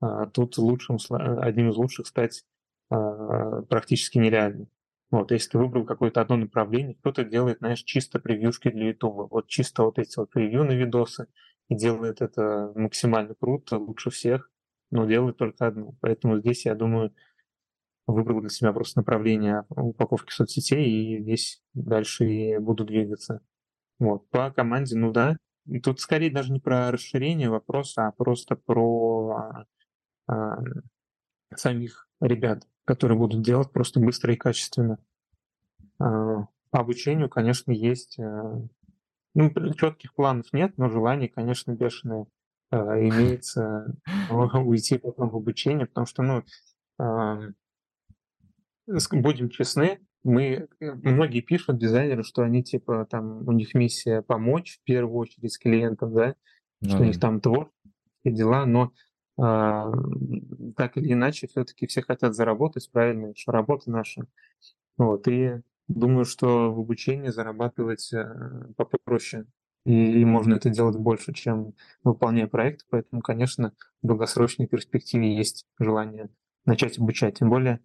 А, 0.00 0.26
тут 0.26 0.58
лучшим, 0.58 0.98
одним 1.10 1.70
из 1.70 1.76
лучших 1.76 2.06
стать 2.06 2.44
а, 2.90 3.62
практически 3.62 4.18
нереально. 4.18 4.66
Вот, 5.10 5.30
если 5.30 5.50
ты 5.50 5.58
выбрал 5.58 5.84
какое-то 5.84 6.20
одно 6.20 6.36
направление, 6.36 6.96
кто-то 6.96 7.24
делает, 7.24 7.58
знаешь, 7.58 7.82
чисто 7.82 8.18
превьюшки 8.18 8.70
для 8.70 8.88
YouTube, 8.88 9.30
вот 9.30 9.46
чисто 9.46 9.84
вот 9.84 9.98
эти 9.98 10.18
вот 10.18 10.30
превью 10.30 10.64
на 10.64 10.72
видосы, 10.72 11.28
и 11.68 11.76
делает 11.76 12.20
это 12.20 12.72
максимально 12.74 13.34
круто, 13.34 13.78
лучше 13.78 14.10
всех, 14.10 14.50
но 14.90 15.06
делает 15.06 15.36
только 15.36 15.66
одно. 15.66 15.94
Поэтому 16.00 16.38
здесь, 16.40 16.66
я 16.66 16.74
думаю, 16.74 17.14
выбрал 18.06 18.40
для 18.40 18.50
себя 18.50 18.72
просто 18.72 19.00
направление 19.00 19.64
упаковки 19.68 20.32
соцсетей, 20.32 20.86
и 20.86 21.22
здесь 21.22 21.62
дальше 21.74 22.26
и 22.26 22.58
буду 22.58 22.84
двигаться. 22.84 23.40
Вот. 23.98 24.28
По 24.30 24.50
команде, 24.50 24.96
ну 24.96 25.10
да, 25.10 25.36
тут 25.82 26.00
скорее 26.00 26.30
даже 26.30 26.52
не 26.52 26.60
про 26.60 26.90
расширение 26.90 27.50
вопроса, 27.50 28.06
а 28.06 28.12
просто 28.12 28.54
про 28.56 29.66
а, 30.28 30.58
самих 31.54 32.08
ребят, 32.20 32.66
которые 32.84 33.18
будут 33.18 33.42
делать 33.42 33.72
просто 33.72 33.98
быстро 33.98 34.32
и 34.32 34.36
качественно. 34.36 34.98
А, 35.98 36.46
по 36.70 36.80
обучению, 36.80 37.28
конечно, 37.28 37.72
есть... 37.72 38.18
Ну, 39.38 39.52
четких 39.74 40.14
планов 40.14 40.50
нет, 40.54 40.78
но 40.78 40.88
желание, 40.88 41.28
конечно, 41.28 41.72
бешеное 41.72 42.24
имеется 42.72 43.94
уйти 44.30 44.96
потом 44.96 45.28
в 45.28 45.36
обучение, 45.36 45.84
потому 45.84 46.06
что, 46.06 46.22
ну, 46.22 46.42
будем 48.86 49.48
честны, 49.50 50.00
мы, 50.22 50.68
э, 50.80 50.92
многие 50.94 51.40
пишут 51.40 51.78
дизайнеры, 51.78 52.22
что 52.24 52.42
они 52.42 52.62
типа 52.62 53.06
там, 53.10 53.46
у 53.46 53.52
них 53.52 53.74
миссия 53.74 54.22
помочь 54.22 54.78
в 54.78 54.84
первую 54.84 55.16
очередь 55.16 55.52
с 55.52 55.58
клиентом, 55.58 56.14
да, 56.14 56.34
ну, 56.80 56.88
что 56.90 56.98
у 56.98 57.04
них 57.04 57.20
там 57.20 57.40
творческие 57.40 57.72
дела, 58.24 58.66
но 58.66 58.92
а, 59.38 59.92
так 60.76 60.96
или 60.96 61.12
иначе 61.12 61.46
все-таки 61.46 61.86
все 61.86 62.02
хотят 62.02 62.34
заработать, 62.34 62.90
правильно, 62.90 63.34
что 63.36 63.52
работа 63.52 63.90
наша. 63.90 64.26
Вот, 64.96 65.28
и 65.28 65.60
думаю, 65.88 66.24
что 66.24 66.72
в 66.72 66.80
обучении 66.80 67.28
зарабатывать 67.28 68.12
а, 68.14 68.72
попроще. 68.76 69.46
И, 69.84 70.20
и 70.20 70.24
можно 70.24 70.54
это 70.54 70.70
делать 70.70 70.96
больше, 70.96 71.32
чем 71.32 71.74
выполняя 72.02 72.48
проект. 72.48 72.86
Поэтому, 72.90 73.22
конечно, 73.22 73.72
в 74.02 74.06
долгосрочной 74.06 74.66
перспективе 74.66 75.36
есть 75.36 75.66
желание 75.78 76.30
начать 76.64 76.98
обучать. 76.98 77.38
Тем 77.38 77.50
более 77.50 77.80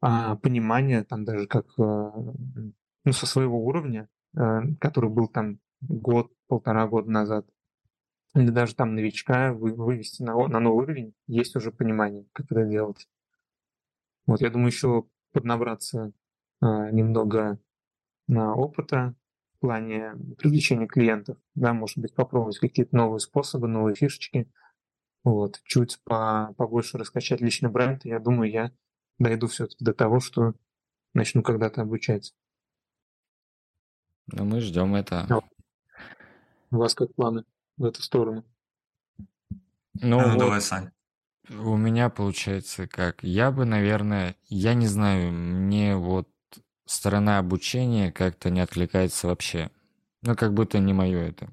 а, 0.00 0.36
понимание, 0.36 1.04
там 1.04 1.24
даже 1.24 1.46
как 1.46 1.66
э, 1.78 1.82
ну, 1.82 3.12
со 3.12 3.26
своего 3.26 3.64
уровня, 3.64 4.08
э, 4.34 4.60
который 4.80 5.10
был 5.10 5.28
там 5.28 5.58
год, 5.80 6.32
полтора 6.46 6.86
года 6.86 7.10
назад, 7.10 7.46
или 8.34 8.50
даже 8.50 8.74
там 8.74 8.94
новичка 8.94 9.52
вы, 9.52 9.74
вывести 9.74 10.22
на, 10.22 10.34
на 10.48 10.60
новый 10.60 10.84
уровень, 10.84 11.14
есть 11.26 11.56
уже 11.56 11.72
понимание, 11.72 12.26
как 12.32 12.46
это 12.50 12.64
делать. 12.64 13.08
Вот, 14.26 14.40
я 14.40 14.50
думаю, 14.50 14.68
еще 14.68 15.04
поднабраться 15.32 16.12
а, 16.60 16.90
немного 16.90 17.58
на 18.28 18.54
опыта 18.54 19.14
в 19.56 19.60
плане 19.60 20.14
привлечения 20.38 20.86
клиентов, 20.86 21.38
да, 21.54 21.72
может 21.72 21.98
быть, 21.98 22.14
попробовать 22.14 22.58
какие-то 22.58 22.96
новые 22.96 23.20
способы, 23.20 23.68
новые 23.68 23.96
фишечки, 23.96 24.50
вот, 25.24 25.60
чуть 25.64 25.98
по, 26.04 26.54
побольше 26.56 26.96
раскачать 26.96 27.40
личный 27.40 27.70
бренд, 27.70 28.04
я 28.04 28.20
думаю, 28.20 28.50
я 28.50 28.72
дойду 29.20 29.46
все-таки 29.46 29.84
до 29.84 29.92
того, 29.94 30.18
что 30.18 30.54
начну 31.14 31.42
когда-то 31.42 31.82
обучать. 31.82 32.34
Ну, 34.26 34.44
мы 34.44 34.60
ждем 34.60 34.94
это. 34.94 35.26
А 35.28 35.40
у 36.70 36.76
вас 36.76 36.94
как 36.94 37.14
планы 37.14 37.44
в 37.76 37.84
эту 37.84 38.02
сторону? 38.02 38.44
Ну, 39.94 40.18
а, 40.18 40.22
ну 40.22 40.28
вот 40.30 40.38
давай, 40.38 40.60
Сань. 40.60 40.90
У 41.48 41.76
меня 41.76 42.10
получается 42.10 42.86
как? 42.86 43.22
Я 43.22 43.50
бы, 43.50 43.64
наверное, 43.64 44.36
я 44.48 44.74
не 44.74 44.86
знаю, 44.86 45.32
мне 45.32 45.96
вот 45.96 46.28
сторона 46.86 47.38
обучения 47.38 48.12
как-то 48.12 48.50
не 48.50 48.60
откликается 48.60 49.26
вообще. 49.26 49.70
Ну, 50.22 50.36
как 50.36 50.54
будто 50.54 50.78
не 50.78 50.92
мое 50.92 51.28
это. 51.28 51.52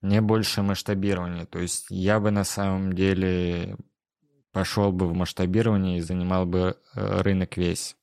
Мне 0.00 0.20
больше 0.20 0.62
масштабирование. 0.62 1.46
То 1.46 1.58
есть 1.58 1.86
я 1.90 2.20
бы 2.20 2.30
на 2.30 2.44
самом 2.44 2.94
деле 2.94 3.76
пошел 4.52 4.92
бы 4.92 5.06
в 5.06 5.14
масштабирование 5.14 5.98
и 5.98 6.02
занимал 6.02 6.46
бы 6.46 6.78
э, 6.94 7.20
рынок 7.22 7.56
весь. 7.56 7.96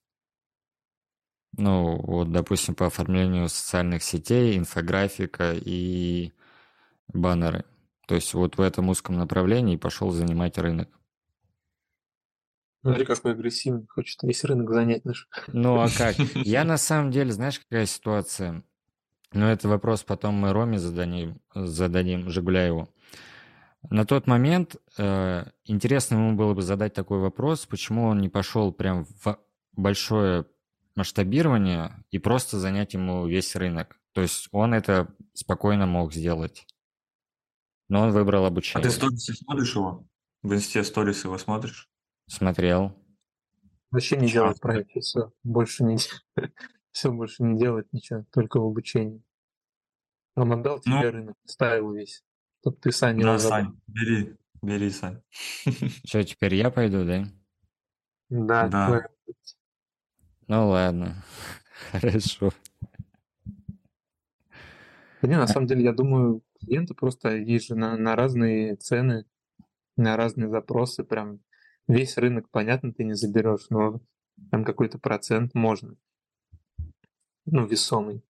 Ну, 1.57 2.01
вот, 2.01 2.31
допустим, 2.31 2.75
по 2.75 2.87
оформлению 2.87 3.47
социальных 3.49 4.03
сетей, 4.03 4.57
инфографика 4.57 5.53
и 5.53 6.33
баннеры. 7.07 7.63
То 8.07 8.15
есть 8.15 8.33
вот 8.33 8.57
в 8.57 8.61
этом 8.61 8.89
узком 8.89 9.17
направлении 9.17 9.77
пошел 9.77 10.11
занимать 10.11 10.57
рынок. 10.57 10.89
Смотри, 12.81 13.05
какой 13.05 13.31
агрессивный, 13.31 13.87
хочет 13.87 14.21
весь 14.21 14.43
рынок 14.43 14.69
занять 14.69 15.05
наш. 15.05 15.27
Ну, 15.47 15.79
а 15.79 15.87
как? 15.97 16.15
Я 16.35 16.63
на 16.63 16.77
самом 16.77 17.09
деле, 17.09 17.31
знаешь, 17.31 17.59
какая 17.59 17.87
ситуация? 17.87 18.63
Ну, 19.33 19.47
это 19.47 19.67
вопрос 19.67 20.03
потом 20.03 20.35
мы 20.35 20.53
Роме 20.53 20.77
зададим, 20.77 21.41
зададим 21.55 22.29
Жигуляеву. 22.29 22.89
На 23.89 24.05
тот 24.05 24.27
момент 24.27 24.75
э, 24.97 25.45
интересно 25.65 26.15
ему 26.15 26.35
было 26.35 26.53
бы 26.53 26.61
задать 26.61 26.93
такой 26.93 27.19
вопрос, 27.19 27.65
почему 27.65 28.05
он 28.07 28.19
не 28.19 28.29
пошел 28.29 28.71
прям 28.73 29.05
в 29.23 29.39
большое 29.73 30.45
масштабирования 30.95 32.03
и 32.09 32.19
просто 32.19 32.57
занять 32.59 32.93
ему 32.93 33.27
весь 33.27 33.55
рынок. 33.55 33.99
То 34.13 34.21
есть 34.21 34.47
он 34.51 34.73
это 34.73 35.13
спокойно 35.33 35.85
мог 35.85 36.13
сделать. 36.13 36.65
Но 37.89 38.01
он 38.03 38.11
выбрал 38.11 38.45
А 38.45 38.47
обучение. 38.47 38.83
ты 38.83 38.89
сторисы 38.95 39.33
смотришь 39.33 39.75
его? 39.75 40.07
В 40.41 40.53
инсте 40.53 40.83
сторис 40.83 41.23
его 41.23 41.37
смотришь? 41.37 41.89
Смотрел. 42.27 42.95
Вообще 43.91 44.17
не 44.17 44.27
делать 44.31 44.59
проекты, 44.59 44.99
все. 45.01 45.31
Больше 45.43 45.83
не 45.83 45.97
все 46.91 47.11
больше 47.11 47.43
не 47.43 47.59
делать 47.59 47.87
ничего, 47.91 48.25
только 48.31 48.59
в 48.59 48.65
обучении. 48.65 49.21
Он 50.35 50.51
отдал 50.53 50.81
Ну. 50.85 50.99
тебе 50.99 51.09
рынок, 51.09 51.35
ставил 51.45 51.93
весь, 51.93 52.23
чтобы 52.65 52.77
ты 52.77 52.89
его 52.89 53.33
Да, 53.33 53.37
забрал. 53.37 53.61
Сань, 53.63 53.79
бери, 53.87 54.35
бери, 54.63 54.89
Сань. 54.89 55.21
Что, 56.05 56.23
теперь 56.23 56.55
я 56.55 56.71
пойду, 56.71 57.05
да? 57.05 57.25
Да, 58.29 58.67
Да. 58.67 58.87
твоя- 58.87 59.09
Ну 60.47 60.69
ладно. 60.69 61.23
Хорошо. 61.91 62.51
Да 65.21 65.27
не, 65.27 65.37
на 65.37 65.47
самом 65.47 65.67
деле, 65.67 65.83
я 65.83 65.93
думаю, 65.93 66.41
клиенты 66.59 66.93
просто 66.95 67.35
есть 67.35 67.67
же 67.67 67.75
на, 67.75 67.97
на 67.97 68.15
разные 68.15 68.75
цены, 68.77 69.25
на 69.95 70.17
разные 70.17 70.49
запросы. 70.49 71.03
Прям 71.03 71.41
весь 71.87 72.17
рынок, 72.17 72.49
понятно, 72.49 72.93
ты 72.93 73.03
не 73.03 73.13
заберешь, 73.13 73.67
но 73.69 74.01
там 74.49 74.65
какой-то 74.65 74.97
процент 74.97 75.53
можно. 75.53 75.95
Ну, 77.45 77.67
весомый. 77.67 78.23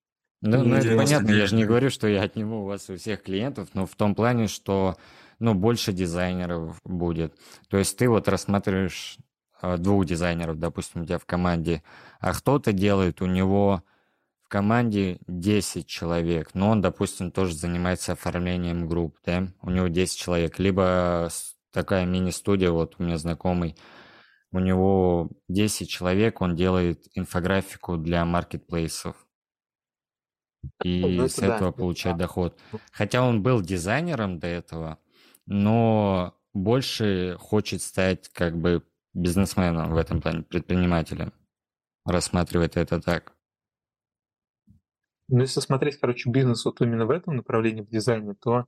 Да, 0.45 0.59
ну 0.63 0.75
это 0.75 0.89
99. 0.89 0.97
понятно, 0.97 1.31
я 1.31 1.47
же 1.47 1.55
не 1.55 1.65
говорю, 1.65 1.89
что 1.89 2.07
я 2.07 2.21
отниму 2.21 2.61
у 2.61 2.65
вас 2.65 2.89
у 2.89 2.95
всех 2.97 3.23
клиентов, 3.23 3.69
но 3.73 3.85
в 3.85 3.95
том 3.95 4.13
плане, 4.13 4.47
что 4.47 4.95
ну, 5.39 5.53
больше 5.53 5.91
дизайнеров 5.91 6.79
будет. 6.83 7.35
То 7.67 7.77
есть 7.77 7.97
ты 7.97 8.07
вот 8.07 8.27
рассматриваешь 8.27 9.17
э, 9.61 9.77
двух 9.77 10.05
дизайнеров, 10.05 10.59
допустим, 10.59 11.01
у 11.01 11.05
тебя 11.05 11.17
в 11.17 11.25
команде, 11.25 11.83
а 12.19 12.33
кто-то 12.33 12.73
делает, 12.73 13.21
у 13.21 13.25
него 13.25 13.83
в 14.43 14.47
команде 14.47 15.17
10 15.27 15.87
человек, 15.87 16.51
но 16.53 16.69
он, 16.69 16.81
допустим, 16.81 17.31
тоже 17.31 17.55
занимается 17.55 18.11
оформлением 18.11 18.87
групп, 18.87 19.17
да, 19.25 19.47
у 19.63 19.71
него 19.71 19.87
10 19.87 20.17
человек, 20.17 20.59
либо 20.59 21.29
такая 21.71 22.05
мини-студия, 22.05 22.69
вот 22.69 22.95
у 22.99 23.03
меня 23.03 23.17
знакомый, 23.17 23.75
у 24.51 24.59
него 24.59 25.31
10 25.49 25.89
человек, 25.89 26.39
он 26.41 26.55
делает 26.55 27.07
инфографику 27.15 27.97
для 27.97 28.23
маркетплейсов. 28.23 29.24
И 30.83 31.17
Ну, 31.17 31.27
с 31.27 31.35
да, 31.35 31.55
этого 31.55 31.71
получать 31.71 32.17
да. 32.17 32.23
доход. 32.23 32.59
Хотя 32.91 33.23
он 33.27 33.41
был 33.43 33.61
дизайнером 33.61 34.39
до 34.39 34.47
этого, 34.47 34.99
но 35.45 36.35
больше 36.53 37.37
хочет 37.39 37.81
стать 37.81 38.29
как 38.29 38.57
бы 38.57 38.83
бизнесменом 39.13 39.93
в 39.93 39.97
этом 39.97 40.21
плане, 40.21 40.43
предпринимателем. 40.43 41.33
Рассматривает 42.05 42.77
это 42.77 43.01
так. 43.01 43.33
Ну, 45.27 45.41
если 45.41 45.59
смотреть, 45.59 45.99
короче, 45.99 46.29
бизнес 46.29 46.63
вот 46.65 46.81
именно 46.81 47.05
в 47.07 47.09
этом 47.09 47.37
направлении, 47.37 47.81
в 47.81 47.89
дизайне, 47.89 48.35
то 48.35 48.65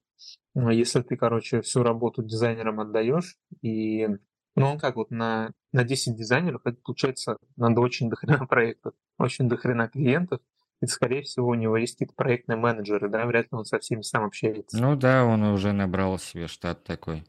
ну, 0.56 0.72
если 0.72 1.02
ты, 1.02 1.16
короче, 1.16 1.62
всю 1.62 1.84
работу 1.84 2.24
дизайнерам 2.24 2.80
отдаешь, 2.80 3.38
и, 3.62 4.08
ну, 4.56 4.72
он 4.72 4.80
как 4.80 4.96
вот 4.96 5.12
на, 5.12 5.52
на 5.72 5.84
10 5.84 6.18
дизайнеров, 6.18 6.62
это 6.66 6.78
получается, 6.84 7.38
надо 7.58 7.82
очень 7.82 8.10
дохрена 8.10 8.48
проектов, 8.48 8.96
очень 9.20 9.48
дохрена 9.48 9.88
клиентов, 9.88 10.42
и, 10.82 10.86
скорее 10.86 11.24
всего, 11.24 11.48
у 11.48 11.54
него 11.56 11.78
есть 11.78 11.94
какие-то 11.96 12.14
проектные 12.14 12.58
менеджеры, 12.58 13.10
да, 13.10 13.26
вряд 13.26 13.46
ли 13.46 13.50
он 13.52 13.66
со 13.66 13.80
всеми 13.80 14.02
сам 14.02 14.26
общается. 14.26 14.80
Ну 14.80 14.96
да, 14.96 15.26
он 15.26 15.44
уже 15.44 15.72
набрал 15.72 16.20
себе 16.20 16.48
штат 16.48 16.84
такой. 16.84 17.24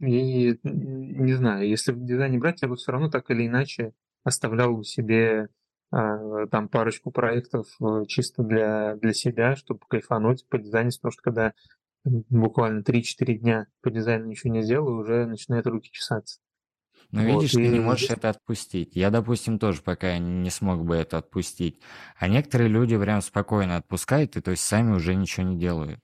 И 0.00 0.58
не 0.62 1.32
знаю, 1.34 1.66
если 1.66 1.92
в 1.92 2.04
дизайне 2.04 2.38
брать, 2.38 2.62
я 2.62 2.68
бы 2.68 2.76
все 2.76 2.92
равно 2.92 3.08
так 3.08 3.30
или 3.30 3.46
иначе 3.46 3.92
оставлял 4.24 4.74
у 4.74 4.82
себе 4.82 5.48
а, 5.90 6.46
там 6.48 6.68
парочку 6.68 7.10
проектов 7.10 7.68
э, 7.80 8.04
чисто 8.08 8.42
для, 8.42 8.96
для 8.96 9.12
себя, 9.12 9.54
чтобы 9.54 9.80
кайфануть 9.88 10.46
по 10.48 10.58
дизайну, 10.58 10.90
потому 10.90 11.12
что 11.12 11.22
когда 11.22 11.52
буквально 12.04 12.80
3-4 12.80 13.34
дня 13.34 13.66
по 13.80 13.90
дизайну 13.90 14.26
ничего 14.26 14.52
не 14.52 14.62
сделаю, 14.62 14.98
уже 14.98 15.26
начинают 15.26 15.66
руки 15.66 15.90
чесаться. 15.92 16.40
Но 17.14 17.22
Вот, 17.22 17.42
видишь, 17.42 17.52
ты 17.52 17.68
не 17.68 17.78
и 17.78 17.80
можешь 17.80 18.10
это 18.10 18.30
отпустить. 18.30 18.96
Я, 18.96 19.10
допустим, 19.10 19.58
тоже 19.58 19.82
пока 19.82 20.18
не 20.18 20.50
смог 20.50 20.84
бы 20.84 20.96
это 20.96 21.18
отпустить. 21.18 21.80
А 22.18 22.28
некоторые 22.28 22.68
люди 22.68 22.98
прям 22.98 23.22
спокойно 23.22 23.76
отпускают, 23.76 24.36
и 24.36 24.40
то 24.40 24.50
есть 24.50 24.64
сами 24.64 24.92
уже 24.92 25.14
ничего 25.14 25.46
не 25.46 25.56
делают. 25.56 26.00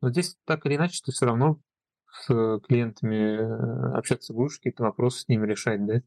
Но 0.00 0.10
здесь 0.10 0.36
так 0.44 0.64
или 0.66 0.76
иначе 0.76 1.00
ты 1.04 1.12
все 1.12 1.26
равно 1.26 1.60
с 2.12 2.60
клиентами 2.66 3.16
э, 3.16 3.96
общаться 3.96 4.32
будешь, 4.32 4.56
какие-то 4.56 4.82
вопросы 4.84 5.20
с 5.20 5.28
ними 5.28 5.46
решать, 5.46 5.84
да? 5.86 6.02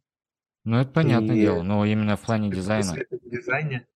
Ну, 0.65 0.77
это 0.77 0.91
понятное 0.91 1.35
И- 1.35 1.41
дело, 1.41 1.61
но 1.63 1.85
именно 1.85 2.15
в 2.15 2.21
плане 2.21 2.49
дизайна. 2.49 2.81
Если 2.91 3.01
это 3.01 3.17
в 3.17 3.29
дизайне, 3.29 3.87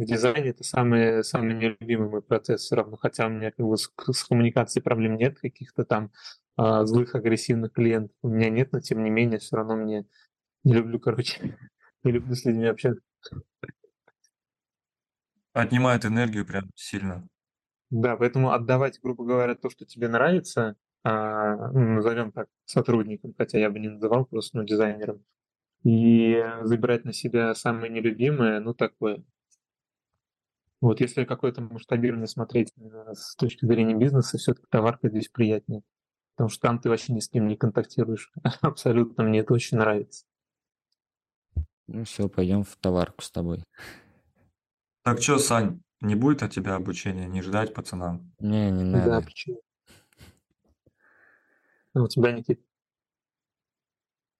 в 0.00 0.04
дизайне 0.06 0.50
это 0.50 0.64
самый, 0.64 1.22
самый 1.22 1.54
нелюбимый 1.54 2.08
мой 2.08 2.22
процесс 2.22 2.62
все 2.62 2.76
равно, 2.76 2.96
хотя 2.96 3.26
у 3.26 3.28
меня 3.28 3.50
как 3.50 3.66
бы 3.66 3.76
с, 3.76 3.92
с 4.12 4.24
коммуникацией 4.24 4.82
проблем 4.82 5.16
нет, 5.16 5.38
каких-то 5.38 5.84
там 5.84 6.10
а, 6.56 6.86
злых, 6.86 7.14
агрессивных 7.14 7.72
клиентов 7.72 8.16
у 8.22 8.28
меня 8.28 8.48
нет, 8.48 8.72
но 8.72 8.80
тем 8.80 9.04
не 9.04 9.10
менее 9.10 9.38
все 9.38 9.56
равно 9.56 9.76
мне 9.76 10.06
не 10.64 10.72
люблю, 10.72 10.98
короче, 10.98 11.58
не 12.02 12.12
люблю 12.12 12.34
с 12.34 12.46
людьми 12.46 12.66
общаться. 12.66 13.02
Отнимает 15.52 16.06
энергию 16.06 16.46
прям 16.46 16.70
сильно. 16.74 17.28
Да, 17.90 18.16
поэтому 18.16 18.52
отдавать, 18.52 19.00
грубо 19.02 19.24
говоря, 19.24 19.54
то, 19.54 19.68
что 19.68 19.84
тебе 19.84 20.08
нравится, 20.08 20.76
а, 21.04 21.70
ну, 21.72 21.96
назовем 21.96 22.32
так, 22.32 22.48
сотрудникам, 22.64 23.34
хотя 23.36 23.58
я 23.58 23.68
бы 23.68 23.78
не 23.78 23.88
называл 23.88 24.24
просто 24.24 24.56
ну, 24.56 24.64
дизайнером, 24.64 25.22
и 25.84 26.42
забирать 26.62 27.04
на 27.04 27.12
себя 27.12 27.54
самое 27.54 27.92
нелюбимое, 27.92 28.60
ну 28.60 28.72
такое. 28.72 29.22
Вот 30.80 31.00
если 31.00 31.24
какое-то 31.24 31.60
масштабирование 31.60 32.26
смотреть 32.26 32.72
именно 32.76 33.14
с 33.14 33.34
точки 33.36 33.66
зрения 33.66 33.94
бизнеса, 33.94 34.38
все-таки 34.38 34.66
товарка 34.70 35.08
здесь 35.08 35.28
приятнее. 35.28 35.82
Потому 36.36 36.48
что 36.48 36.60
там 36.62 36.78
ты 36.78 36.88
вообще 36.88 37.12
ни 37.12 37.20
с 37.20 37.28
кем 37.28 37.48
не 37.48 37.56
контактируешь. 37.56 38.32
Абсолютно, 38.62 39.24
мне 39.24 39.40
это 39.40 39.52
очень 39.52 39.76
нравится. 39.76 40.24
Ну 41.86 42.04
все, 42.04 42.28
пойдем 42.28 42.64
в 42.64 42.76
товарку 42.76 43.22
с 43.22 43.30
тобой. 43.30 43.62
Так 45.02 45.20
что, 45.20 45.38
Сань, 45.38 45.82
не 46.00 46.14
будет 46.14 46.42
от 46.42 46.52
тебя 46.52 46.76
обучения, 46.76 47.26
не 47.26 47.42
ждать 47.42 47.74
пацанам? 47.74 48.32
Не, 48.38 48.70
не 48.70 48.90
Да, 48.92 49.06
надо. 49.06 49.26
почему? 49.26 49.60
А 51.92 52.02
у 52.02 52.08
тебя, 52.08 52.32
Никит? 52.32 52.62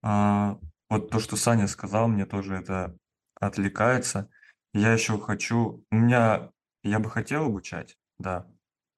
А, 0.02 0.58
вот 0.88 1.10
то, 1.10 1.18
что 1.18 1.36
Саня 1.36 1.66
сказал, 1.66 2.08
мне 2.08 2.24
тоже 2.24 2.54
это 2.54 2.96
отвлекается. 3.34 4.30
Я 4.72 4.92
еще 4.92 5.18
хочу, 5.18 5.84
у 5.90 5.94
меня, 5.94 6.50
я 6.82 6.98
бы 7.00 7.10
хотел 7.10 7.46
обучать, 7.46 7.98
да. 8.18 8.46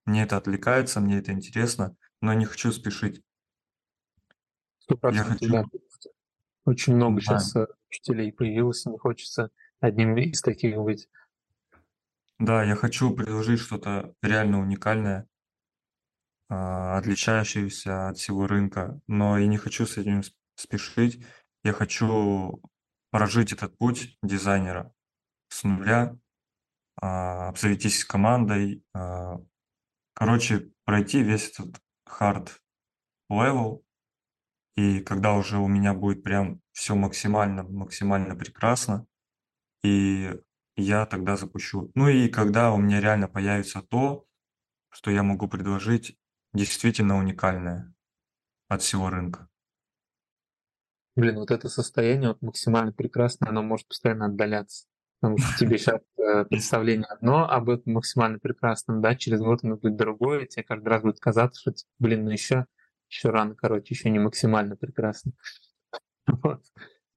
Мне 0.05 0.25
это 0.25 0.37
отвлекается, 0.37 1.01
мне 1.01 1.19
это 1.19 1.33
интересно, 1.33 1.97
но 2.21 2.35
не 2.35 2.45
хочу 2.45 2.73
спешить. 2.73 3.23
Сто 4.81 4.97
процентов, 4.97 5.39
хочу- 5.41 5.53
да. 5.53 5.65
Очень 6.65 6.97
много 6.97 7.21
Да. 7.21 7.39
сейчас 7.39 7.55
учителей 7.89 8.33
появилось, 8.33 8.85
и 8.87 8.91
не 8.91 8.99
хочется 8.99 9.51
одним 9.81 10.17
из 10.17 10.41
таких 10.43 10.77
быть. 10.77 11.09
Да, 12.39 12.63
я 12.65 12.75
хочу 12.77 13.15
предложить 13.15 13.61
что-то 13.61 14.15
реально 14.23 14.61
уникальное, 14.61 15.27
а, 16.49 16.99
отличающееся 16.99 18.09
от 18.09 18.19
всего 18.19 18.47
рынка, 18.47 19.01
но 19.07 19.39
и 19.39 19.47
не 19.47 19.57
хочу 19.57 19.87
с 19.87 19.97
этим 19.97 20.23
спешить. 20.57 21.25
Я 21.65 21.73
хочу 21.73 22.61
прожить 23.11 23.53
этот 23.53 23.77
путь 23.79 24.19
дизайнера 24.23 24.93
с 25.53 25.65
нуля, 25.65 26.17
а, 26.97 27.49
обзавестись 27.49 28.05
командой, 28.05 28.83
а, 28.95 29.37
короче, 30.15 30.71
пройти 30.85 31.23
весь 31.23 31.51
этот 31.51 31.81
hard 32.09 32.49
level, 33.31 33.83
и 34.77 35.01
когда 35.01 35.35
уже 35.35 35.59
у 35.59 35.69
меня 35.69 35.93
будет 35.93 36.23
прям 36.23 36.61
все 36.73 36.95
максимально, 36.95 37.65
максимально 37.65 38.35
прекрасно, 38.35 39.07
и 39.85 40.41
я 40.77 41.05
тогда 41.05 41.37
запущу. 41.37 41.91
Ну 41.95 42.09
и 42.09 42.29
когда 42.29 42.73
у 42.73 42.79
меня 42.79 43.01
реально 43.01 43.29
появится 43.29 43.83
то, 43.83 44.25
что 44.89 45.11
я 45.11 45.23
могу 45.23 45.49
предложить 45.49 46.19
действительно 46.55 47.19
уникальное 47.19 47.93
от 48.69 48.81
всего 48.81 49.11
рынка. 49.11 49.49
Блин, 51.15 51.37
вот 51.37 51.51
это 51.51 51.69
состояние 51.69 52.31
вот 52.31 52.41
максимально 52.41 52.93
прекрасное, 52.93 53.51
оно 53.51 53.63
может 53.63 53.87
постоянно 53.87 54.27
отдаляться. 54.27 54.87
Потому 55.23 55.39
что 55.39 55.55
тебе 55.57 55.79
сейчас 55.79 56.01
представление 56.51 57.07
одно 57.07 57.49
об 57.49 57.71
этом 57.71 57.93
максимально 57.93 58.41
прекрасном, 58.41 59.01
да, 59.01 59.15
через 59.15 59.41
год 59.41 59.61
оно 59.63 59.77
будет 59.77 59.97
другое, 59.97 60.47
тебе 60.47 60.65
каждый 60.65 60.89
раз 60.89 61.03
будет 61.03 61.21
казаться, 61.21 61.61
что, 61.61 61.73
типа, 61.73 61.91
блин, 62.01 62.25
ну 62.25 62.33
еще, 62.33 62.67
еще 63.09 63.31
рано, 63.31 63.55
короче, 63.55 63.95
еще 63.95 64.11
не 64.11 64.19
максимально 64.19 64.77
прекрасно. 64.77 65.33
Вот. 66.43 66.63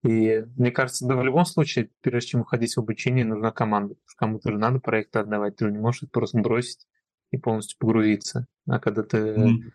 И 0.04 0.46
мне 0.58 0.72
кажется, 0.72 1.08
да, 1.08 1.16
в 1.16 1.24
любом 1.24 1.46
случае, 1.46 1.90
прежде 2.02 2.32
чем 2.32 2.42
уходить 2.42 2.76
в 2.76 2.80
обучение, 2.80 3.26
нужна 3.26 3.52
команда. 3.52 3.96
Потому 3.96 4.08
что 4.08 4.18
кому-то 4.18 4.52
же 4.52 4.58
надо 4.60 4.80
проекты 4.80 5.20
отдавать, 5.20 5.56
ты 5.56 5.66
же 5.66 5.72
не 5.72 5.80
можешь 5.80 6.10
просто 6.12 6.40
бросить 6.40 6.88
и 7.32 7.38
полностью 7.38 7.78
погрузиться. 7.80 8.48
А 8.68 8.80
когда 8.80 9.04
ты 9.04 9.34
Мгм. 9.38 9.72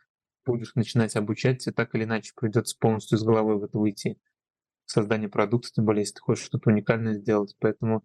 будешь 0.47 0.74
начинать 0.76 1.16
обучать, 1.16 1.64
тебе 1.64 1.72
так 1.72 1.95
или 1.95 2.05
иначе 2.05 2.33
придется 2.37 2.76
полностью 2.78 3.18
с 3.18 3.24
головой 3.24 3.59
в 3.59 3.64
это 3.64 3.78
уйти. 3.78 4.18
Создание 4.87 5.28
продукта, 5.28 5.70
тем 5.72 5.85
более, 5.85 6.03
если 6.03 6.14
ты 6.14 6.20
хочешь 6.20 6.45
что-то 6.45 6.70
уникальное 6.70 7.14
сделать. 7.14 7.57
Поэтому, 7.61 8.05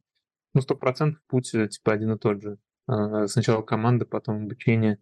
ну, 0.56 0.62
сто 0.62 0.76
процентов 0.76 1.22
путь, 1.28 1.54
э, 1.54 1.68
типа, 1.68 1.94
один 1.94 2.14
и 2.14 2.18
тот 2.18 2.42
же. 2.42 2.58
А, 2.88 3.28
сначала 3.28 3.62
команда, 3.62 4.06
потом 4.06 4.46
обучение. 4.46 5.00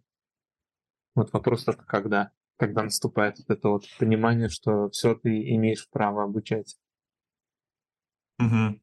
Вот 1.14 1.32
вопрос 1.32 1.68
это 1.68 1.84
когда? 1.84 2.32
Когда 2.58 2.82
наступает 2.82 3.38
вот 3.38 3.56
это 3.56 3.68
вот 3.68 3.84
понимание, 3.98 4.48
что 4.48 4.90
все 4.90 5.14
ты 5.14 5.30
имеешь 5.54 5.88
право 5.90 6.24
обучать. 6.24 6.76
Угу. 8.40 8.80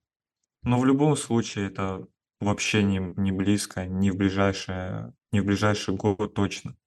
Но 0.64 0.80
в 0.80 0.86
любом 0.86 1.18
случае 1.18 1.68
это 1.68 2.08
вообще 2.40 2.84
не, 2.84 3.00
не 3.18 3.34
близко, 3.34 3.86
не 3.86 4.10
в 4.12 4.16
ближайшее, 4.16 5.14
не 5.34 5.42
в 5.42 5.46
ближайший 5.46 5.96
год 5.96 6.34
точно. 6.34 6.78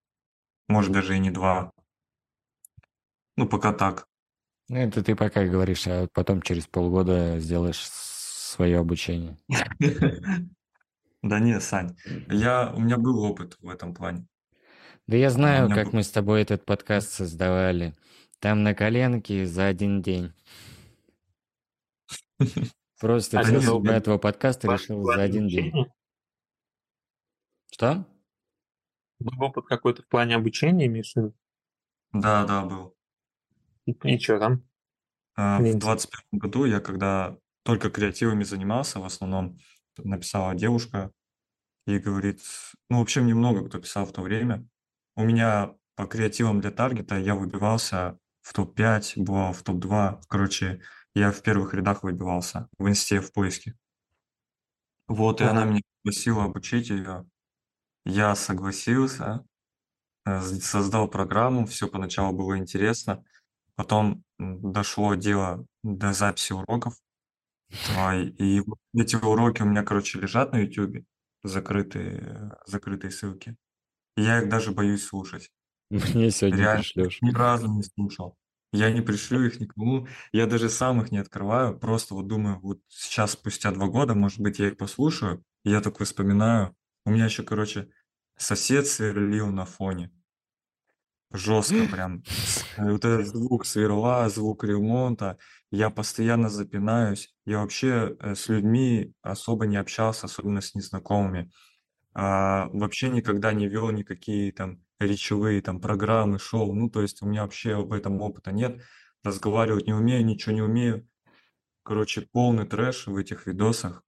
Может 0.66 0.92
даже 0.92 1.14
и 1.14 1.18
не 1.18 1.30
два. 1.30 1.72
Ну, 3.36 3.46
пока 3.46 3.74
так. 3.74 4.08
Ну, 4.68 4.78
это 4.78 5.04
ты 5.04 5.14
пока 5.14 5.44
говоришь, 5.44 5.86
а 5.86 6.08
потом 6.14 6.40
через 6.40 6.66
полгода 6.66 7.38
сделаешь 7.38 7.82
свое 8.54 8.78
обучение. 8.78 9.36
Да 11.22 11.40
нет, 11.40 11.62
Сань, 11.62 11.96
я, 12.28 12.70
у 12.74 12.80
меня 12.80 12.98
был 12.98 13.18
опыт 13.24 13.56
в 13.60 13.68
этом 13.70 13.94
плане. 13.94 14.26
Да 15.06 15.16
я 15.16 15.30
знаю, 15.30 15.70
как 15.70 15.86
был... 15.86 15.94
мы 15.94 16.02
с 16.02 16.10
тобой 16.10 16.42
этот 16.42 16.66
подкаст 16.66 17.12
создавали. 17.12 17.94
Там 18.40 18.62
на 18.62 18.74
коленке 18.74 19.46
за 19.46 19.66
один 19.66 20.02
день. 20.02 20.32
Просто 23.00 23.40
а 23.40 23.44
для 23.44 23.96
этого 23.96 24.18
подкаста 24.18 24.70
решил 24.70 25.02
за 25.02 25.22
один 25.22 25.48
день. 25.48 25.72
Что? 27.72 28.06
Был 29.18 29.42
опыт 29.42 29.64
какой-то 29.64 30.02
в 30.02 30.08
плане 30.08 30.36
обучения, 30.36 30.86
имеешь 30.86 31.14
Да, 32.12 32.44
да, 32.44 32.64
был. 32.66 32.94
И, 33.86 33.92
и 33.92 34.18
что 34.18 34.38
там? 34.38 34.62
А, 35.36 35.58
в 35.58 35.78
21 35.78 36.38
году 36.38 36.66
я 36.66 36.80
когда 36.80 37.36
только 37.64 37.90
креативами 37.90 38.44
занимался, 38.44 39.00
в 39.00 39.04
основном 39.04 39.58
написала 39.98 40.54
девушка 40.54 41.10
и 41.86 41.98
говорит, 41.98 42.40
ну, 42.88 42.98
вообще 43.00 43.20
мне 43.20 43.34
много 43.34 43.68
кто 43.68 43.78
писал 43.78 44.06
в 44.06 44.12
то 44.12 44.22
время. 44.22 44.66
У 45.16 45.24
меня 45.24 45.74
по 45.96 46.06
креативам 46.06 46.60
для 46.60 46.70
таргета 46.70 47.16
я 47.18 47.34
выбивался 47.34 48.18
в 48.42 48.52
топ-5, 48.52 49.14
бывал 49.16 49.52
в 49.52 49.62
топ-2. 49.62 50.22
Короче, 50.28 50.82
я 51.14 51.32
в 51.32 51.42
первых 51.42 51.74
рядах 51.74 52.02
выбивался 52.02 52.68
в 52.78 52.88
инсте 52.88 53.20
в 53.20 53.32
поиске. 53.32 53.74
Вот, 55.06 55.40
и 55.40 55.44
она 55.44 55.64
меня 55.64 55.82
попросила 56.02 56.44
обучить 56.44 56.88
ее. 56.90 57.26
Я 58.04 58.34
согласился, 58.34 59.44
э, 60.26 60.40
создал 60.40 61.08
программу, 61.08 61.66
все 61.66 61.88
поначалу 61.88 62.36
было 62.36 62.58
интересно. 62.58 63.24
Потом 63.76 64.24
дошло 64.38 65.14
дело 65.14 65.66
до 65.82 66.12
записи 66.12 66.52
уроков. 66.52 66.94
А, 67.96 68.16
и 68.16 68.62
эти 68.94 69.16
уроки 69.16 69.62
у 69.62 69.66
меня, 69.66 69.82
короче, 69.82 70.20
лежат 70.20 70.52
на 70.52 70.58
YouTube, 70.58 71.04
закрытые, 71.42 72.52
закрытые 72.66 73.10
ссылки. 73.10 73.56
И 74.16 74.22
я 74.22 74.42
их 74.42 74.48
даже 74.48 74.72
боюсь 74.72 75.04
слушать. 75.04 75.50
Мне 75.90 76.30
сегодня 76.30 76.58
Реально, 76.58 76.82
пришлешь. 76.82 77.18
Ни 77.20 77.32
разу 77.32 77.68
не 77.68 77.82
слушал. 77.82 78.36
Я 78.72 78.90
не 78.90 79.00
пришлю 79.00 79.44
их 79.44 79.60
никому. 79.60 80.08
Я 80.32 80.46
даже 80.46 80.68
сам 80.68 81.00
их 81.00 81.12
не 81.12 81.18
открываю. 81.18 81.78
Просто 81.78 82.14
вот 82.14 82.26
думаю, 82.26 82.58
вот 82.60 82.80
сейчас, 82.88 83.32
спустя 83.32 83.70
два 83.70 83.86
года, 83.86 84.14
может 84.14 84.40
быть, 84.40 84.58
я 84.58 84.68
их 84.68 84.76
послушаю. 84.76 85.44
И 85.64 85.70
я 85.70 85.80
такой 85.80 86.06
вспоминаю. 86.06 86.74
У 87.04 87.10
меня 87.10 87.26
еще, 87.26 87.42
короче, 87.42 87.88
сосед 88.36 88.86
сверлил 88.86 89.48
на 89.50 89.64
фоне. 89.64 90.10
Жестко 91.34 91.88
прям. 91.90 92.22
Вот 92.78 93.04
этот 93.04 93.26
звук 93.26 93.66
сверла, 93.66 94.28
звук 94.28 94.62
ремонта. 94.62 95.36
Я 95.72 95.90
постоянно 95.90 96.48
запинаюсь. 96.48 97.34
Я 97.44 97.58
вообще 97.58 98.16
э, 98.20 98.36
с 98.36 98.48
людьми 98.48 99.12
особо 99.20 99.66
не 99.66 99.76
общался, 99.76 100.26
особенно 100.26 100.60
с 100.60 100.76
незнакомыми. 100.76 101.50
А, 102.14 102.68
вообще 102.72 103.08
никогда 103.08 103.52
не 103.52 103.66
вел 103.66 103.90
никакие 103.90 104.52
там 104.52 104.80
речевые 105.00 105.60
там 105.60 105.80
программы, 105.80 106.38
шоу. 106.38 106.72
Ну, 106.72 106.88
то 106.88 107.02
есть 107.02 107.20
у 107.20 107.26
меня 107.26 107.42
вообще 107.42 107.74
в 107.74 107.92
этом 107.92 108.20
опыта 108.20 108.52
нет. 108.52 108.80
Разговаривать 109.24 109.88
не 109.88 109.92
умею, 109.92 110.24
ничего 110.24 110.54
не 110.54 110.62
умею. 110.62 111.08
Короче, 111.82 112.28
полный 112.30 112.64
трэш 112.64 113.08
в 113.08 113.16
этих 113.16 113.48
видосах. 113.48 114.04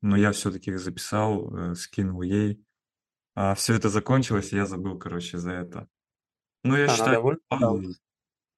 Но 0.00 0.16
я 0.16 0.32
все-таки 0.32 0.70
их 0.70 0.80
записал, 0.80 1.54
э, 1.54 1.74
скинул 1.74 2.22
ей. 2.22 2.64
А 3.34 3.54
все 3.54 3.74
это 3.74 3.90
закончилось, 3.90 4.54
и 4.54 4.56
я 4.56 4.64
забыл, 4.64 4.98
короче, 4.98 5.36
за 5.36 5.52
это. 5.52 5.88
Ну, 6.66 6.76
я 6.76 6.86
Она 6.86 6.96
считаю, 6.96 7.16
довольна? 7.16 7.94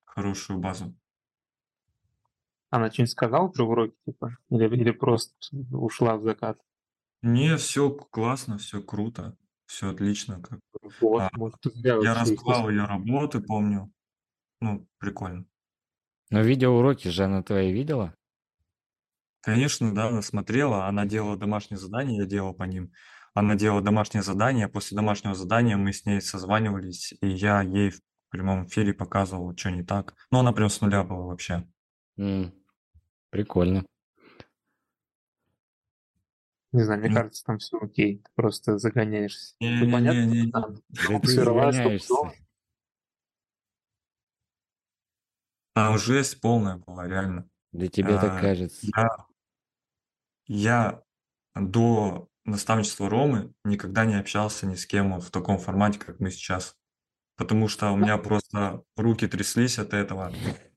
хорошую 0.04 0.59
базу. 0.59 0.94
Она 2.70 2.90
что-нибудь 2.90 3.11
сказала 3.12 3.48
про 3.48 3.64
уроки, 3.64 3.94
типа? 4.06 4.36
Или, 4.50 4.64
или 4.74 4.90
просто 4.90 5.34
ушла 5.70 6.16
в 6.16 6.22
закат? 6.22 6.59
Не, 7.22 7.56
все 7.56 7.90
классно, 7.90 8.59
все 8.59 8.82
круто, 8.82 9.36
все 9.66 9.90
отлично. 9.90 10.40
Как. 10.40 10.61
Вот, 11.00 11.22
А, 11.22 11.30
может, 11.36 11.61
тебя 11.61 11.96
я 12.02 12.14
вообще 12.14 12.34
рассказал 12.34 12.70
ее 12.70 12.84
работы, 12.84 13.40
помню. 13.40 13.92
Ну, 14.61 14.88
прикольно. 14.98 15.46
Но 16.30 16.40
видеоуроки 16.42 17.09
же 17.09 17.24
она 17.24 17.42
твои 17.42 17.72
видела? 17.72 18.14
Конечно, 19.40 19.94
да, 19.94 20.09
она 20.09 20.22
смотрела, 20.22 20.86
она 20.86 21.06
делала 21.06 21.36
домашние 21.36 21.78
задания, 21.78 22.20
я 22.20 22.26
делал 22.26 22.54
по 22.54 22.64
ним. 22.64 22.92
Она 23.39 23.55
делала 23.55 23.80
домашнее 23.80 24.24
задание, 24.24 24.66
после 24.66 24.97
домашнего 24.97 25.32
задания 25.32 25.76
мы 25.76 25.93
с 25.93 26.05
ней 26.05 26.20
созванивались, 26.20 27.14
и 27.20 27.28
я 27.28 27.62
ей 27.62 27.91
в 27.91 28.01
прямом 28.30 28.66
эфире 28.66 28.93
показывал, 28.93 29.57
что 29.57 29.70
не 29.70 29.84
так. 29.84 30.16
Ну, 30.32 30.41
она 30.41 30.53
прям 30.53 30.68
с 30.68 30.80
нуля 30.80 31.05
была 31.05 31.26
вообще. 31.26 31.64
М, 32.16 32.53
Прикольно. 33.30 33.86
Не 36.72 36.82
знаю, 36.82 36.99
мне 37.01 37.11
кажется, 37.14 37.45
там 37.45 37.59
все 37.59 37.78
окей. 37.80 38.18
Ты 38.24 38.30
просто 38.34 38.78
загоняешься. 38.78 39.55
Ну, 39.61 39.68
Не-не-не-не. 39.68 39.93
понятно, 39.93 40.34
что 40.34 40.51
там 40.51 40.74
Да 40.91 41.20
ты. 42.32 42.39
Там 45.74 45.99
жесть 45.99 46.41
полная 46.41 46.78
была, 46.78 47.07
реально. 47.07 47.49
Да 47.70 47.86
тебе 47.86 48.18
так 48.18 48.32
А, 48.32 48.41
кажется. 48.41 48.89
Я, 48.93 49.09
я 50.49 51.03
до 51.55 52.28
наставничества 52.49 53.09
Ромы 53.09 53.53
никогда 53.64 54.05
не 54.05 54.14
общался 54.18 54.66
ни 54.66 54.74
с 54.74 54.86
кем 54.86 55.20
в 55.20 55.30
таком 55.30 55.59
формате, 55.59 55.99
как 55.99 56.20
мы 56.20 56.30
сейчас. 56.30 56.74
Потому 57.36 57.68
что 57.68 57.90
у 57.92 57.96
меня 57.96 58.18
просто 58.18 58.82
руки 58.96 59.26
тряслись 59.28 59.78
от 59.78 59.94
этого. 59.94 60.32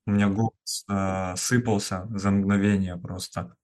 У 0.06 0.10
меня 0.12 0.28
голос 0.28 0.84
э, 0.88 1.34
сыпался 1.36 2.06
за 2.10 2.30
мгновение 2.30 2.96
просто. 2.96 3.56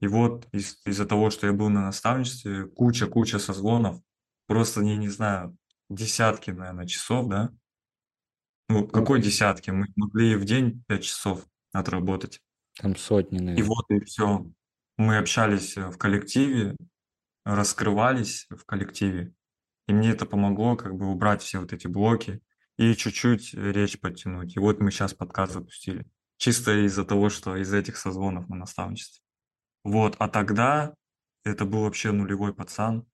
И 0.00 0.06
вот 0.08 0.46
из- 0.52 0.80
из-за 0.86 1.06
того, 1.06 1.30
что 1.30 1.46
я 1.46 1.52
был 1.52 1.68
на 1.68 1.82
наставничестве, 1.82 2.66
куча-куча 2.66 3.38
созвонов, 3.38 4.00
просто, 4.46 4.80
я 4.82 4.96
не 4.96 5.08
знаю, 5.08 5.56
десятки, 5.90 6.50
наверное, 6.50 6.86
часов, 6.86 7.28
да? 7.28 7.50
Ну, 8.68 8.86
какой 8.86 9.20
десятки? 9.22 9.70
Мы 9.70 9.86
могли 9.96 10.36
в 10.36 10.44
день 10.44 10.82
5 10.88 11.02
часов 11.04 11.46
отработать. 11.72 12.40
Там 12.80 12.96
сотни, 12.96 13.38
И 13.38 13.42
наверное. 13.42 13.64
вот 13.68 13.84
и 13.90 14.00
все. 14.04 14.46
Мы 14.98 15.18
общались 15.18 15.76
э, 15.76 15.88
в 15.90 15.98
коллективе, 15.98 16.74
раскрывались 17.46 18.46
в 18.50 18.64
коллективе, 18.64 19.32
и 19.86 19.92
мне 19.92 20.10
это 20.10 20.26
помогло 20.26 20.76
как 20.76 20.96
бы 20.96 21.06
убрать 21.06 21.42
все 21.42 21.60
вот 21.60 21.72
эти 21.72 21.86
блоки 21.86 22.42
и 22.76 22.94
чуть-чуть 22.94 23.54
речь 23.54 24.00
подтянуть. 24.00 24.56
И 24.56 24.58
вот 24.58 24.80
мы 24.80 24.90
сейчас 24.90 25.14
подкаст 25.14 25.52
запустили. 25.52 26.06
Чисто 26.38 26.84
из-за 26.84 27.04
того, 27.04 27.30
что 27.30 27.56
из 27.56 27.72
этих 27.72 27.96
созвонов 27.96 28.48
на 28.48 28.56
наставничестве. 28.56 29.22
Вот, 29.84 30.16
а 30.18 30.28
тогда 30.28 30.94
это 31.44 31.64
был 31.64 31.82
вообще 31.82 32.10
нулевой 32.10 32.52
пацан. 32.52 33.06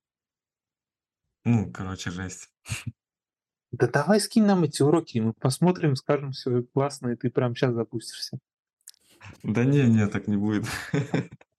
Ну, 1.45 1.71
короче, 1.71 2.11
жесть. 2.11 2.49
Да 3.71 3.87
давай 3.87 4.19
скинь 4.19 4.47
нам 4.47 4.65
эти 4.65 4.83
уроки, 4.83 5.19
мы 5.19 5.35
посмотрим, 5.35 5.95
скажем, 5.95 6.33
все 6.33 6.63
классно, 6.63 7.09
и 7.09 7.17
ты 7.17 7.31
прямо 7.31 7.55
сейчас 7.55 7.75
запустишься. 7.75 8.39
Да 9.43 9.65
не, 9.65 9.83
не, 9.83 10.07
так 10.07 10.27
не 10.27 10.39
будет. 10.39 10.65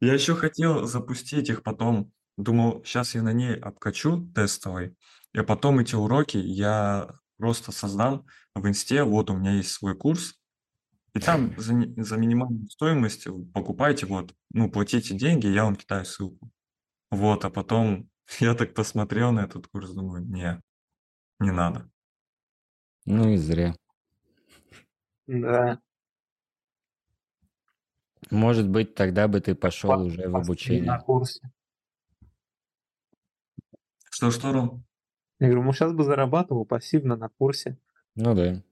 Я 0.00 0.14
еще 0.14 0.34
хотел 0.34 0.86
запустить 0.86 1.48
их 1.48 1.62
потом. 1.62 2.12
Думал, 2.36 2.82
сейчас 2.84 3.14
я 3.14 3.22
на 3.22 3.32
ней 3.32 3.54
обкачу 3.54 4.30
тестовой, 4.34 4.94
и 5.32 5.40
потом 5.40 5.78
эти 5.78 5.94
уроки 5.94 6.36
я 6.36 7.08
просто 7.38 7.72
создам 7.72 8.26
в 8.54 8.68
инсте. 8.68 9.04
Вот 9.04 9.30
у 9.30 9.36
меня 9.36 9.52
есть 9.52 9.70
свой 9.70 9.96
курс, 9.96 10.34
и 11.14 11.20
там 11.20 11.54
за, 11.56 11.72
за 11.96 12.16
минимальную 12.18 12.68
стоимость 12.68 13.26
покупайте, 13.54 14.04
вот, 14.04 14.34
ну, 14.50 14.70
платите 14.70 15.14
деньги, 15.14 15.46
я 15.46 15.64
вам 15.64 15.76
кидаю 15.76 16.04
ссылку. 16.04 16.50
Вот, 17.10 17.44
а 17.44 17.50
потом 17.50 18.10
я 18.40 18.54
так 18.54 18.74
посмотрел 18.74 19.32
на 19.32 19.40
этот 19.40 19.66
курс, 19.66 19.90
думаю, 19.90 20.24
не, 20.26 20.60
не 21.40 21.52
надо. 21.52 21.90
Ну 23.06 23.30
и 23.30 23.36
зря. 23.36 23.74
Да. 25.26 25.80
Может 28.30 28.68
быть, 28.68 28.94
тогда 28.94 29.28
бы 29.28 29.40
ты 29.40 29.54
пошел 29.54 29.90
Пос- 29.90 30.06
уже 30.06 30.28
в 30.28 30.32
посмотри 30.32 30.32
На 30.32 30.38
обучение. 30.38 31.00
курсе. 31.04 31.40
Что, 34.10 34.30
что, 34.30 34.52
Ром? 34.52 34.84
Я 35.38 35.48
говорю, 35.48 35.64
ну 35.64 35.72
сейчас 35.72 35.92
бы 35.92 36.04
зарабатывал 36.04 36.64
пассивно 36.64 37.16
на 37.16 37.28
курсе. 37.28 37.78
Ну 38.14 38.34
да. 38.34 38.62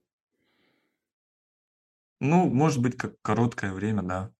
Ну, 2.19 2.49
может 2.49 2.81
быть, 2.81 2.97
как 2.97 3.21
короткое 3.21 3.71
время, 3.71 4.01
да. 4.01 4.31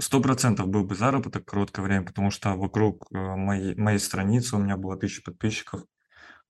Сто 0.00 0.20
процентов 0.20 0.68
был 0.68 0.84
бы 0.84 0.94
заработок 0.94 1.44
короткое 1.44 1.82
время, 1.82 2.04
потому 2.04 2.30
что 2.30 2.54
вокруг 2.56 3.06
э, 3.12 3.16
моей, 3.18 3.74
моей 3.76 3.98
страницы 3.98 4.56
у 4.56 4.58
меня 4.58 4.76
было 4.76 4.96
тысяча 4.96 5.22
подписчиков. 5.22 5.84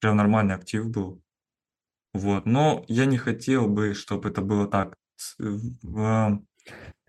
Прям 0.01 0.17
нормальный 0.17 0.55
актив 0.55 0.89
был. 0.89 1.23
Вот. 2.13 2.47
Но 2.47 2.85
я 2.89 3.07
не 3.07 3.19
хотел 3.19 3.69
бы, 3.69 3.95
чтобы 3.95 4.29
это 4.29 4.43
было 4.43 4.67
так. 4.69 4.97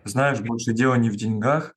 Знаешь, 0.05 0.41
больше 0.41 0.73
дело 0.73 0.95
не 0.95 1.09
в 1.09 1.15
деньгах, 1.15 1.75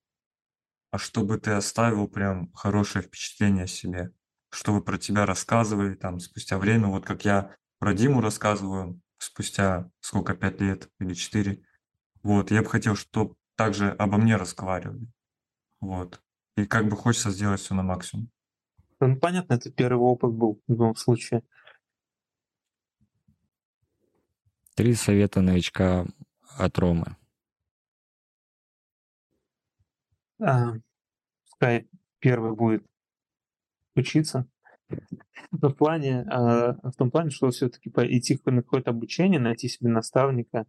а 0.90 0.98
чтобы 0.98 1.38
ты 1.38 1.52
оставил 1.52 2.08
прям 2.08 2.52
хорошее 2.52 3.04
впечатление 3.04 3.64
о 3.64 3.68
себе. 3.68 4.12
Чтобы 4.50 4.82
про 4.82 4.98
тебя 4.98 5.26
рассказывали 5.26 5.94
там 5.94 6.20
спустя 6.20 6.58
время. 6.58 6.88
Вот 6.88 7.04
как 7.04 7.24
я 7.24 7.54
про 7.78 7.94
Диму 7.94 8.20
рассказываю 8.20 9.00
спустя 9.18 9.90
сколько, 10.00 10.34
пять 10.34 10.60
лет 10.60 10.88
или 10.98 11.14
четыре. 11.14 11.62
Вот, 12.22 12.50
я 12.50 12.62
бы 12.62 12.68
хотел, 12.68 12.96
чтобы 12.96 13.36
также 13.54 13.90
обо 13.90 14.18
мне 14.18 14.36
разговаривали. 14.36 15.06
Вот. 15.80 16.20
И 16.56 16.64
как 16.64 16.88
бы 16.88 16.96
хочется 16.96 17.30
сделать 17.30 17.60
все 17.60 17.74
на 17.74 17.82
максимум. 17.82 18.30
Ну, 19.00 19.16
понятно, 19.16 19.54
это 19.54 19.70
первый 19.70 20.02
опыт 20.02 20.32
был 20.32 20.60
в 20.66 20.70
любом 20.70 20.96
случае. 20.96 21.42
Три 24.74 24.94
совета 24.94 25.40
новичка 25.40 26.06
от 26.56 26.78
Ромы. 26.78 27.16
Пускай 30.38 31.88
первый 32.18 32.54
будет 32.54 32.84
учиться. 33.94 34.48
В 35.50 35.70
плане, 35.72 36.22
а, 36.30 36.74
в 36.90 36.94
том 36.96 37.10
плане, 37.10 37.30
что 37.30 37.50
все-таки 37.50 37.88
идти 37.88 38.38
на 38.44 38.62
какое-то 38.62 38.90
обучение, 38.90 39.40
найти 39.40 39.68
себе 39.68 39.90
наставника 39.90 40.66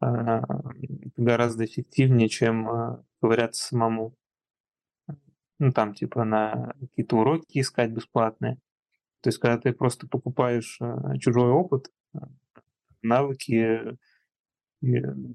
а, 0.00 0.42
гораздо 1.16 1.64
эффективнее, 1.64 2.28
чем 2.28 2.68
а, 2.68 3.04
ковыряться 3.20 3.64
самому. 3.64 4.14
Ну, 5.58 5.72
там, 5.72 5.94
типа, 5.94 6.24
на 6.24 6.74
какие-то 6.80 7.16
уроки 7.16 7.60
искать 7.60 7.90
бесплатные. 7.90 8.56
То 9.22 9.28
есть, 9.28 9.38
когда 9.38 9.56
ты 9.58 9.72
просто 9.72 10.06
покупаешь 10.06 10.78
чужой 11.20 11.50
опыт, 11.50 11.90
навыки, 13.02 13.96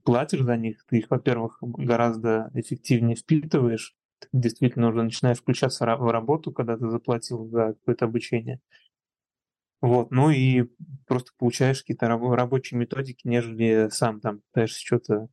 платишь 0.03 0.41
за 0.41 0.57
них, 0.57 0.85
ты 0.85 0.99
их, 0.99 1.09
во-первых, 1.09 1.57
гораздо 1.61 2.51
эффективнее 2.53 3.15
впитываешь, 3.15 3.95
ты 4.19 4.27
действительно 4.33 4.89
уже 4.89 5.03
начинаешь 5.03 5.39
включаться 5.39 5.85
в 5.85 6.11
работу, 6.11 6.51
когда 6.51 6.77
ты 6.77 6.89
заплатил 6.89 7.47
за 7.49 7.73
какое-то 7.73 8.05
обучение. 8.05 8.59
Вот, 9.81 10.11
ну 10.11 10.29
и 10.29 10.65
просто 11.07 11.31
получаешь 11.37 11.79
какие-то 11.79 12.07
рабочие 12.07 12.77
методики, 12.77 13.27
нежели 13.27 13.87
сам 13.91 14.19
там 14.19 14.41
пытаешься 14.41 14.85
что-то, 14.85 15.29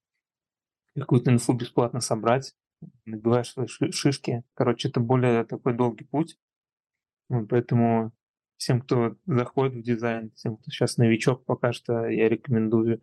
какую-то 0.95 1.33
инфу 1.33 1.53
бесплатно 1.53 2.01
собрать, 2.01 2.55
набиваешь 3.05 3.51
свои 3.51 3.67
шишки. 3.67 4.45
Короче, 4.55 4.89
это 4.89 5.01
более 5.01 5.45
такой 5.45 5.75
долгий 5.75 6.05
путь. 6.05 6.39
Поэтому 7.29 8.13
всем, 8.57 8.81
кто 8.81 9.17
заходит 9.27 9.75
в 9.75 9.83
дизайн, 9.83 10.31
всем, 10.37 10.57
кто 10.57 10.71
сейчас 10.71 10.97
новичок, 10.97 11.45
пока 11.45 11.73
что 11.73 12.07
я 12.07 12.29
рекомендую 12.29 13.03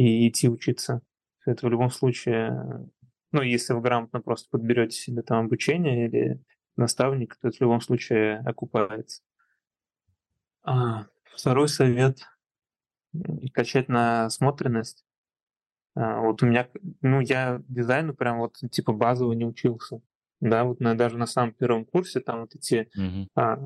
и 0.00 0.28
идти 0.28 0.48
учиться. 0.48 1.02
Это 1.44 1.66
в 1.66 1.70
любом 1.70 1.90
случае, 1.90 2.88
ну, 3.32 3.42
если 3.42 3.74
вы 3.74 3.82
грамотно 3.82 4.22
просто 4.22 4.48
подберете 4.50 4.96
себе 4.96 5.22
там 5.22 5.44
обучение 5.44 6.06
или 6.06 6.42
наставник, 6.76 7.36
то 7.36 7.48
это 7.48 7.58
в 7.58 7.60
любом 7.60 7.82
случае 7.82 8.38
окупается. 8.38 9.22
А, 10.62 11.06
второй 11.36 11.68
совет— 11.68 12.26
качать 13.52 13.88
насмотренность. 13.88 15.04
А, 15.94 16.20
вот 16.20 16.42
у 16.42 16.46
меня, 16.46 16.66
ну, 17.02 17.20
я 17.20 17.62
дизайну 17.68 18.14
прям 18.14 18.38
вот 18.38 18.56
типа 18.70 18.92
базово 18.92 19.32
не 19.32 19.44
учился. 19.44 20.00
Да, 20.40 20.64
вот 20.64 20.80
на, 20.80 20.96
даже 20.96 21.18
на 21.18 21.26
самом 21.26 21.52
первом 21.52 21.84
курсе 21.84 22.20
там 22.20 22.40
вот 22.40 22.54
эти 22.54 22.88
Мгм. 22.94 23.28
а, 23.34 23.58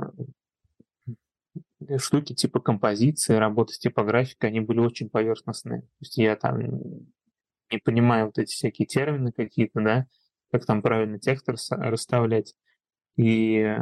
штуки 1.99 2.35
типа 2.35 2.61
композиции, 2.61 3.35
работы 3.35 3.75
с 3.75 3.79
типографикой, 3.79 4.51
они 4.51 4.61
были 4.61 4.81
очень 4.81 5.11
поверхностные. 5.11 5.83
То 5.83 5.89
есть 6.01 6.17
я 6.19 6.37
там 6.37 6.61
не 6.61 7.79
понимаю 7.85 8.27
вот 8.27 8.39
эти 8.39 8.53
всякие 8.53 8.87
термины 8.87 9.33
какие-то, 9.33 9.81
да, 9.81 10.07
как 10.51 10.67
там 10.67 10.83
правильно 10.83 11.19
текст 11.19 11.49
расставлять. 11.71 12.55
И 13.17 13.77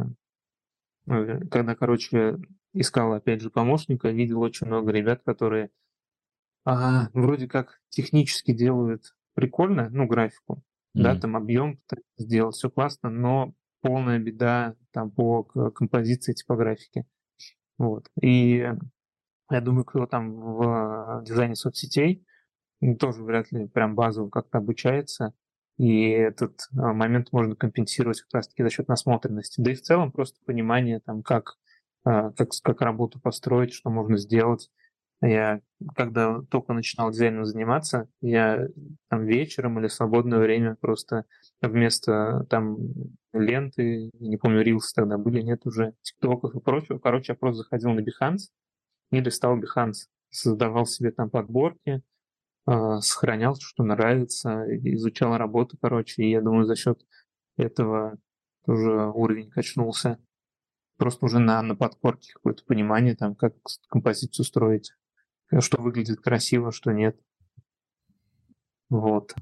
э, 1.06 1.40
когда, 1.50 1.74
короче, 1.74 2.38
искал, 2.72 3.12
опять 3.12 3.42
же, 3.42 3.50
помощника, 3.50 4.08
видел 4.08 4.40
очень 4.40 4.66
много 4.66 4.92
ребят, 4.92 5.22
которые 5.24 5.70
а, 6.64 7.08
вроде 7.12 7.48
как 7.48 7.80
технически 7.88 8.52
делают 8.52 9.14
прикольно, 9.34 9.88
ну, 9.90 10.06
графику, 10.06 10.62
mm-hmm. 10.96 11.02
да, 11.02 11.18
там 11.18 11.36
объем 11.36 11.80
сделал, 12.16 12.52
все 12.52 12.70
классно, 12.70 13.10
но 13.10 13.54
полная 13.80 14.18
беда 14.18 14.76
там 14.92 15.10
по 15.10 15.42
композиции 15.42 16.32
типографики. 16.32 17.04
Вот. 17.82 18.08
И 18.20 18.64
я 19.50 19.60
думаю, 19.60 19.84
кто 19.84 20.06
там 20.06 20.36
в 20.40 21.22
дизайне 21.24 21.56
соцсетей 21.56 22.24
тоже 23.00 23.24
вряд 23.24 23.50
ли 23.50 23.66
прям 23.66 23.96
базово 23.96 24.30
как-то 24.30 24.58
обучается, 24.58 25.34
и 25.78 26.10
этот 26.10 26.68
а, 26.76 26.92
момент 26.92 27.32
можно 27.32 27.56
компенсировать 27.56 28.20
как 28.20 28.34
раз-таки 28.34 28.62
за 28.62 28.70
счет 28.70 28.86
насмотренности. 28.86 29.60
Да 29.60 29.72
и 29.72 29.74
в 29.74 29.82
целом 29.82 30.12
просто 30.12 30.38
понимание, 30.44 31.00
там, 31.00 31.22
как 31.22 31.56
а, 32.04 32.30
как, 32.30 32.50
как 32.62 32.80
работу 32.82 33.20
построить, 33.20 33.72
что 33.72 33.90
можно 33.90 34.16
сделать. 34.16 34.70
Я, 35.22 35.60
когда 35.94 36.42
только 36.50 36.72
начинал 36.72 37.12
дизайном 37.12 37.44
заниматься, 37.44 38.08
я 38.20 38.66
там 39.08 39.24
вечером 39.24 39.78
или 39.78 39.86
свободное 39.86 40.40
время 40.40 40.76
просто 40.80 41.26
вместо 41.60 42.44
там 42.50 42.76
ленты, 43.32 44.10
не 44.18 44.36
помню, 44.36 44.62
рилсы 44.62 44.92
тогда 44.92 45.18
были, 45.18 45.40
нет 45.40 45.64
уже, 45.64 45.94
тиктоков 46.02 46.56
и 46.56 46.60
прочего. 46.60 46.98
Короче, 46.98 47.32
я 47.32 47.36
просто 47.36 47.62
заходил 47.62 47.90
на 47.90 48.00
Behance 48.00 48.48
и 49.12 49.20
листал 49.20 49.56
Behance, 49.58 50.08
создавал 50.30 50.86
себе 50.86 51.12
там 51.12 51.30
подборки, 51.30 52.02
э, 52.66 52.96
сохранял, 53.00 53.54
что 53.60 53.84
нравится, 53.84 54.64
изучал 54.68 55.36
работу, 55.36 55.78
короче, 55.80 56.24
и 56.24 56.30
я 56.30 56.40
думаю, 56.40 56.64
за 56.64 56.74
счет 56.74 57.00
этого 57.56 58.18
тоже 58.66 59.12
уровень 59.14 59.50
качнулся 59.50 60.18
просто 60.96 61.26
уже 61.26 61.38
на, 61.38 61.60
на 61.62 61.74
подкорке 61.74 62.32
какое-то 62.32 62.64
понимание, 62.64 63.16
там, 63.16 63.34
как 63.34 63.54
композицию 63.88 64.44
строить, 64.44 64.92
что 65.60 65.80
выглядит 65.80 66.20
красиво, 66.20 66.72
что 66.72 66.92
нет. 66.92 67.20
Вот. 68.88 69.34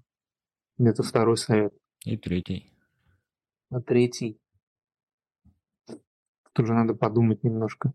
Это 0.79 1.03
второй 1.03 1.37
совет. 1.37 1.75
И 2.05 2.17
третий. 2.17 2.73
А 3.71 3.81
третий. 3.81 4.41
Тоже 6.53 6.73
надо 6.73 6.95
подумать 6.95 7.45
немножко. 7.45 7.93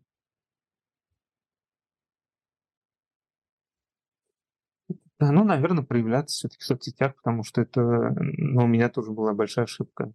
Да, 5.17 5.31
ну, 5.31 5.45
наверное, 5.45 5.83
проявляться 5.83 6.35
все-таки 6.35 6.61
в 6.61 6.65
соцсетях, 6.65 7.15
потому 7.15 7.43
что 7.43 7.61
это, 7.61 7.81
ну, 8.17 8.65
у 8.65 8.67
меня 8.67 8.89
тоже 8.89 9.11
была 9.11 9.33
большая 9.33 9.65
ошибка. 9.65 10.13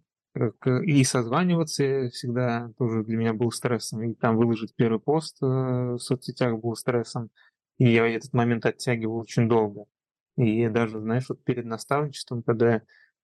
И 0.85 1.03
созваниваться 1.03 2.09
всегда 2.09 2.71
тоже 2.77 3.03
для 3.03 3.17
меня 3.17 3.33
был 3.33 3.51
стрессом. 3.51 4.03
И 4.03 4.13
там 4.13 4.37
выложить 4.37 4.73
первый 4.75 4.99
пост 4.99 5.37
э, 5.41 5.45
в 5.45 5.99
соцсетях 5.99 6.57
был 6.57 6.75
стрессом. 6.75 7.29
И 7.81 7.93
я 7.93 8.07
этот 8.07 8.31
момент 8.33 8.63
оттягивал 8.67 9.17
очень 9.17 9.49
долго. 9.49 9.85
И 10.37 10.67
даже, 10.69 10.99
знаешь, 10.99 11.27
вот 11.29 11.43
перед 11.43 11.65
наставничеством, 11.65 12.43
когда 12.43 12.75
э, 12.75 12.81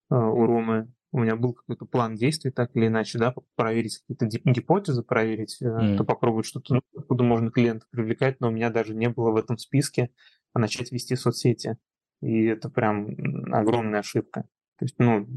у 0.09 0.47
Ромы 0.47 0.91
у 1.11 1.19
меня 1.19 1.35
был 1.35 1.53
какой-то 1.53 1.85
план 1.85 2.15
действий, 2.15 2.49
так 2.49 2.71
или 2.75 2.87
иначе, 2.87 3.19
да, 3.19 3.35
проверить 3.55 3.99
какие-то 3.99 4.25
гипотезы, 4.49 5.03
проверить, 5.03 5.59
mm. 5.61 5.97
то 5.97 6.03
попробовать 6.03 6.47
что-то, 6.47 6.73
ну, 6.73 6.81
откуда 6.97 7.23
можно 7.23 7.51
клиента 7.51 7.85
привлекать, 7.91 8.39
но 8.39 8.47
у 8.47 8.51
меня 8.51 8.71
даже 8.71 8.95
не 8.95 9.09
было 9.09 9.29
в 9.29 9.35
этом 9.35 9.59
списке 9.59 10.09
а 10.53 10.59
начать 10.59 10.91
вести 10.91 11.15
соцсети. 11.15 11.77
И 12.21 12.45
это 12.45 12.71
прям 12.71 13.09
огромная 13.53 13.99
ошибка. 13.99 14.45
То 14.79 14.85
есть, 14.85 14.95
ну, 14.97 15.27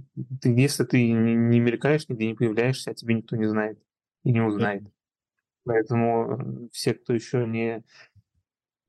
ты, 0.40 0.48
если 0.48 0.84
ты 0.84 1.12
не, 1.12 1.34
не 1.34 1.60
мелькаешь, 1.60 2.08
нигде 2.08 2.26
не 2.26 2.34
появляешься, 2.34 2.90
а 2.90 2.94
тебе 2.94 3.12
никто 3.12 3.36
не 3.36 3.44
знает 3.44 3.78
и 4.24 4.32
не 4.32 4.40
узнает. 4.40 4.84
Поэтому 5.64 6.68
все, 6.72 6.94
кто 6.94 7.12
еще 7.12 7.46
не, 7.46 7.84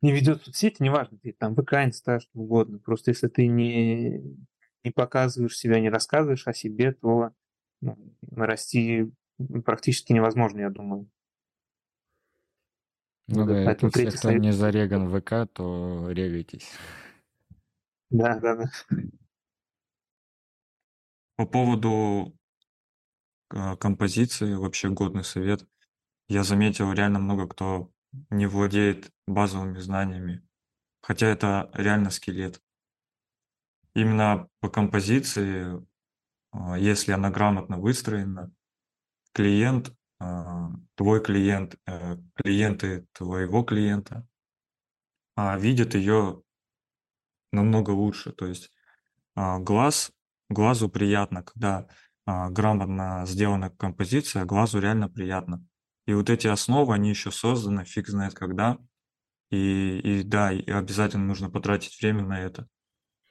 не 0.01 0.11
ведет 0.11 0.43
соцсети, 0.43 0.81
неважно, 0.81 1.17
ты 1.19 1.33
там 1.33 1.55
ВК, 1.55 1.73
Инста, 1.73 2.19
что 2.19 2.31
угодно. 2.33 2.79
Просто 2.79 3.11
если 3.11 3.27
ты 3.27 3.47
не, 3.47 4.21
не 4.83 4.91
показываешь 4.91 5.57
себя, 5.57 5.79
не 5.79 5.89
рассказываешь 5.89 6.47
о 6.47 6.53
себе, 6.53 6.93
то 6.93 7.31
ну, 7.81 7.97
расти 8.31 9.11
практически 9.63 10.13
невозможно, 10.13 10.61
я 10.61 10.69
думаю. 10.69 11.09
Ну, 13.27 13.45
да, 13.45 13.61
если 13.61 14.09
кто 14.09 14.17
совет... 14.17 14.41
не 14.41 14.51
зареган 14.51 15.07
в 15.07 15.19
ВК, 15.19 15.51
то 15.53 16.09
регайтесь. 16.09 16.69
Да, 18.09 18.39
да, 18.39 18.55
да. 18.55 18.71
По 21.37 21.45
поводу 21.45 22.37
а, 23.49 23.77
композиции, 23.77 24.53
вообще 24.53 24.89
годный 24.89 25.23
совет. 25.23 25.65
я 26.27 26.43
заметил 26.43 26.91
реально 26.91 27.19
много 27.19 27.47
кто 27.47 27.91
не 28.29 28.45
владеет 28.45 29.11
базовыми 29.27 29.79
знаниями, 29.79 30.45
хотя 31.01 31.27
это 31.27 31.69
реально 31.73 32.09
скелет. 32.09 32.61
Именно 33.93 34.47
по 34.59 34.69
композиции, 34.69 35.85
а, 36.51 36.77
если 36.77 37.11
она 37.11 37.29
грамотно 37.29 37.77
выстроена, 37.77 38.51
клиент, 39.33 39.93
а, 40.19 40.71
твой 40.95 41.23
клиент, 41.23 41.75
э, 41.87 42.17
клиенты 42.35 43.07
твоего 43.13 43.63
клиента 43.63 44.27
а, 45.35 45.57
видят 45.57 45.95
ее 45.95 46.43
намного 47.51 47.91
лучше. 47.91 48.31
То 48.31 48.45
есть 48.45 48.71
глаз, 49.35 50.11
глазу 50.49 50.89
приятно, 50.89 51.43
когда 51.43 51.87
грамотно 52.25 53.25
сделана 53.25 53.69
композиция, 53.69 54.45
глазу 54.45 54.79
реально 54.79 55.09
приятно. 55.09 55.65
И 56.05 56.13
вот 56.13 56.29
эти 56.29 56.47
основы, 56.47 56.93
они 56.93 57.09
еще 57.09 57.31
созданы, 57.31 57.85
фиг 57.85 58.07
знает 58.07 58.33
когда. 58.33 58.77
И, 59.51 59.99
и 59.99 60.23
да, 60.23 60.51
и 60.51 60.69
обязательно 60.69 61.25
нужно 61.25 61.49
потратить 61.49 61.99
время 62.01 62.23
на 62.23 62.41
это. 62.41 62.67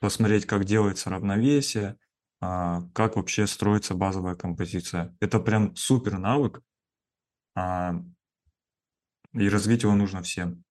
Посмотреть, 0.01 0.47
как 0.47 0.65
делается 0.65 1.11
равновесие, 1.11 1.99
а, 2.41 2.83
как 2.95 3.17
вообще 3.17 3.47
строится 3.47 3.95
базовая 3.95 4.35
композиция. 4.35 5.17
Это 5.21 5.41
прям 5.41 5.75
супер 5.77 6.19
навык, 6.19 6.63
а, 7.55 7.95
и 9.33 9.49
развить 9.49 9.83
его 9.83 9.95
нужно 9.95 10.23
всем. 10.23 10.65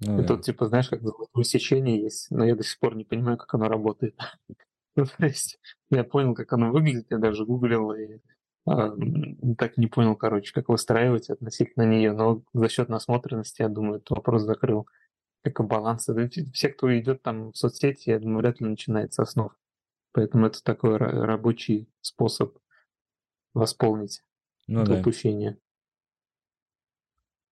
Ну, 0.00 0.22
да. 0.22 0.36
типа, 0.36 0.66
знаешь, 0.66 0.88
как 0.88 1.00
высечение 1.32 2.02
есть, 2.02 2.30
но 2.30 2.44
я 2.44 2.54
до 2.54 2.62
сих 2.62 2.78
пор 2.78 2.96
не 2.96 3.04
понимаю, 3.04 3.38
как 3.38 3.52
оно 3.54 3.68
работает. 3.68 4.18
Ну, 4.94 5.04
то 5.18 5.26
есть 5.26 5.58
я 5.90 6.04
понял, 6.04 6.34
как 6.34 6.52
оно 6.52 6.70
выглядит, 6.70 7.06
я 7.10 7.18
даже 7.18 7.44
гуглил 7.44 7.92
и 7.92 8.20
так 8.66 9.76
не 9.76 9.86
понял, 9.86 10.16
короче, 10.16 10.52
как 10.52 10.68
выстраивать 10.68 11.30
относительно 11.30 11.84
нее, 11.84 12.12
но 12.12 12.42
за 12.52 12.68
счет 12.68 12.88
насмотренности, 12.88 13.62
я 13.62 13.68
думаю, 13.68 13.98
этот 13.98 14.10
вопрос 14.10 14.42
закрыл. 14.42 14.88
Как 15.42 15.60
и 15.60 15.62
баланс. 15.62 16.08
Все, 16.52 16.68
кто 16.70 16.98
идет 16.98 17.22
там 17.22 17.52
в 17.52 17.56
соцсети, 17.56 18.10
я 18.10 18.18
думаю, 18.18 18.38
вряд 18.38 18.60
ли 18.60 18.66
начинает 18.66 19.14
с 19.14 19.20
основ. 19.20 19.52
Поэтому 20.12 20.46
это 20.46 20.62
такой 20.64 20.96
рабочий 20.96 21.88
способ 22.00 22.58
восполнить 23.54 24.22
ну, 24.66 24.82
это 24.82 24.94
да. 24.94 25.00
упущение. 25.00 25.58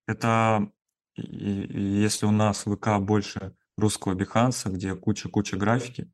Это 0.06 0.72
если 1.16 2.26
у 2.26 2.32
нас 2.32 2.64
ВК 2.64 2.98
больше 2.98 3.56
русского 3.76 4.14
биханса, 4.14 4.68
где 4.68 4.94
куча-куча 4.96 5.56
графики, 5.56 6.10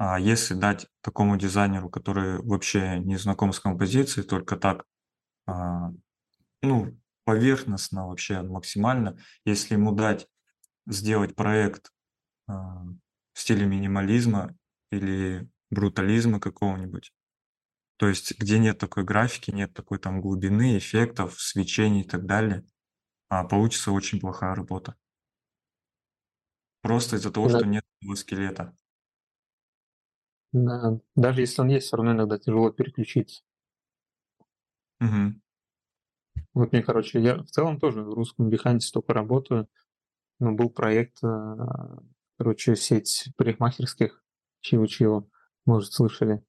а 0.00 0.20
если 0.20 0.54
дать 0.54 0.86
такому 1.00 1.36
дизайнеру, 1.36 1.90
который 1.90 2.40
вообще 2.40 3.00
не 3.00 3.16
знаком 3.16 3.52
с 3.52 3.58
композицией, 3.58 4.24
только 4.24 4.56
так, 4.56 4.84
а, 5.44 5.90
ну, 6.62 6.96
поверхностно 7.24 8.06
вообще 8.06 8.42
максимально, 8.42 9.18
если 9.44 9.74
ему 9.74 9.90
дать 9.90 10.28
сделать 10.86 11.34
проект 11.34 11.90
а, 12.46 12.84
в 13.32 13.40
стиле 13.40 13.66
минимализма 13.66 14.56
или 14.92 15.50
брутализма 15.68 16.38
какого-нибудь, 16.38 17.12
то 17.96 18.06
есть 18.06 18.38
где 18.38 18.60
нет 18.60 18.78
такой 18.78 19.02
графики, 19.02 19.50
нет 19.50 19.74
такой 19.74 19.98
там 19.98 20.20
глубины, 20.20 20.78
эффектов, 20.78 21.40
свечений 21.40 22.02
и 22.02 22.08
так 22.08 22.24
далее, 22.24 22.64
а 23.28 23.42
получится 23.42 23.90
очень 23.90 24.20
плохая 24.20 24.54
работа. 24.54 24.94
Просто 26.82 27.16
из-за 27.16 27.32
того, 27.32 27.48
да. 27.48 27.58
что 27.58 27.66
нет 27.66 27.84
скелета. 28.14 28.77
Да. 30.52 30.98
Даже 31.14 31.40
если 31.40 31.62
он 31.62 31.68
есть, 31.68 31.86
все 31.86 31.96
равно 31.96 32.12
иногда 32.12 32.38
тяжело 32.38 32.70
переключиться. 32.70 33.42
Угу. 35.00 35.40
Вот 36.54 36.72
мне, 36.72 36.82
короче, 36.82 37.20
я 37.20 37.36
в 37.42 37.46
целом 37.46 37.78
тоже 37.78 38.02
в 38.02 38.14
русском 38.14 38.48
Behance 38.48 38.90
только 38.92 39.12
работаю. 39.12 39.68
Но 40.40 40.52
был 40.52 40.70
проект, 40.70 41.18
э, 41.22 41.56
короче, 42.38 42.76
сеть 42.76 43.28
парикмахерских 43.36 44.22
Чиво-Чиво, 44.62 45.28
может, 45.66 45.92
слышали. 45.92 46.42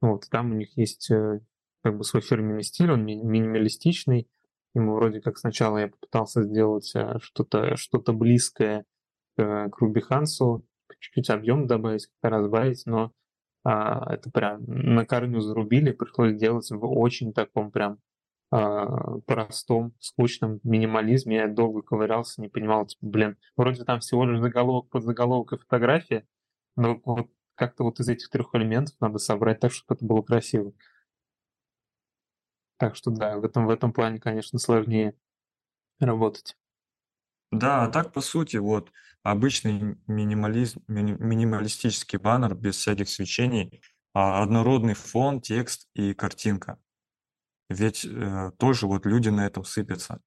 Вот, 0.00 0.28
там 0.30 0.52
у 0.52 0.54
них 0.54 0.76
есть 0.76 1.10
э, 1.10 1.40
как 1.82 1.96
бы 1.96 2.04
свой 2.04 2.22
фирменный 2.22 2.62
стиль, 2.62 2.92
он 2.92 3.04
ми- 3.04 3.22
минималистичный. 3.22 4.28
Ему 4.74 4.94
вроде 4.94 5.20
как 5.20 5.38
сначала 5.38 5.78
я 5.78 5.88
попытался 5.88 6.42
сделать 6.42 6.92
э, 6.94 7.18
что-то 7.20 7.76
что 7.76 7.98
близкое 8.12 8.84
к, 9.36 9.68
к 9.70 9.78
Рубихансу, 9.78 10.64
чуть-чуть 10.98 11.30
объем 11.30 11.66
добавить, 11.66 12.06
как-то 12.06 12.30
разбавить, 12.30 12.82
но 12.86 13.12
а, 13.64 14.12
это 14.12 14.30
прям 14.30 14.64
на 14.66 15.06
корню 15.06 15.40
зарубили, 15.40 15.92
пришлось 15.92 16.34
делать 16.34 16.70
в 16.70 16.84
очень 16.84 17.32
таком 17.32 17.70
прям 17.70 17.98
а, 18.50 19.18
простом, 19.20 19.94
скучном 20.00 20.60
минимализме. 20.62 21.36
Я 21.36 21.48
долго 21.48 21.82
ковырялся, 21.82 22.40
не 22.40 22.48
понимал, 22.48 22.86
типа, 22.86 23.06
блин, 23.06 23.36
вроде 23.56 23.84
там 23.84 24.00
всего 24.00 24.24
лишь 24.24 24.40
заголовок 24.40 24.90
под 24.90 25.04
заголовок 25.04 25.52
и 25.52 25.58
фотография, 25.58 26.26
но 26.76 27.00
вот 27.04 27.30
как-то 27.54 27.84
вот 27.84 28.00
из 28.00 28.08
этих 28.08 28.28
трех 28.30 28.48
элементов 28.54 28.96
надо 29.00 29.18
собрать 29.18 29.60
так, 29.60 29.72
чтобы 29.72 29.94
это 29.94 30.04
было 30.04 30.22
красиво. 30.22 30.72
Так 32.78 32.96
что 32.96 33.10
да, 33.10 33.38
в 33.38 33.44
этом, 33.44 33.66
в 33.66 33.70
этом 33.70 33.92
плане, 33.92 34.18
конечно, 34.18 34.58
сложнее 34.58 35.14
работать. 36.00 36.56
Да, 37.52 37.84
а 37.84 37.88
так 37.88 38.12
по 38.12 38.20
сути, 38.20 38.56
вот 38.56 38.90
обычный 39.22 39.96
минимализм, 40.06 40.82
мини- 40.88 41.16
минималистический 41.18 42.18
баннер 42.18 42.54
без 42.54 42.76
всяких 42.76 43.08
свечений, 43.08 43.82
а 44.14 44.42
однородный 44.42 44.94
фон, 44.94 45.40
текст 45.40 45.88
и 45.94 46.14
картинка. 46.14 46.78
Ведь 47.68 48.04
э, 48.04 48.50
тоже 48.58 48.86
вот 48.86 49.06
люди 49.06 49.28
на 49.28 49.46
этом 49.46 49.64
сыпятся. 49.64 50.20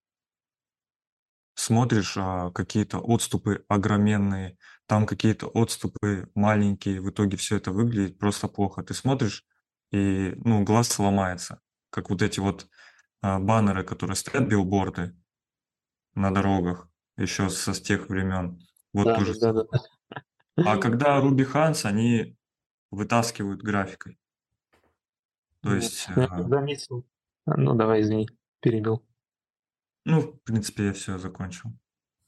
Смотришь 1.58 2.16
а, 2.18 2.52
какие-то 2.52 3.00
отступы 3.00 3.64
огроменные, 3.70 4.58
там 4.88 5.06
какие-то 5.06 5.48
отступы 5.48 6.30
маленькие, 6.36 7.00
в 7.00 7.10
итоге 7.10 7.38
все 7.38 7.56
это 7.58 7.72
выглядит 7.72 8.20
просто 8.20 8.50
плохо. 8.50 8.84
Ты 8.84 8.94
смотришь, 8.94 9.46
и 9.92 10.34
ну, 10.44 10.64
глаз 10.64 10.90
сломается, 10.90 11.62
как 11.92 12.10
вот 12.10 12.22
эти 12.22 12.42
вот 12.42 12.68
а, 13.22 13.40
баннеры, 13.40 13.84
которые 13.84 14.18
стоят, 14.18 14.50
билборды 14.50 15.16
на 16.14 16.32
дорогах 16.32 16.90
еще 17.18 17.50
со 17.50 17.74
с 17.74 17.82
тех 17.82 18.10
времен. 18.10 18.60
Вот 18.96 19.06
Да, 19.06 19.16
тоже. 19.16 19.40
да, 19.40 19.54
да. 19.54 19.66
А 20.56 20.78
когда 20.78 21.20
Ruby 21.20 21.46
Hans, 21.52 21.86
они 21.86 22.38
вытаскивают 22.92 23.62
графикой. 23.62 24.18
То 25.62 25.70
Ну, 25.70 25.76
есть, 25.76 26.06
я 26.16 26.30
э, 26.32 26.44
заметил. 26.44 27.06
А, 27.46 27.58
ну, 27.58 27.76
давай, 27.76 28.02
извини, 28.02 28.30
перебил. 28.62 29.04
ну, 30.06 30.22
в 30.22 30.40
принципе, 30.44 30.86
я 30.86 30.94
все 30.94 31.18
закончил. 31.18 31.72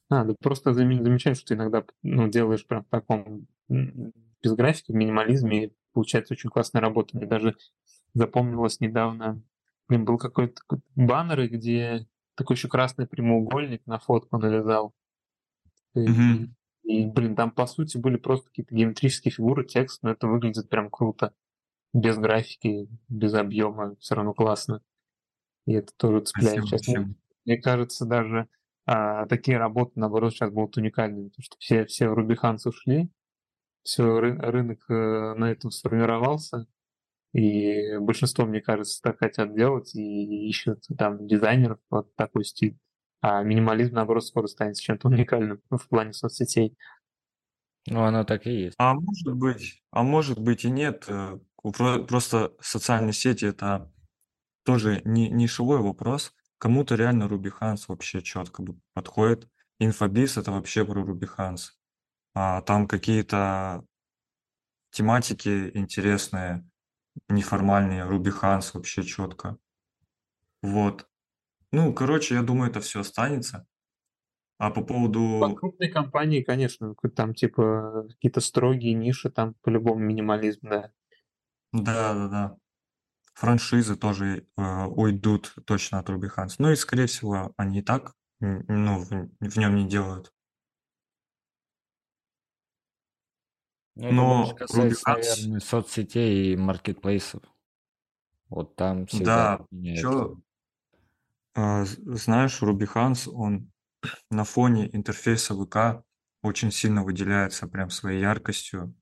А, 0.10 0.26
да 0.26 0.36
просто 0.42 0.72
заме- 0.72 1.02
замечаю, 1.02 1.36
что 1.36 1.46
ты 1.48 1.54
иногда 1.54 1.86
ну, 2.04 2.28
делаешь 2.28 2.66
прям 2.66 2.84
в 2.84 2.90
таком 2.90 3.48
без 3.70 4.54
графики, 4.54 4.92
в 4.92 4.96
минимализме, 4.96 5.66
и 5.66 5.74
получается 5.94 6.34
очень 6.34 6.50
классная 6.50 6.82
работа. 6.82 7.16
Мне 7.18 7.26
даже 7.28 7.56
запомнилось 8.14 8.80
недавно, 8.80 9.42
блин, 9.88 10.06
был 10.06 10.18
какой-то 10.18 10.62
баннер, 10.96 11.48
где 11.50 12.08
такой 12.36 12.56
еще 12.56 12.68
красный 12.68 13.08
прямоугольник 13.08 13.86
на 13.86 14.00
фотку 14.00 14.38
навязал. 14.38 14.94
И, 15.98 16.08
Мгм. 16.08 16.56
и, 16.84 17.06
блин, 17.06 17.36
там 17.36 17.52
по 17.52 17.66
сути 17.66 17.98
были 17.98 18.18
просто 18.18 18.50
какие-то 18.50 18.76
геометрические 18.76 19.32
фигуры, 19.32 19.66
текст, 19.66 20.04
но 20.04 20.12
это 20.12 20.28
выглядит 20.28 20.70
прям 20.70 20.90
круто. 20.90 21.34
Без 21.94 22.18
графики, 22.18 22.88
без 23.08 23.34
объема, 23.34 23.96
все 24.00 24.16
равно 24.16 24.34
классно. 24.34 24.82
И 25.66 25.74
это 25.74 25.92
тоже 25.98 26.22
цепляет 26.22 26.66
Спасибо, 26.66 26.84
сейчас. 26.84 26.96
Мне, 26.96 27.16
мне 27.46 27.58
кажется, 27.58 28.06
даже 28.06 28.48
а, 28.86 29.26
такие 29.26 29.58
работы, 29.58 29.94
наоборот, 29.96 30.34
сейчас 30.34 30.52
будут 30.52 30.78
уникальными, 30.78 31.30
потому 31.30 31.44
что 31.44 31.56
все, 31.60 31.86
все 31.86 32.10
в 32.10 32.14
Рубиханс 32.14 32.66
ушли, 32.66 33.10
все, 33.84 34.20
ры, 34.20 34.36
рынок 34.38 34.80
э, 34.90 35.34
на 35.36 35.52
этом 35.52 35.72
сформировался, 35.72 36.68
и 37.34 37.98
большинство, 38.00 38.46
мне 38.46 38.62
кажется, 38.62 39.02
так 39.02 39.20
хотят 39.20 39.54
делать 39.54 39.94
и 39.96 40.48
ищут 40.48 40.84
там 40.98 41.28
дизайнеров 41.28 41.80
под 41.90 42.16
такой 42.16 42.46
стиль. 42.46 42.78
А 43.22 43.42
минимализм, 43.44 43.96
наоборот, 43.96 44.26
скоро 44.26 44.48
станет 44.48 44.78
чем-то 44.78 45.08
уникальным 45.08 45.62
в 45.70 45.88
плане 45.88 46.14
соцсетей. 46.14 46.78
Ну, 47.88 48.04
оно 48.04 48.24
так 48.24 48.46
и 48.46 48.52
есть. 48.52 48.76
А 48.78 48.94
может 48.94 49.34
быть, 49.34 49.82
а 49.92 50.04
может 50.04 50.40
быть 50.40 50.66
и 50.66 50.70
нет. 50.70 51.06
Э, 51.08 51.40
просто 51.64 52.54
социальные 52.60 53.14
сети 53.14 53.46
это 53.46 53.92
тоже 54.64 55.02
не 55.06 55.30
нишевой 55.30 55.80
вопрос. 55.80 56.34
Кому-то 56.58 56.96
реально 56.96 57.28
Рубиханс 57.28 57.88
вообще 57.88 58.22
четко 58.22 58.64
подходит. 58.94 59.48
Инфобиз 59.80 60.38
это 60.38 60.52
вообще 60.52 60.86
про 60.86 61.04
Рубиханс. 61.04 61.78
А 62.34 62.62
там 62.62 62.88
какие-то 62.88 63.86
тематики 64.92 65.72
интересные, 65.74 66.68
неформальные, 67.30 68.04
Рубиханс 68.04 68.74
вообще 68.74 69.04
четко. 69.04 69.58
Вот. 70.62 71.08
Ну, 71.72 71.94
короче, 71.94 72.36
я 72.36 72.44
думаю, 72.44 72.72
это 72.72 72.82
все 72.82 73.02
останется. 73.02 73.66
А 74.58 74.72
по 74.72 74.82
поводу... 74.82 75.40
По 75.40 75.54
крупной 75.54 75.90
компании, 75.90 76.42
конечно, 76.42 76.96
там 77.16 77.34
типа 77.34 78.08
какие-то 78.10 78.42
строгие 78.42 78.94
ниши, 78.94 79.30
там 79.30 79.54
по-любому 79.62 80.00
минимализм, 80.00 80.68
да. 80.70 80.92
Да, 81.74 82.14
да, 82.14 82.28
да. 82.28 82.58
франшизы 83.34 83.96
тоже 83.96 84.48
э, 84.58 84.86
уйдут 84.86 85.54
точно 85.66 86.00
от 86.00 86.10
Ruby 86.10 86.30
Hans. 86.36 86.56
Ну 86.58 86.72
и, 86.72 86.76
скорее 86.76 87.06
всего, 87.06 87.54
они 87.58 87.80
и 87.80 87.84
так 87.84 88.14
ну, 88.40 89.00
в, 89.00 89.30
в 89.40 89.58
нем 89.58 89.76
не 89.76 89.88
делают. 89.88 90.32
Ну, 93.96 94.06
это 94.06 94.14
Но 94.14 94.38
больше 94.38 94.56
касается, 94.56 95.02
Ruby 95.02 95.16
Hans- 95.16 95.42
наверное, 95.42 95.60
соцсетей 95.60 96.54
и 96.54 96.56
маркетплейсов. 96.56 97.44
Вот 98.50 98.76
там 98.76 99.08
всегда 99.08 99.58
Да, 99.58 99.66
меняется. 99.72 100.38
З- 101.58 101.98
знаешь, 102.18 102.62
Ruby 102.62 102.88
Hans, 102.94 103.30
он 103.30 103.72
на 104.32 104.44
фоне 104.46 104.90
интерфейса 104.96 105.56
ВК 105.56 106.04
очень 106.44 106.72
сильно 106.72 107.04
выделяется 107.04 107.68
прям 107.68 107.90
своей 107.90 108.22
яркостью, 108.22 108.96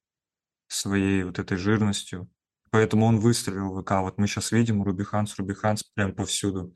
своей 0.68 1.24
вот 1.24 1.39
этой 1.39 1.58
жирностью. 1.58 2.30
Поэтому 2.72 3.06
он 3.06 3.20
выстрелил 3.20 3.82
ВК. 3.82 4.01
Вот 4.01 4.18
мы 4.18 4.28
сейчас 4.28 4.51
видим 4.51 4.84
Ruby 4.84 5.06
Hans, 5.12 5.30
Ruby 5.39 5.56
Hans 5.64 5.84
прям 5.95 6.14
повсюду. 6.16 6.76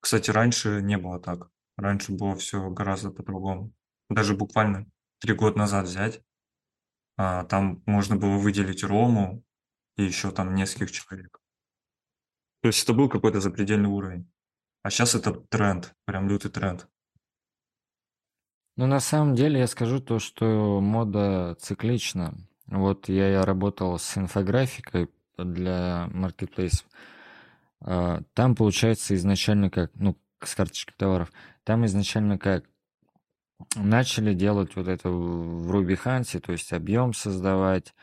Кстати, 0.00 0.30
раньше 0.30 0.80
не 0.82 0.98
было 0.98 1.20
так. 1.20 1.50
Раньше 1.76 2.12
было 2.12 2.36
все 2.36 2.70
гораздо 2.70 3.10
по-другому. 3.10 3.72
Даже 4.10 4.34
буквально 4.36 4.86
три 5.20 5.34
года 5.34 5.58
назад 5.58 5.86
взять, 5.86 6.22
а, 7.16 7.44
там 7.44 7.82
можно 7.86 8.16
было 8.16 8.38
выделить 8.38 8.84
Рому 8.84 9.44
и 9.96 10.04
еще 10.04 10.30
там 10.32 10.54
нескольких 10.54 10.92
человек. 10.92 11.40
То 12.62 12.68
есть 12.68 12.82
это 12.84 12.94
был 12.94 13.08
какой-то 13.10 13.40
запредельный 13.40 13.90
уровень. 13.90 14.30
А 14.82 14.90
сейчас 14.90 15.14
это 15.14 15.32
тренд, 15.32 15.94
прям 16.06 16.28
лютый 16.28 16.50
тренд. 16.50 16.88
Ну, 18.76 18.86
на 18.86 19.00
самом 19.00 19.34
деле, 19.34 19.60
я 19.60 19.66
скажу 19.66 20.00
то, 20.00 20.18
что 20.18 20.80
мода 20.80 21.54
циклична. 21.60 22.34
Вот 22.66 23.08
я, 23.10 23.28
я 23.28 23.42
работал 23.42 23.98
с 23.98 24.16
инфографикой 24.16 25.10
для 25.36 26.08
маркетплейсов. 26.12 26.86
А, 27.82 28.22
Там 28.32 28.54
получается 28.54 29.14
изначально 29.16 29.68
как, 29.68 29.90
ну, 29.96 30.16
с 30.42 30.54
карточкой 30.54 30.94
товаров, 30.96 31.30
там 31.64 31.84
изначально 31.84 32.38
как 32.38 32.64
начали 33.74 34.32
делать 34.32 34.74
вот 34.76 34.88
это 34.88 35.10
в 35.10 35.70
Ruby 35.70 35.98
Hans, 36.02 36.40
то 36.40 36.52
есть 36.52 36.72
объем 36.72 37.12
создавать. 37.12 37.94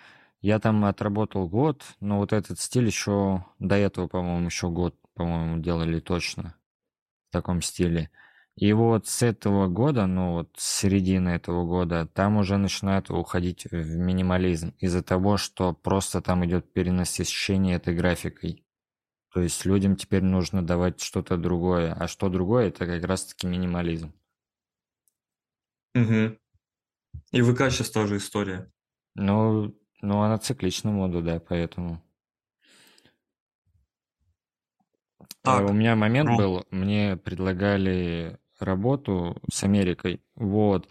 Я 0.41 0.59
там 0.59 0.85
отработал 0.85 1.49
год, 1.49 1.83
но 1.99 2.19
вот 2.19 2.33
этот 2.33 2.59
стиль 2.59 2.85
еще 2.85 3.43
до 3.57 3.75
этого, 3.75 4.07
по-моему, 4.07 4.45
еще 4.45 4.69
год, 4.69 4.95
по-моему, 5.15 5.57
делали 5.59 5.99
точно 5.99 6.56
в 7.29 7.33
таком 7.33 7.61
стиле. 7.61 8.09
И 8.55 8.73
вот 8.73 9.07
с 9.07 9.21
этого 9.21 9.67
года, 9.67 10.07
ну 10.07 10.33
вот 10.33 10.49
с 10.57 10.79
середины 10.79 11.29
этого 11.29 11.63
года, 11.65 12.07
там 12.07 12.37
уже 12.37 12.57
начинают 12.57 13.11
уходить 13.11 13.65
в 13.65 13.97
минимализм 13.97 14.73
из-за 14.79 15.03
того, 15.03 15.37
что 15.37 15.73
просто 15.73 16.21
там 16.21 16.43
идет 16.45 16.73
перенасыщение 16.73 17.75
этой 17.75 17.95
графикой. 17.95 18.65
То 19.31 19.41
есть 19.41 19.63
людям 19.65 19.95
теперь 19.95 20.23
нужно 20.23 20.65
давать 20.65 21.01
что-то 21.01 21.37
другое. 21.37 21.93
А 21.93 22.07
что 22.07 22.29
другое, 22.29 22.69
это 22.69 22.87
как 22.87 23.03
раз-таки 23.03 23.45
минимализм. 23.45 24.11
Угу. 25.93 26.37
И 27.33 27.41
ВК 27.43 27.69
сейчас 27.69 27.91
тоже 27.91 28.17
история. 28.17 28.71
Ну, 29.13 29.75
ну 30.01 30.21
она 30.21 30.39
циклична 30.39 30.91
мода, 30.91 31.21
да, 31.21 31.39
поэтому. 31.39 32.01
Так, 35.47 35.61
Э, 35.61 35.65
У 35.65 35.73
меня 35.73 35.95
момент 35.95 36.29
был, 36.37 36.65
мне 36.71 37.17
предлагали 37.17 38.39
работу 38.59 39.41
с 39.51 39.63
Америкой, 39.63 40.21
вот, 40.35 40.89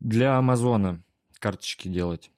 для 0.00 0.36
Амазона 0.36 1.02
карточки 1.38 1.88
делать. 1.88 2.30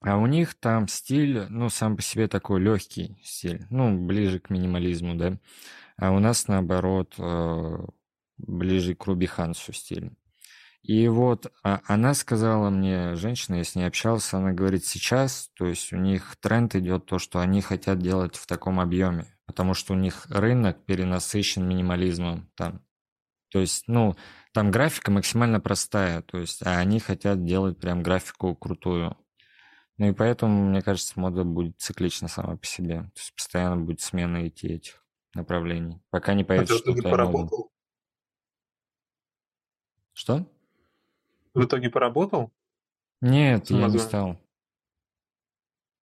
А 0.00 0.16
у 0.16 0.26
них 0.26 0.54
там 0.54 0.86
стиль, 0.86 1.46
ну, 1.48 1.68
сам 1.70 1.96
по 1.96 2.02
себе 2.02 2.28
такой 2.28 2.60
легкий 2.60 3.18
стиль, 3.24 3.66
ну, 3.70 4.06
ближе 4.06 4.38
к 4.38 4.50
минимализму, 4.50 5.16
да. 5.16 5.38
А 5.96 6.12
у 6.12 6.20
нас, 6.20 6.46
наоборот, 6.46 7.14
э, 7.18 7.78
ближе 8.36 8.94
к 8.94 9.04
Руби 9.06 9.26
Хансу 9.26 9.72
стиль. 9.72 10.12
И 10.82 11.08
вот 11.08 11.52
а, 11.62 11.80
она 11.86 12.14
сказала 12.14 12.70
мне, 12.70 13.14
женщина, 13.16 13.56
я 13.56 13.64
с 13.64 13.74
ней 13.74 13.84
общался, 13.84 14.38
она 14.38 14.52
говорит, 14.52 14.84
сейчас, 14.84 15.50
то 15.54 15.66
есть 15.66 15.92
у 15.92 15.96
них 15.96 16.36
тренд 16.40 16.74
идет 16.76 17.06
то, 17.06 17.18
что 17.18 17.40
они 17.40 17.60
хотят 17.60 17.98
делать 17.98 18.36
в 18.36 18.46
таком 18.46 18.80
объеме, 18.80 19.26
потому 19.46 19.74
что 19.74 19.92
у 19.92 19.96
них 19.96 20.26
рынок 20.30 20.84
перенасыщен 20.86 21.68
минимализмом 21.68 22.48
там. 22.54 22.82
То 23.50 23.60
есть, 23.60 23.84
ну, 23.86 24.14
там 24.52 24.70
графика 24.70 25.10
максимально 25.10 25.60
простая, 25.60 26.22
то 26.22 26.38
есть, 26.38 26.62
а 26.64 26.78
они 26.78 27.00
хотят 27.00 27.44
делать 27.44 27.78
прям 27.78 28.02
графику 28.02 28.54
крутую. 28.54 29.16
Ну 29.98 30.08
и 30.08 30.12
поэтому, 30.12 30.70
мне 30.70 30.80
кажется, 30.80 31.18
мода 31.18 31.44
будет 31.44 31.78
циклична 31.80 32.28
сама 32.28 32.56
по 32.56 32.64
себе. 32.64 33.02
То 33.14 33.20
есть 33.20 33.34
постоянно 33.34 33.76
будет 33.76 34.00
смена 34.00 34.46
идти 34.46 34.68
этих 34.68 35.04
направлений, 35.34 36.00
пока 36.10 36.34
не 36.34 36.42
А 36.42 36.46
появится 36.46 36.76
итоге 36.76 37.02
что-то 37.02 37.16
новое. 37.16 37.48
Что? 40.12 40.46
В 41.58 41.64
итоге 41.64 41.90
поработал? 41.90 42.52
Нет, 43.20 43.70
я 43.70 43.88
не 43.88 43.98
стал. 43.98 44.38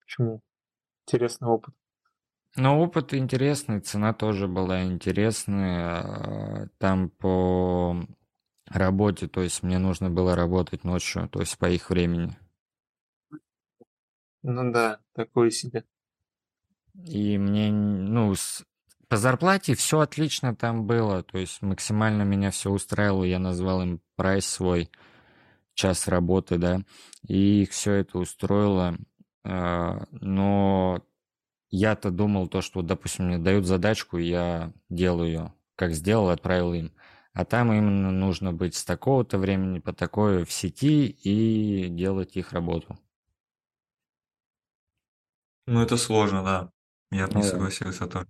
Почему? 0.00 0.40
Интересный 1.07 1.48
опыт. 1.48 1.74
Но 2.57 2.80
опыт 2.80 3.12
интересный, 3.14 3.80
цена 3.80 4.12
тоже 4.12 4.48
была 4.48 4.84
интересная. 4.84 6.02
а, 6.02 6.68
Там 6.78 7.11
по 7.11 7.96
работе, 8.66 9.28
то 9.28 9.42
есть 9.42 9.62
мне 9.62 9.78
нужно 9.78 10.11
было 10.11 10.34
работать 10.36 10.84
ночью, 10.84 11.28
то 11.28 11.40
есть 11.40 11.57
по 11.59 11.66
их 11.70 11.88
времени. 11.90 12.36
Ну 14.42 14.72
да, 14.72 15.00
такое 15.12 15.50
себе. 15.50 15.84
И 17.04 17.36
мне, 17.38 17.70
ну, 17.70 18.34
с- 18.34 18.64
по 19.09 19.16
зарплате 19.16 19.74
все 19.74 20.00
отлично 20.00 20.54
там 20.57 20.86
было, 20.86 21.22
то 21.22 21.38
есть 21.38 21.62
максимально 21.62 22.22
меня 22.22 22.50
все 22.50 22.70
устраивало, 22.70 23.24
я 23.24 23.38
назвал 23.38 23.82
им 23.82 24.00
прайс 24.16 24.46
свой, 24.46 24.90
час 25.76 26.08
работы, 26.08 26.58
да, 26.58 26.82
и 27.28 27.62
их 27.62 27.70
все 27.72 27.92
это 27.94 28.18
устроило, 28.18 28.96
а, 29.44 30.06
но 30.12 31.02
я-то 31.70 32.10
думал 32.10 32.48
то, 32.48 32.62
что, 32.62 32.82
допустим, 32.82 33.26
мне 33.28 33.38
дают 33.38 33.66
задачку, 33.66 34.18
и 34.18 34.26
я 34.28 34.72
делаю 34.90 35.28
ее, 35.28 35.54
как 35.76 35.94
сделал, 35.94 36.30
отправил 36.30 36.74
им. 36.74 36.92
А 37.34 37.44
там 37.44 37.72
именно 37.72 38.10
нужно 38.12 38.52
быть 38.52 38.74
с 38.74 38.84
такого-то 38.84 39.38
времени 39.38 39.78
по 39.80 39.92
такое 39.92 40.44
в 40.46 40.52
сети 40.52 41.06
и 41.08 41.88
делать 41.88 42.36
их 42.36 42.52
работу. 42.52 42.98
Ну, 45.66 45.80
это 45.82 45.96
сложно, 45.96 46.42
да. 46.42 46.72
Я 47.10 47.26
бы 47.28 47.34
Ну 47.34 47.40
не 47.40 47.44
да. 47.44 47.50
согласился 47.50 48.06
тоже. 48.06 48.26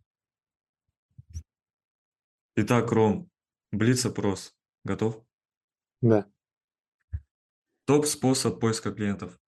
Итак, 2.57 2.90
Ром, 2.92 3.30
блиц-опрос. 3.72 4.55
Готов? 4.84 5.22
Да. 6.03 6.26
Топ-способ 7.87 8.61
поиска 8.61 8.93
клиентов. 8.93 9.39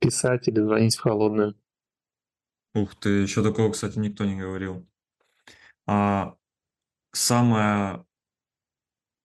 Писать 0.00 0.48
или 0.48 0.60
звонить 0.60 0.96
в 0.96 1.00
холодную. 1.00 1.58
Ух 2.74 2.94
ты, 2.96 3.10
еще 3.10 3.42
такого, 3.42 3.70
кстати, 3.70 3.98
никто 3.98 4.24
не 4.24 4.36
говорил. 4.36 4.86
А 5.86 6.36
самая 7.12 8.04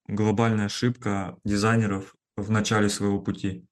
глобальная 0.07 0.65
ошибка 0.65 1.39
дизайнеров 1.43 2.15
в 2.35 2.51
начале 2.51 2.89
своего 2.89 3.21
пути. 3.21 3.65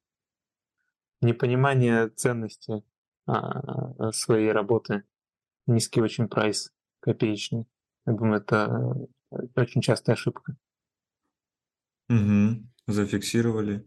Непонимание 1.21 2.09
ценности 2.09 2.83
а, 3.25 4.11
своей 4.11 4.51
работы. 4.51 5.03
Низкий 5.65 6.01
очень 6.01 6.27
прайс, 6.29 6.71
копеечный. 7.01 7.65
Я 8.05 8.13
думаю, 8.13 8.41
это 8.41 9.09
э, 9.31 9.35
очень 9.55 9.81
частая 9.81 10.15
ошибка. 10.15 10.55
Угу, 12.09 12.63
зафиксировали. 12.87 13.85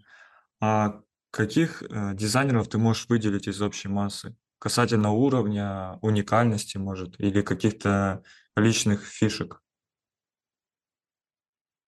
А 0.61 1.01
каких 1.31 1.83
э, 1.83 2.15
дизайнеров 2.15 2.69
ты 2.69 2.79
можешь 2.79 3.09
выделить 3.09 3.49
из 3.49 3.61
общей 3.61 3.89
массы? 3.89 4.37
Касательно 4.59 5.11
уровня, 5.13 5.99
уникальности, 6.03 6.77
может, 6.77 7.19
или 7.19 7.41
каких-то 7.43 8.23
личных 8.57 9.05
фишек? 9.07 9.63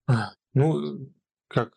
А, 0.06 0.32
Ну, 0.54 1.10
как, 1.48 1.74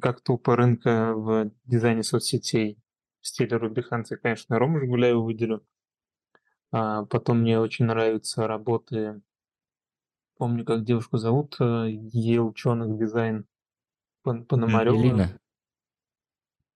как 0.00 0.20
топы 0.22 0.54
рынка 0.54 1.14
в 1.14 1.50
дизайне 1.64 2.02
соцсетей 2.02 2.78
в 3.20 3.26
стиле 3.26 3.56
Руби 3.56 3.82
Ханса, 3.82 4.16
конечно, 4.16 4.58
Рому 4.58 4.78
Жигуляева 4.78 5.20
выделю. 5.20 5.66
А 6.70 7.04
потом 7.04 7.40
мне 7.40 7.58
очень 7.58 7.86
нравятся 7.86 8.46
работы, 8.46 9.20
помню, 10.36 10.64
как 10.64 10.84
девушку 10.84 11.16
зовут, 11.18 11.56
э, 11.60 11.88
Ел 12.12 12.48
ученых 12.48 12.98
дизайн 12.98 13.46
Пон- 14.26 14.44
Пономарёва. 14.44 14.96
Элина. 14.96 15.38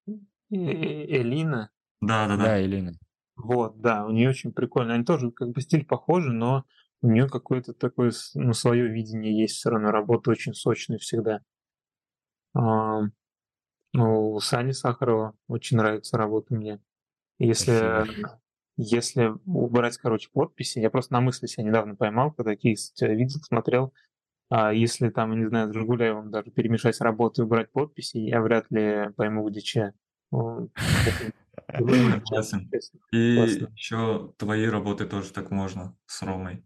Э- 0.07 0.13
э- 0.51 1.21
Элина. 1.21 1.71
Да, 2.01 2.29
да, 2.29 2.37
Да, 2.37 2.45
да. 2.45 2.63
Элина. 2.65 2.93
Вот, 3.37 3.81
да, 3.81 4.07
у 4.07 4.11
нее 4.11 4.29
очень 4.31 4.53
прикольно. 4.53 4.95
Они 4.95 5.05
тоже 5.05 5.31
как 5.33 5.51
бы 5.51 5.61
стиль 5.61 5.85
похожий, 5.85 6.33
но 6.33 6.65
у 7.03 7.09
нее 7.09 7.29
какое-то 7.29 7.73
такое, 7.73 8.13
ну, 8.35 8.53
свое 8.53 8.87
видение 8.87 9.37
есть 9.37 9.57
все 9.57 9.71
равно. 9.71 9.91
Работа 9.91 10.31
очень 10.31 10.55
сочная 10.55 10.99
всегда. 10.99 11.41
А, 12.55 13.01
ну, 13.93 14.33
у 14.33 14.41
Сани 14.41 14.73
Сахарова 14.73 15.35
очень 15.49 15.77
нравится 15.79 16.19
работа 16.19 16.55
мне. 16.55 16.81
Если 17.39 18.05
Спасибо. 18.05 18.41
если 18.77 19.33
убрать, 19.47 19.97
короче, 19.99 20.29
подписи, 20.33 20.79
я 20.79 20.91
просто 20.91 21.15
на 21.15 21.21
мысли 21.21 21.47
себя 21.47 21.65
недавно 21.65 21.97
поймал, 21.97 22.33
когда 22.33 22.55
кейс 22.55 22.93
тебя 22.93 23.15
видел, 23.15 23.41
смотрел, 23.41 23.95
а 24.51 24.73
если 24.73 25.11
там, 25.11 25.39
не 25.39 25.47
знаю, 25.47 25.73
с 25.73 25.75
Жигуляевым 25.75 26.31
даже 26.31 26.51
перемешать 26.51 27.01
работу 27.01 27.43
и 27.43 27.45
убрать 27.45 27.71
подписи, 27.71 28.19
я 28.19 28.43
вряд 28.43 28.69
ли 28.71 29.11
пойму, 29.17 29.49
где 29.49 29.61
че. 29.61 29.95
Согласен. 31.73 32.69
И 33.13 33.69
еще 33.77 34.35
твои 34.39 34.67
работы 34.67 35.07
тоже 35.07 35.33
так 35.33 35.51
можно 35.53 35.97
с 36.07 36.21
Ромой. 36.23 36.65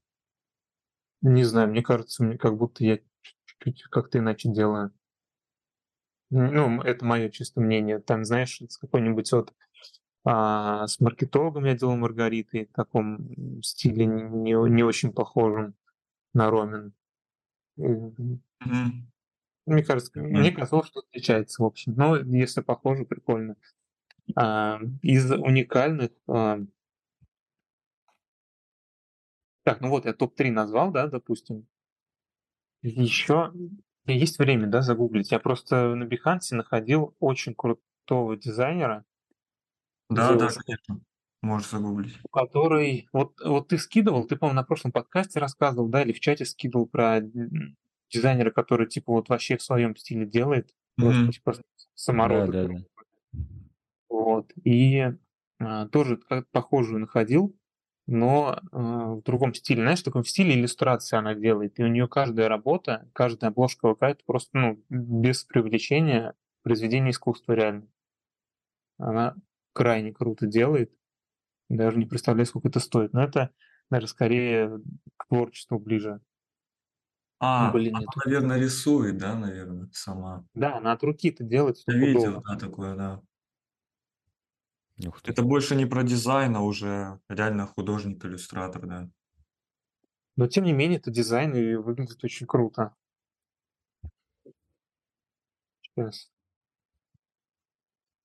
Не 1.20 1.44
знаю, 1.44 1.68
мне 1.68 1.82
кажется, 1.82 2.24
мне 2.24 2.38
как 2.38 2.56
будто 2.56 2.84
я 2.84 2.98
чуть-чуть 3.20 3.84
как-то 3.90 4.18
иначе 4.18 4.50
делаю. 4.50 4.92
Ну, 6.30 6.80
это 6.80 7.04
мое 7.04 7.28
чисто 7.28 7.60
мнение. 7.60 7.98
Там, 7.98 8.24
знаешь, 8.24 8.60
с 8.66 8.78
какой-нибудь 8.78 9.30
вот 9.32 9.52
а, 10.24 10.86
с 10.86 11.00
маркетологом 11.00 11.64
я 11.66 11.74
делал 11.74 11.96
Маргариты 11.96 12.66
в 12.66 12.74
таком 12.74 13.62
стиле 13.62 14.06
не, 14.06 14.52
не 14.52 14.82
очень 14.82 15.12
похожем 15.12 15.74
на 16.32 16.50
Ромин. 16.50 16.94
Mm-hmm. 17.78 18.38
Мне 19.66 19.82
кажется, 19.82 20.12
mm-hmm. 20.14 20.22
мне 20.22 20.52
казалось, 20.52 20.88
что 20.88 21.00
отличается, 21.00 21.62
в 21.62 21.66
общем. 21.66 21.94
Но 21.96 22.16
если 22.16 22.60
похоже, 22.60 23.04
прикольно. 23.04 23.56
А, 24.36 24.80
из 25.02 25.30
уникальных... 25.30 26.10
А... 26.28 26.58
Так, 29.64 29.80
ну 29.80 29.88
вот 29.88 30.04
я 30.04 30.12
топ-3 30.12 30.50
назвал, 30.50 30.92
да, 30.92 31.06
допустим. 31.06 31.66
Еще 32.82 33.52
есть 34.06 34.38
время, 34.38 34.66
да, 34.66 34.82
загуглить. 34.82 35.32
Я 35.32 35.38
просто 35.38 35.94
на 35.94 36.04
Behance 36.04 36.54
находил 36.54 37.16
очень 37.18 37.54
крутого 37.54 38.36
дизайнера. 38.36 39.04
Да, 40.10 40.34
да, 40.34 40.48
конечно. 40.48 41.00
Можешь 41.44 41.68
загуглить. 41.68 42.18
Который... 42.32 43.06
Вот, 43.12 43.38
вот 43.44 43.68
ты 43.68 43.76
скидывал, 43.76 44.24
ты, 44.24 44.36
по-моему, 44.36 44.56
на 44.56 44.64
прошлом 44.64 44.92
подкасте 44.92 45.40
рассказывал, 45.40 45.88
да, 45.88 46.02
или 46.02 46.12
в 46.12 46.20
чате 46.20 46.46
скидывал 46.46 46.86
про 46.86 47.20
дизайнера, 48.10 48.50
который, 48.50 48.88
типа, 48.88 49.12
вот 49.12 49.28
вообще 49.28 49.58
в 49.58 49.62
своем 49.62 49.94
стиле 49.94 50.24
делает. 50.24 50.70
Mm-hmm. 50.98 51.04
Просто, 51.04 51.32
типа, 51.32 51.54
самородок. 51.94 52.50
Да, 52.50 52.68
да, 52.68 52.74
да. 52.74 53.40
Вот. 54.08 54.52
И 54.64 55.04
а, 55.60 55.86
тоже 55.88 56.16
как 56.16 56.48
похожую 56.48 57.00
находил, 57.00 57.54
но 58.06 58.58
а, 58.72 59.14
в 59.16 59.22
другом 59.22 59.52
стиле. 59.52 59.82
Знаешь, 59.82 60.00
в 60.00 60.04
таком 60.04 60.24
стиле 60.24 60.54
иллюстрации 60.54 61.18
она 61.18 61.34
делает. 61.34 61.78
И 61.78 61.84
у 61.84 61.88
нее 61.88 62.08
каждая 62.08 62.48
работа, 62.48 63.06
каждая 63.12 63.50
обложка 63.50 63.92
какая-то 63.92 64.22
просто, 64.24 64.56
ну, 64.56 64.82
без 64.88 65.44
привлечения 65.44 66.34
произведение 66.62 67.10
искусства 67.10 67.52
реально. 67.52 67.86
Она 68.96 69.34
крайне 69.74 70.10
круто 70.10 70.46
делает. 70.46 70.90
Даже 71.68 71.98
не 71.98 72.06
представляю, 72.06 72.46
сколько 72.46 72.68
это 72.68 72.80
стоит. 72.80 73.12
Но 73.12 73.22
это, 73.22 73.50
наверное, 73.90 74.08
скорее 74.08 74.80
к 75.16 75.26
творчеству 75.28 75.78
ближе. 75.78 76.20
А, 77.40 77.70
Блин, 77.72 77.96
она, 77.96 78.06
наверное, 78.24 78.58
рисует, 78.58 79.18
да, 79.18 79.34
наверное, 79.34 79.88
сама. 79.92 80.46
Да, 80.54 80.76
она 80.78 80.92
от 80.92 81.02
руки 81.02 81.28
это 81.28 81.44
делает. 81.44 81.76
Я 81.86 81.94
видел, 81.94 82.42
да, 82.42 82.56
такое, 82.56 82.94
да. 82.94 83.22
Это 85.24 85.42
больше 85.42 85.74
не 85.74 85.86
про 85.86 86.04
дизайн, 86.04 86.54
а 86.56 86.62
уже 86.62 87.20
реально 87.28 87.66
художник-иллюстратор, 87.66 88.86
да. 88.86 89.10
Но 90.36 90.46
тем 90.46 90.64
не 90.64 90.72
менее, 90.72 90.98
это 90.98 91.10
дизайн 91.10 91.54
и 91.54 91.74
выглядит 91.74 92.22
очень 92.24 92.46
круто. 92.46 92.94
Сейчас. 95.82 96.30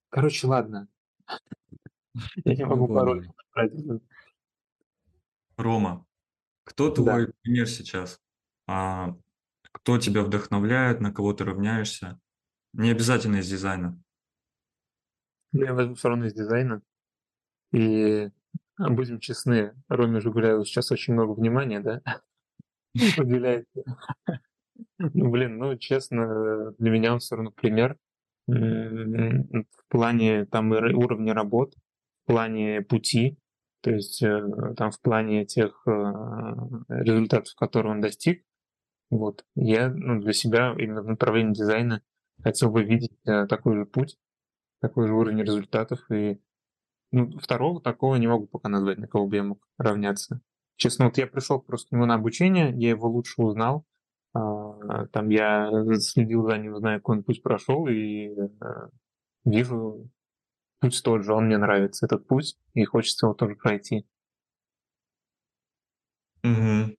Короче, 0.10 0.48
ладно. 0.48 0.88
Я 2.46 2.56
не 2.56 2.66
могу 2.66 2.88
пароль 2.88 3.30
Рома, 5.58 6.06
кто 6.64 6.90
твой 6.90 7.28
да. 7.28 7.34
пример 7.42 7.68
сейчас? 7.68 8.20
А, 8.68 9.16
кто 9.72 9.98
тебя 9.98 10.24
вдохновляет, 10.24 11.02
на 11.02 11.12
кого 11.12 11.34
ты 11.34 11.44
равняешься? 11.44 12.20
Не 12.74 12.92
обязательно 12.92 13.38
из 13.38 13.50
дизайна. 13.50 14.02
Ну, 15.52 15.64
я 15.64 15.74
возьму 15.74 15.96
все 15.96 16.10
равно 16.10 16.28
из 16.28 16.34
дизайна. 16.34 16.82
И 17.74 18.30
а, 18.78 18.90
будем 18.90 19.20
честны, 19.20 19.74
Роме 19.90 20.22
Жигуляеву 20.22 20.64
сейчас 20.64 20.92
очень 20.92 21.14
много 21.14 21.32
внимания, 21.32 21.82
да, 21.82 22.02
уделяется. 23.18 23.84
Ну, 24.98 25.30
блин, 25.30 25.58
ну, 25.58 25.78
честно, 25.78 26.72
для 26.78 26.92
меня 26.92 27.14
он 27.14 27.20
все 27.20 27.36
равно 27.36 27.52
пример 27.52 27.98
в 28.48 29.84
плане 29.90 30.46
там 30.46 30.72
уровня 30.72 31.34
работ, 31.34 31.76
плане 32.30 32.84
пути, 32.84 33.40
то 33.82 33.90
есть 33.90 34.22
э, 34.22 34.40
там 34.78 34.92
в 34.92 35.02
плане 35.02 35.46
тех 35.46 35.82
э, 35.88 35.92
результатов, 36.90 37.56
которые 37.56 37.94
он 37.94 38.02
достиг. 38.02 38.46
Вот. 39.10 39.44
Я 39.56 39.90
ну, 39.90 40.22
для 40.22 40.34
себя 40.34 40.76
именно 40.78 41.02
в 41.02 41.08
направлении 41.08 41.56
дизайна 41.56 42.04
хотел 42.44 42.70
бы 42.70 42.84
видеть 42.84 43.18
э, 43.26 43.48
такой 43.48 43.78
же 43.78 43.86
путь, 43.88 44.20
такой 44.80 45.08
же 45.08 45.14
уровень 45.14 45.42
результатов. 45.42 46.00
И 46.12 46.40
ну, 47.12 47.32
второго 47.40 47.82
такого 47.82 48.16
не 48.18 48.28
могу 48.28 48.46
пока 48.46 48.70
назвать, 48.70 49.00
на 49.00 49.08
кого 49.08 49.26
бы 49.26 49.38
я 49.38 49.44
мог 49.44 49.68
равняться. 49.80 50.40
Честно, 50.76 51.06
вот 51.06 51.18
я 51.18 51.26
пришел 51.26 51.60
просто 51.60 51.90
к 51.90 51.92
нему 51.94 52.06
на 52.06 52.14
обучение, 52.14 52.72
я 52.76 52.92
его 52.92 53.10
лучше 53.10 53.42
узнал. 53.42 53.88
А, 54.36 55.08
там 55.08 55.30
я 55.30 55.72
следил 55.98 56.44
за 56.44 56.60
ним, 56.60 56.78
знаю, 56.78 57.00
какой 57.00 57.18
он 57.18 57.24
путь 57.24 57.42
прошел, 57.42 57.88
и 57.88 58.30
вижу 59.46 60.10
путь 60.80 61.02
тот 61.04 61.24
же, 61.24 61.34
он 61.34 61.46
мне 61.46 61.58
нравится, 61.58 62.06
этот 62.06 62.28
путь, 62.28 62.58
и 62.74 62.84
хочется 62.86 63.26
его 63.26 63.34
тоже 63.34 63.56
пройти. 63.56 64.06
Угу. 66.44 66.96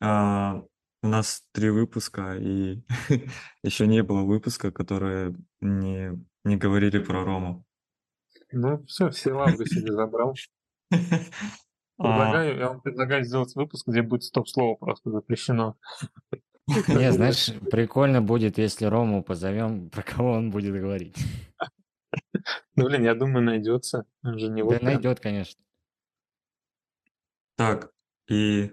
А, 0.00 0.62
у 1.02 1.06
нас 1.06 1.44
три 1.52 1.70
выпуска, 1.70 2.36
и 2.36 2.82
еще 3.62 3.86
не 3.86 4.02
было 4.02 4.22
выпуска, 4.22 4.70
которые 4.70 5.34
не 5.60 6.18
не 6.44 6.56
говорили 6.56 6.98
про 6.98 7.24
Рому. 7.24 7.64
Ну, 8.52 8.82
все, 8.86 9.10
все 9.10 9.32
лавры 9.32 9.66
себе 9.66 9.92
забрал. 9.92 10.34
Предлагаю, 10.90 12.58
я 12.58 12.68
вам 12.68 12.80
предлагаю 12.80 13.24
сделать 13.24 13.54
выпуск, 13.54 13.86
где 13.86 14.00
будет 14.00 14.24
стоп-слово 14.24 14.74
просто 14.76 15.10
запрещено. 15.10 15.76
Не, 16.66 17.12
знаешь, 17.12 17.52
прикольно 17.70 18.22
будет, 18.22 18.56
если 18.56 18.86
Рому 18.86 19.22
позовем, 19.22 19.90
про 19.90 20.02
кого 20.02 20.32
он 20.32 20.50
будет 20.50 20.74
говорить. 20.74 21.16
Ну, 22.76 22.86
блин, 22.86 23.04
я 23.04 23.14
думаю, 23.14 23.44
найдется. 23.44 24.06
Он 24.22 24.38
же 24.38 24.48
не 24.48 24.62
Да 24.62 24.68
вот 24.68 24.82
найдет, 24.82 25.20
конечно. 25.20 25.62
Так, 27.56 27.92
и 28.28 28.72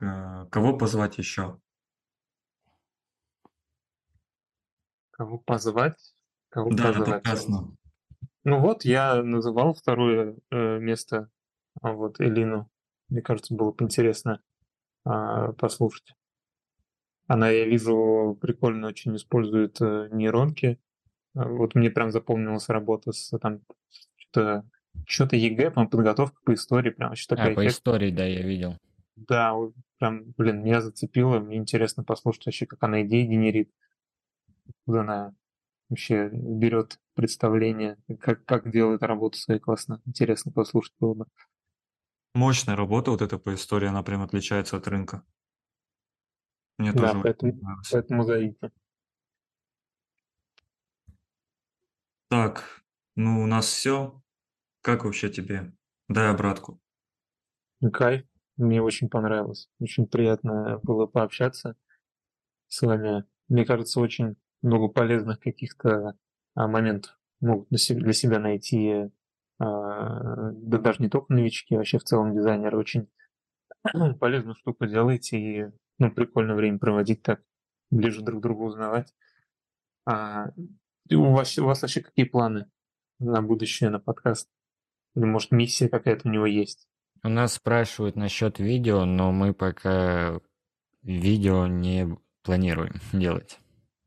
э, 0.00 0.46
кого 0.50 0.76
позвать 0.76 1.18
еще? 1.18 1.60
Кого 5.12 5.38
позвать? 5.38 6.14
Кого 6.48 6.70
Да, 6.70 6.90
это 6.90 7.20
позвать? 7.20 7.70
Ну 8.42 8.60
вот, 8.60 8.84
я 8.84 9.22
называл 9.22 9.74
второе 9.74 10.36
э, 10.50 10.78
место, 10.78 11.30
а 11.80 11.92
вот 11.92 12.20
Элину. 12.20 12.68
Мне 13.08 13.22
кажется, 13.22 13.54
было 13.54 13.70
бы 13.72 13.84
интересно 13.84 14.40
а, 15.04 15.52
послушать. 15.52 16.14
Она, 17.26 17.50
я 17.50 17.64
вижу, 17.64 18.36
прикольно 18.40 18.88
очень 18.88 19.16
использует 19.16 19.80
э, 19.80 20.08
нейронки. 20.10 20.78
А, 21.34 21.44
Вот 21.48 21.74
мне 21.74 21.90
прям 21.90 22.10
запомнилась 22.10 22.68
работа 22.68 23.12
с 23.12 23.36
там 23.38 23.60
что-то 24.16 24.64
что-то 25.06 25.36
ЕГЭ, 25.36 25.70
по 25.70 25.86
подготовка 25.86 26.40
по 26.44 26.54
истории, 26.54 26.90
прям 26.90 27.10
вообще 27.10 27.26
А, 27.36 27.36
такая 27.36 27.54
по 27.54 27.64
эффект. 27.66 27.66
истории, 27.66 28.10
да, 28.10 28.24
я 28.26 28.42
видел. 28.42 28.76
Да, 29.16 29.54
вот 29.54 29.74
прям, 29.98 30.32
блин, 30.36 30.62
меня 30.62 30.80
зацепило, 30.80 31.38
мне 31.38 31.56
интересно 31.56 32.02
послушать 32.04 32.46
вообще, 32.46 32.66
как 32.66 32.82
она 32.82 33.02
идеи 33.02 33.24
генерит, 33.24 33.70
откуда 34.68 35.00
она 35.00 35.34
вообще 35.90 36.28
берет 36.32 37.00
представление, 37.14 37.98
как, 38.20 38.44
как 38.46 38.70
делает 38.72 39.02
работу 39.02 39.38
своей 39.38 39.60
классно. 39.60 40.02
Интересно 40.06 40.52
послушать 40.52 40.94
было 41.00 41.14
бы. 41.14 41.26
Мощная 42.32 42.76
работа 42.76 43.10
вот 43.10 43.22
эта 43.22 43.38
по 43.38 43.52
истории, 43.54 43.88
она 43.88 44.04
прям 44.04 44.22
отличается 44.22 44.76
от 44.76 44.86
рынка. 44.86 45.24
Мне 46.78 46.92
Да, 46.92 47.14
тоже 47.14 47.20
поэтому, 47.22 47.52
понравилось. 47.60 47.90
поэтому 47.90 48.22
зовите. 48.24 48.70
Так, 52.34 52.82
ну 53.14 53.44
у 53.44 53.46
нас 53.46 53.66
все. 53.66 54.20
Как 54.82 55.04
вообще 55.04 55.30
тебе? 55.30 55.72
Дай 56.08 56.32
обратку. 56.32 56.80
Ну, 57.80 57.92
Кайф, 57.92 58.24
мне 58.56 58.82
очень 58.82 59.08
понравилось. 59.08 59.68
Очень 59.78 60.08
приятно 60.08 60.80
было 60.82 61.06
пообщаться 61.06 61.76
с 62.66 62.82
вами. 62.82 63.24
Мне 63.46 63.64
кажется, 63.64 64.00
очень 64.00 64.34
много 64.62 64.88
полезных 64.88 65.38
каких-то 65.38 66.18
а, 66.56 66.66
моментов 66.66 67.16
могут 67.40 67.68
для 67.68 68.12
себя, 68.12 68.40
найти, 68.40 69.12
а, 69.60 70.50
да 70.54 70.78
даже 70.78 71.02
не 71.02 71.08
только 71.08 71.32
новички, 71.32 71.76
а 71.76 71.78
вообще 71.78 72.00
в 72.00 72.04
целом 72.04 72.34
дизайнеры 72.34 72.76
очень 72.76 73.08
полезную 74.18 74.56
штуку 74.56 74.86
делаете 74.86 75.38
и 75.38 75.66
ну, 76.00 76.10
прикольно 76.10 76.56
время 76.56 76.80
проводить 76.80 77.22
так, 77.22 77.44
ближе 77.92 78.22
друг 78.22 78.40
к 78.40 78.42
другу 78.42 78.64
узнавать. 78.64 79.14
А, 80.04 80.48
и 81.08 81.14
у, 81.14 81.32
вас, 81.32 81.58
у 81.58 81.64
вас 81.64 81.82
вообще 81.82 82.00
какие 82.00 82.24
планы 82.24 82.66
на 83.18 83.42
будущее, 83.42 83.90
на 83.90 84.00
подкаст? 84.00 84.48
Или, 85.14 85.24
может, 85.24 85.50
миссия 85.50 85.88
какая-то 85.88 86.28
у 86.28 86.32
него 86.32 86.46
есть? 86.46 86.88
У 87.22 87.28
нас 87.28 87.54
спрашивают 87.54 88.16
насчет 88.16 88.58
видео, 88.58 89.04
но 89.04 89.32
мы 89.32 89.54
пока 89.54 90.40
видео 91.02 91.66
не 91.66 92.16
планируем 92.42 92.94
делать. 93.12 93.58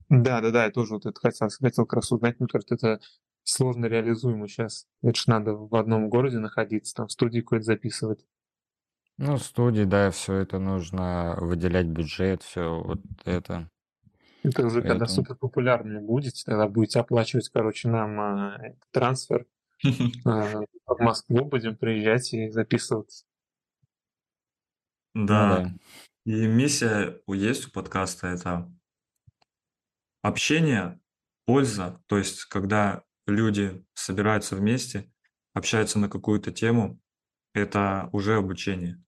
Да, 0.10 0.42
да, 0.42 0.52
да, 0.52 0.66
я 0.66 0.72
тоже 0.72 0.94
вот 0.94 1.06
это 1.06 1.20
хотел, 1.20 1.50
хотел 1.50 1.86
как 1.86 1.94
раз 1.94 2.12
узнать, 2.12 2.40
мне 2.40 2.48
кажется, 2.48 2.76
это 2.76 3.00
сложно 3.44 3.86
реализуемо 3.88 4.48
сейчас. 4.48 4.88
Это 5.02 5.20
ж 5.20 5.28
надо 5.28 5.54
в 5.54 5.76
одном 5.76 6.10
городе 6.10 6.40
находиться, 6.40 6.96
там 6.96 7.10
студии 7.10 7.42
какой-то 7.42 7.66
записывать. 7.66 8.26
Ну, 9.18 9.38
студии, 9.38 9.84
да, 9.84 10.12
все 10.12 10.36
это 10.36 10.60
нужно 10.60 11.38
выделять 11.42 11.88
бюджет, 11.88 12.44
все 12.44 12.82
вот 12.82 13.02
это. 13.26 13.70
Это 14.50 14.66
уже 14.66 14.82
когда 14.82 15.06
Поэтому- 15.06 15.10
супер 15.10 15.36
популярными 15.36 16.00
будете, 16.00 16.44
тогда 16.46 16.68
будете 16.68 17.00
оплачивать, 17.00 17.50
короче, 17.50 17.88
нам 17.90 18.20
э, 18.20 18.76
трансфер. 18.92 19.46
Э, 20.26 20.62
в 20.88 21.00
Москву 21.04 21.46
будем 21.46 21.76
приезжать 21.78 22.34
и 22.34 22.50
записываться. 22.50 23.26
Ну 25.14 25.28
Да. 25.28 25.72
И 26.26 26.48
миссия 26.48 27.22
у- 27.26 27.34
есть 27.34 27.68
у 27.68 27.72
подкаста 27.72 28.28
это 28.28 28.72
общение, 30.22 31.00
польза. 31.46 32.02
То 32.08 32.18
есть, 32.18 32.46
когда 32.46 33.04
люди 33.26 33.86
собираются 33.94 34.56
вместе, 34.56 35.12
общаются 35.54 36.00
на 36.00 36.10
какую-то 36.10 36.52
тему, 36.52 37.00
это 37.54 38.10
уже 38.14 38.36
обучение. 38.36 39.02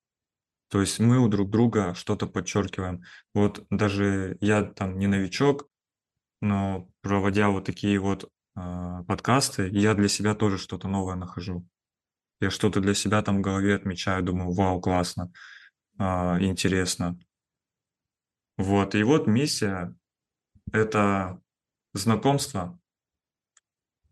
То 0.69 0.81
есть 0.81 0.99
мы 0.99 1.19
у 1.19 1.27
друг 1.27 1.49
друга 1.49 1.95
что-то 1.95 2.27
подчеркиваем. 2.27 3.03
Вот 3.33 3.65
даже 3.69 4.37
я 4.39 4.63
там 4.63 4.99
не 4.99 5.07
новичок, 5.07 5.67
но 6.41 6.87
проводя 7.01 7.49
вот 7.49 7.65
такие 7.65 7.99
вот 7.99 8.31
а, 8.55 9.03
подкасты, 9.03 9.67
я 9.69 9.95
для 9.95 10.07
себя 10.07 10.35
тоже 10.35 10.57
что-то 10.57 10.87
новое 10.87 11.15
нахожу. 11.15 11.67
Я 12.39 12.51
что-то 12.51 12.81
для 12.81 12.93
себя 12.93 13.21
там 13.21 13.39
в 13.39 13.41
голове 13.41 13.75
отмечаю, 13.75 14.23
думаю, 14.23 14.53
вау, 14.53 14.79
классно, 14.79 15.31
а, 15.97 16.37
интересно. 16.39 17.19
Вот, 18.57 18.93
и 18.93 19.03
вот 19.03 19.27
миссия– 19.27 19.95
это 20.71 21.41
знакомство 21.93 22.79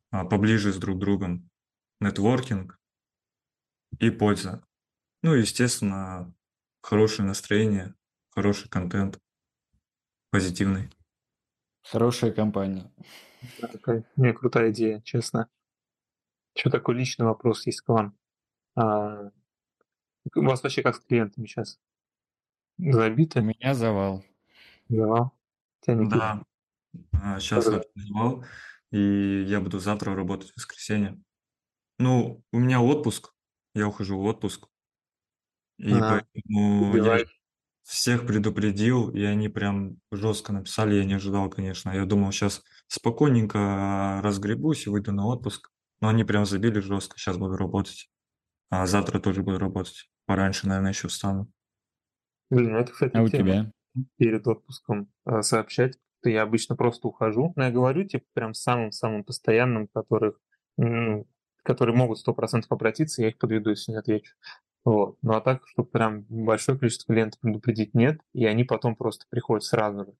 а, 0.10 0.26
поближе 0.26 0.74
с 0.74 0.78
друг 0.78 0.98
другом, 0.98 1.50
нетворкинг 2.00 2.80
и 4.00 4.10
польза. 4.10 4.64
Ну, 5.22 5.34
естественно, 5.34 6.34
хорошее 6.88 7.28
настроение, 7.28 7.96
хороший 8.30 8.70
контент, 8.70 9.20
позитивный. 10.32 10.90
Хорошая 11.84 12.32
компания. 12.32 12.90
Да, 13.60 13.68
Такая 13.68 14.06
не, 14.16 14.32
крутая 14.32 14.72
идея, 14.72 15.02
честно. 15.02 15.50
Что 16.56 16.70
такой 16.70 16.96
личный 16.96 17.26
вопрос 17.26 17.66
есть 17.66 17.82
к 17.82 17.90
вам? 17.90 18.18
А, 18.78 19.32
у 20.34 20.42
вас 20.44 20.64
вообще 20.64 20.82
как 20.82 20.96
с 20.96 21.00
клиентами 21.02 21.46
сейчас? 21.46 21.78
У 22.80 22.94
Забито? 22.94 23.42
меня 23.42 23.74
завал. 23.74 24.24
Да. 24.88 25.32
Тебя? 25.82 26.46
Да, 27.12 27.40
сейчас 27.42 27.66
Да-да-да. 27.66 27.84
организовал, 27.84 28.46
и 28.92 29.44
я 29.46 29.60
буду 29.60 29.80
завтра 29.80 30.16
работать 30.16 30.52
в 30.52 30.56
воскресенье. 30.56 31.22
Ну, 32.00 32.46
у 32.54 32.60
меня 32.60 32.80
отпуск, 32.82 33.34
я 33.74 33.90
ухожу 33.90 34.18
в 34.18 34.24
отпуск, 34.24 34.70
и 35.78 36.02
Ага. 36.02 36.26
поэтому 36.36 36.96
я 36.98 37.26
всех 37.84 38.28
предупредил, 38.28 39.10
и 39.12 39.22
они 39.24 39.50
прям 39.50 39.98
жестко 40.12 40.54
написали, 40.54 40.96
я 40.96 41.06
не 41.06 41.16
ожидал, 41.16 41.50
конечно. 41.50 41.92
Я 41.92 42.06
думал, 42.06 42.32
сейчас 42.32 42.64
спокойненько 42.88 44.22
разгребусь 44.24 44.88
и 44.88 44.90
выйду 44.90 45.14
на 45.14 45.26
отпуск, 45.28 45.70
но 46.02 46.10
они 46.10 46.24
прям 46.24 46.46
забили 46.46 46.80
жестко, 46.80 47.18
сейчас 47.18 47.38
буду 47.38 47.58
работать. 47.58 48.10
А 48.70 48.86
завтра 48.88 49.20
тоже 49.20 49.44
буду 49.44 49.60
работать. 49.60 50.10
Пораньше, 50.26 50.68
наверное, 50.68 50.92
еще 50.92 51.08
встану. 51.08 51.52
Блин, 52.50 52.72
ну 52.74 52.78
это, 52.80 52.92
кстати, 52.92 53.16
А 53.16 53.24
у 53.24 53.30
тема. 53.30 53.44
тебя? 53.50 53.72
перед 54.18 54.48
отпуском 54.48 55.12
э, 55.26 55.42
сообщать. 55.42 55.98
То 56.22 56.30
я 56.30 56.44
обычно 56.44 56.76
просто 56.76 57.08
ухожу. 57.08 57.54
Но 57.56 57.66
я 57.66 57.72
говорю, 57.72 58.06
типа, 58.06 58.26
прям 58.34 58.54
самым-самым 58.54 59.24
постоянным, 59.24 59.88
которых, 59.88 60.40
ну, 60.78 61.28
которые 61.64 61.96
могут 61.96 62.20
сто 62.20 62.34
процентов 62.34 62.72
обратиться, 62.72 63.22
я 63.22 63.30
их 63.30 63.38
подведу, 63.40 63.72
если 63.72 63.92
не 63.92 63.98
отвечу. 63.98 64.36
Вот. 64.86 65.18
Ну 65.22 65.34
а 65.34 65.42
так, 65.42 65.68
чтобы 65.68 65.90
прям 65.90 66.26
большое 66.30 66.78
количество 66.78 67.14
клиентов 67.14 67.40
предупредить 67.42 67.94
нет, 67.94 68.22
и 68.34 68.46
они 68.46 68.64
потом 68.64 68.96
просто 68.96 69.26
приходят 69.30 69.64
сразу 69.64 70.06
же. 70.06 70.14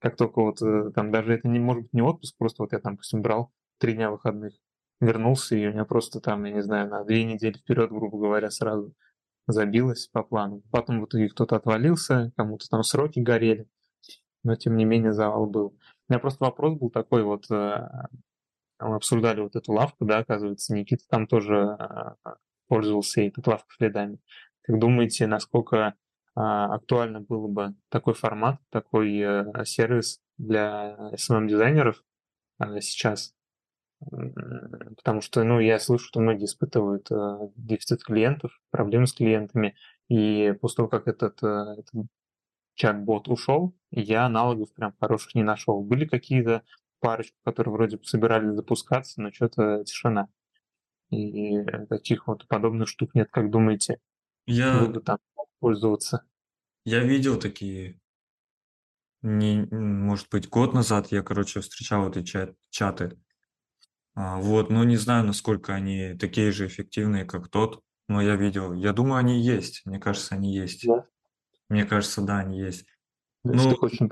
Как 0.00 0.16
только 0.16 0.40
вот 0.40 0.62
э, 0.62 0.90
там 0.94 1.10
даже 1.10 1.34
это 1.34 1.48
не 1.48 1.58
может 1.58 1.84
быть 1.84 1.92
не 1.92 2.02
отпуск, 2.02 2.36
просто 2.38 2.62
вот 2.62 2.72
я 2.72 2.78
там, 2.78 2.94
допустим, 2.94 3.22
брал 3.22 3.52
три 3.78 3.94
дня 3.94 4.10
выходных, 4.10 4.54
вернулся, 5.00 5.56
и 5.56 5.66
у 5.66 5.72
меня 5.72 5.84
просто 5.84 6.20
там, 6.20 6.44
я 6.44 6.52
не 6.52 6.62
знаю, 6.62 6.88
на 6.88 7.04
две 7.04 7.24
недели 7.24 7.58
вперед, 7.58 7.90
грубо 7.90 8.18
говоря, 8.18 8.50
сразу 8.50 8.94
забилось 9.46 10.06
по 10.06 10.22
плану. 10.22 10.62
Потом 10.70 11.00
в 11.00 11.06
итоге 11.06 11.28
кто-то 11.28 11.56
отвалился, 11.56 12.32
кому-то 12.36 12.68
там 12.68 12.82
сроки 12.84 13.18
горели, 13.18 13.68
но 14.44 14.54
тем 14.56 14.76
не 14.76 14.84
менее 14.84 15.12
завал 15.12 15.46
был. 15.46 15.76
У 16.08 16.12
меня 16.12 16.20
просто 16.20 16.44
вопрос 16.44 16.78
был 16.78 16.90
такой 16.90 17.22
вот, 17.24 17.50
э, 17.50 17.88
мы 18.80 18.96
обсуждали 18.96 19.40
вот 19.40 19.56
эту 19.56 19.72
лавку, 19.72 20.04
да, 20.04 20.18
оказывается, 20.18 20.74
Никита 20.74 21.04
там 21.08 21.26
тоже 21.26 21.76
э, 21.78 22.30
пользовался 22.72 23.20
этой 23.20 23.44
лавкой 23.46 23.76
следами. 23.76 24.18
Как 24.62 24.78
думаете, 24.78 25.26
насколько 25.26 25.94
а, 26.34 26.74
актуально 26.74 27.20
было 27.20 27.46
бы 27.46 27.74
такой 27.90 28.14
формат, 28.14 28.60
такой 28.70 29.14
э, 29.18 29.64
сервис 29.66 30.22
для 30.38 30.96
SMM-дизайнеров 31.12 32.02
а, 32.58 32.80
сейчас? 32.80 33.34
Потому 34.96 35.20
что, 35.20 35.44
ну, 35.44 35.60
я 35.60 35.78
слышу, 35.78 36.06
что 36.06 36.20
многие 36.20 36.46
испытывают 36.46 37.10
э, 37.10 37.50
дефицит 37.56 38.04
клиентов, 38.04 38.58
проблемы 38.70 39.06
с 39.06 39.12
клиентами, 39.12 39.76
и 40.08 40.54
после 40.58 40.76
того, 40.76 40.88
как 40.88 41.08
этот, 41.08 41.42
э, 41.42 41.74
этот 41.78 42.06
чат-бот 42.74 43.28
ушел, 43.28 43.76
я 43.90 44.24
аналогов 44.24 44.72
прям 44.72 44.94
хороших 44.98 45.34
не 45.34 45.42
нашел. 45.42 45.82
Были 45.82 46.06
какие-то 46.06 46.62
парочку, 47.00 47.36
которые 47.44 47.74
вроде 47.74 47.98
бы 47.98 48.04
собирались 48.04 48.54
запускаться, 48.54 49.20
но 49.20 49.30
что-то 49.30 49.84
тишина. 49.84 50.30
И 51.12 51.62
таких 51.88 52.26
вот 52.26 52.48
подобных 52.48 52.88
штук 52.88 53.14
нет. 53.14 53.28
Как 53.30 53.50
думаете, 53.50 54.00
вы 54.46 54.54
Я, 54.54 54.84
бы 54.86 55.00
там 55.00 55.18
пользоваться? 55.60 56.24
я 56.84 57.00
видел 57.04 57.38
такие, 57.38 58.00
не, 59.22 59.66
может 59.70 60.28
быть, 60.30 60.48
год 60.48 60.74
назад 60.74 61.12
я, 61.12 61.22
короче, 61.22 61.60
встречал 61.60 62.10
эти 62.10 62.24
чат, 62.24 62.54
чаты. 62.70 63.18
А, 64.14 64.38
вот, 64.38 64.70
но 64.70 64.84
не 64.84 64.96
знаю, 64.96 65.24
насколько 65.24 65.74
они 65.74 66.14
такие 66.18 66.50
же 66.50 66.66
эффективные, 66.66 67.24
как 67.24 67.48
тот, 67.48 67.82
но 68.08 68.20
я 68.20 68.36
видел. 68.36 68.74
Я 68.74 68.92
думаю, 68.92 69.16
они 69.16 69.40
есть. 69.40 69.82
Мне 69.84 70.00
кажется, 70.00 70.34
они 70.34 70.54
есть. 70.54 70.86
Да. 70.86 71.06
Мне 71.68 71.84
кажется, 71.84 72.20
да, 72.22 72.38
они 72.38 72.58
есть. 72.58 72.86
Ну, 73.44 73.70
очень 73.80 74.10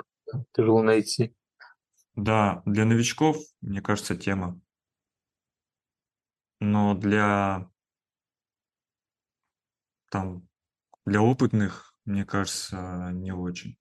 тяжело 0.54 0.82
найти. 0.82 1.34
Да, 2.14 2.62
для 2.66 2.84
новичков, 2.84 3.36
мне 3.60 3.80
кажется, 3.80 4.16
тема. 4.16 4.60
Но 6.60 6.94
для 6.94 7.68
там 10.10 10.48
для 11.06 11.22
опытных, 11.22 11.94
мне 12.04 12.24
кажется, 12.24 13.10
не 13.12 13.32
очень. 13.32 13.76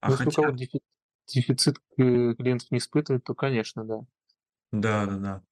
А 0.00 0.10
если 0.10 0.24
у 0.24 0.26
хотя, 0.26 0.42
кого 0.42 0.56
дефи- 0.56 0.80
дефицит 1.26 1.78
клиентов 1.96 2.70
не 2.70 2.78
испытывает, 2.78 3.24
то, 3.24 3.34
конечно, 3.34 3.84
да. 3.84 4.00
да, 4.72 5.06
да, 5.06 5.16
да. 5.18 5.42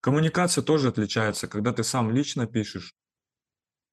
Коммуникация 0.00 0.62
тоже 0.62 0.88
отличается. 0.88 1.48
Когда 1.48 1.72
ты 1.72 1.82
сам 1.82 2.10
лично 2.10 2.46
пишешь, 2.46 2.94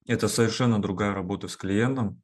это 0.06 0.28
совершенно 0.28 0.82
другая 0.82 1.14
работа 1.14 1.48
с 1.48 1.58
клиентом. 1.58 2.22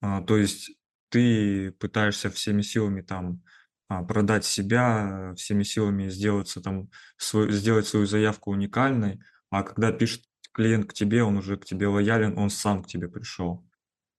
А, 0.00 0.22
То 0.22 0.36
есть 0.36 0.70
ты 1.08 1.72
пытаешься 1.72 2.30
всеми 2.30 2.62
силами 2.62 3.00
там 3.00 3.42
продать 3.88 4.44
себя, 4.44 5.34
всеми 5.36 5.62
силами 5.62 6.08
сделаться 6.08 6.60
там, 6.60 6.88
свой- 7.16 7.52
сделать 7.52 7.86
свою 7.86 8.06
заявку 8.06 8.50
уникальной, 8.50 9.20
а 9.50 9.62
когда 9.62 9.92
пишет 9.92 10.24
клиент 10.52 10.88
к 10.88 10.94
тебе, 10.94 11.22
он 11.22 11.36
уже 11.36 11.56
к 11.56 11.64
тебе 11.64 11.88
лоялен, 11.88 12.38
он 12.38 12.50
сам 12.50 12.82
к 12.82 12.86
тебе 12.86 13.08
пришел. 13.08 13.64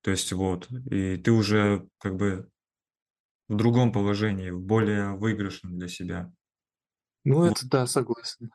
То 0.02 0.12
есть 0.12 0.32
вот, 0.34 0.70
и 0.72 1.18
ты 1.18 1.32
уже 1.32 1.88
как 1.98 2.16
бы 2.16 2.50
в 3.48 3.56
другом 3.56 3.92
положении, 3.92 4.50
в 4.50 4.62
более 4.62 5.14
выигрышном 5.16 5.78
для 5.78 5.88
себя. 5.88 6.32
Ну, 7.24 7.38
Вот. 7.38 7.52
это 7.54 7.68
да, 7.70 7.88
согласен. 7.88 8.52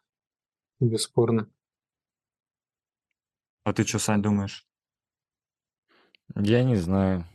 Бесспорно. 0.79 1.51
А 3.65 3.73
ты 3.73 3.85
что, 3.85 3.99
Сань, 3.99 4.23
думаешь? 4.23 4.67
Я 6.35 6.65
не 6.65 6.77
знаю. 6.77 7.27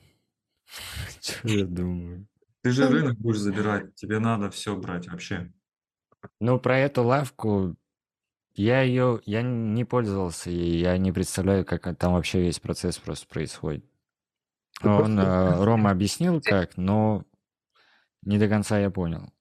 Что 1.21 1.47
я 1.49 1.65
думаю? 1.65 2.27
Ты 2.65 2.71
же 2.71 2.89
рынок 2.89 3.19
будешь 3.19 3.37
забирать, 3.37 3.93
тебе 3.93 4.17
надо 4.17 4.49
все 4.49 4.75
брать 4.75 5.07
вообще. 5.07 5.53
Ну, 6.39 6.59
про 6.59 6.79
эту 6.79 7.03
лавку 7.03 7.75
я 8.55 8.81
ее, 8.81 9.21
я 9.27 9.43
не 9.43 9.85
пользовался 9.85 10.49
ей, 10.49 10.79
я 10.79 10.97
не 10.97 11.11
представляю, 11.11 11.63
как 11.63 11.95
там 11.95 12.13
вообще 12.13 12.41
весь 12.41 12.59
процесс 12.59 12.97
просто 12.97 13.27
происходит. 13.27 13.85
Ты 14.81 14.89
Он, 14.89 15.19
э, 15.19 15.63
Рома 15.63 15.91
объяснил 15.91 16.41
как, 16.41 16.75
но 16.75 17.23
не 18.23 18.39
до 18.39 18.49
конца 18.49 18.79
я 18.79 18.89
понял. 18.89 19.31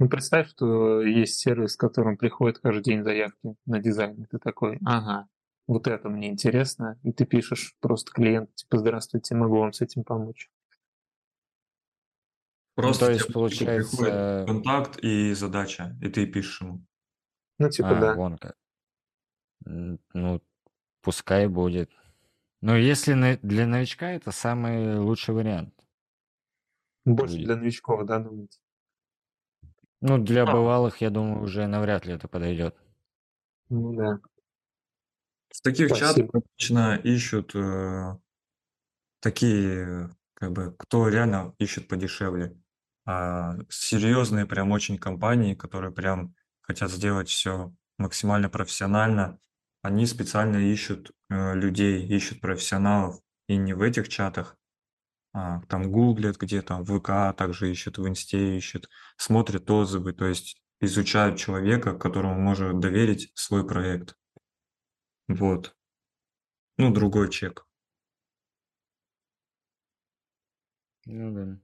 Ну, 0.00 0.08
представь, 0.08 0.48
что 0.48 1.00
есть 1.00 1.38
сервис, 1.38 1.76
в 1.76 1.78
котором 1.78 2.16
приходит 2.16 2.58
каждый 2.58 2.82
день 2.82 3.04
заявки 3.04 3.54
на 3.66 3.78
дизайн. 3.78 4.20
И 4.20 4.26
ты 4.26 4.40
такой, 4.40 4.80
ага, 4.84 5.28
вот 5.68 5.86
это 5.86 6.08
мне 6.08 6.28
интересно. 6.28 6.98
И 7.04 7.12
ты 7.12 7.24
пишешь 7.24 7.76
просто 7.78 8.10
клиент, 8.10 8.52
типа, 8.56 8.78
здравствуйте, 8.78 9.36
могу 9.36 9.60
вам 9.60 9.72
с 9.72 9.80
этим 9.80 10.02
помочь. 10.02 10.50
Просто 12.74 13.04
ну, 13.04 13.06
то 13.06 13.12
есть, 13.12 13.24
тебе 13.24 13.34
получается... 13.34 13.96
приходит 13.96 14.46
контакт 14.46 14.98
и 14.98 15.32
задача, 15.34 15.96
и 16.02 16.08
ты 16.08 16.26
пишешь 16.26 16.60
ему. 16.60 16.84
Ну, 17.58 17.70
типа, 17.70 17.90
а, 17.90 18.00
да. 18.00 18.14
вон 18.14 18.36
как. 18.36 18.56
Ну, 19.64 20.42
пускай 21.00 21.46
будет. 21.46 21.90
Но 22.60 22.76
если 22.76 23.38
для 23.42 23.66
новичка 23.66 24.10
это 24.10 24.32
самый 24.32 24.98
лучший 24.98 25.34
вариант. 25.34 25.74
Больше 27.04 27.34
будет. 27.34 27.46
для 27.46 27.56
новичков, 27.56 28.06
да, 28.06 28.18
думаете? 28.18 28.58
Ну, 30.00 30.18
для 30.18 30.42
а. 30.42 30.52
бывалых, 30.52 31.00
я 31.00 31.10
думаю, 31.10 31.42
уже 31.42 31.66
навряд 31.66 32.06
ли 32.06 32.14
это 32.14 32.26
подойдет. 32.26 32.76
Ну 33.68 33.94
да. 33.94 34.20
В 35.50 35.60
таких 35.62 35.88
Спасибо. 35.88 36.08
чатах 36.08 36.30
обычно 36.34 36.96
ищут 36.96 37.54
э, 37.54 38.18
такие, 39.20 40.10
как 40.34 40.52
бы, 40.52 40.74
кто 40.76 41.08
реально 41.08 41.54
ищет 41.58 41.86
подешевле. 41.86 42.56
А 43.06 43.54
серьезные 43.68 44.46
прям 44.46 44.70
очень 44.72 44.98
компании, 44.98 45.54
которые 45.54 45.92
прям 45.92 46.34
хотят 46.62 46.90
сделать 46.90 47.28
все 47.28 47.72
максимально 47.98 48.48
профессионально, 48.48 49.38
они 49.82 50.06
специально 50.06 50.56
ищут 50.56 51.12
э, 51.30 51.54
людей, 51.54 52.06
ищут 52.06 52.40
профессионалов. 52.40 53.20
И 53.48 53.56
не 53.56 53.74
в 53.74 53.82
этих 53.82 54.08
чатах, 54.08 54.56
а, 55.34 55.60
там 55.68 55.90
гуглят 55.90 56.38
где-то, 56.38 56.78
в 56.78 56.98
ВК 56.98 57.36
также 57.36 57.70
ищут, 57.70 57.98
в 57.98 58.08
Инсте 58.08 58.56
ищут, 58.56 58.88
смотрят 59.16 59.70
отзывы, 59.70 60.12
то 60.12 60.26
есть 60.26 60.62
изучают 60.80 61.38
человека, 61.38 61.94
которому 61.98 62.40
может 62.40 62.78
доверить 62.80 63.32
свой 63.34 63.66
проект. 63.66 64.16
Вот. 65.28 65.74
Ну, 66.78 66.92
другой 66.92 67.30
чек. 67.30 67.66
Ну 71.06 71.32
да. 71.34 71.58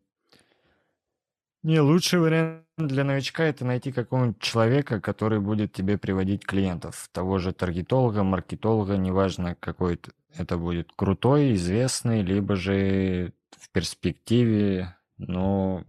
Не, 1.63 1.81
лучший 1.81 2.21
вариант 2.21 2.65
для 2.79 3.05
новичка 3.05 3.45
это 3.45 3.67
найти 3.67 3.93
какого-нибудь 3.93 4.41
человека, 4.41 4.99
который 5.01 5.41
будет 5.41 5.73
тебе 5.73 5.99
приводить 5.99 6.47
клиентов. 6.47 7.11
Того 7.13 7.39
же 7.39 7.53
таргетолога, 7.53 8.23
маркетолога, 8.23 8.97
неважно 8.97 9.55
какой 9.61 10.01
это 10.35 10.57
будет. 10.57 10.91
Крутой, 10.97 11.55
известный, 11.55 12.23
либо 12.23 12.57
же 12.57 13.35
в 13.51 13.71
перспективе, 13.71 14.97
но 15.19 15.85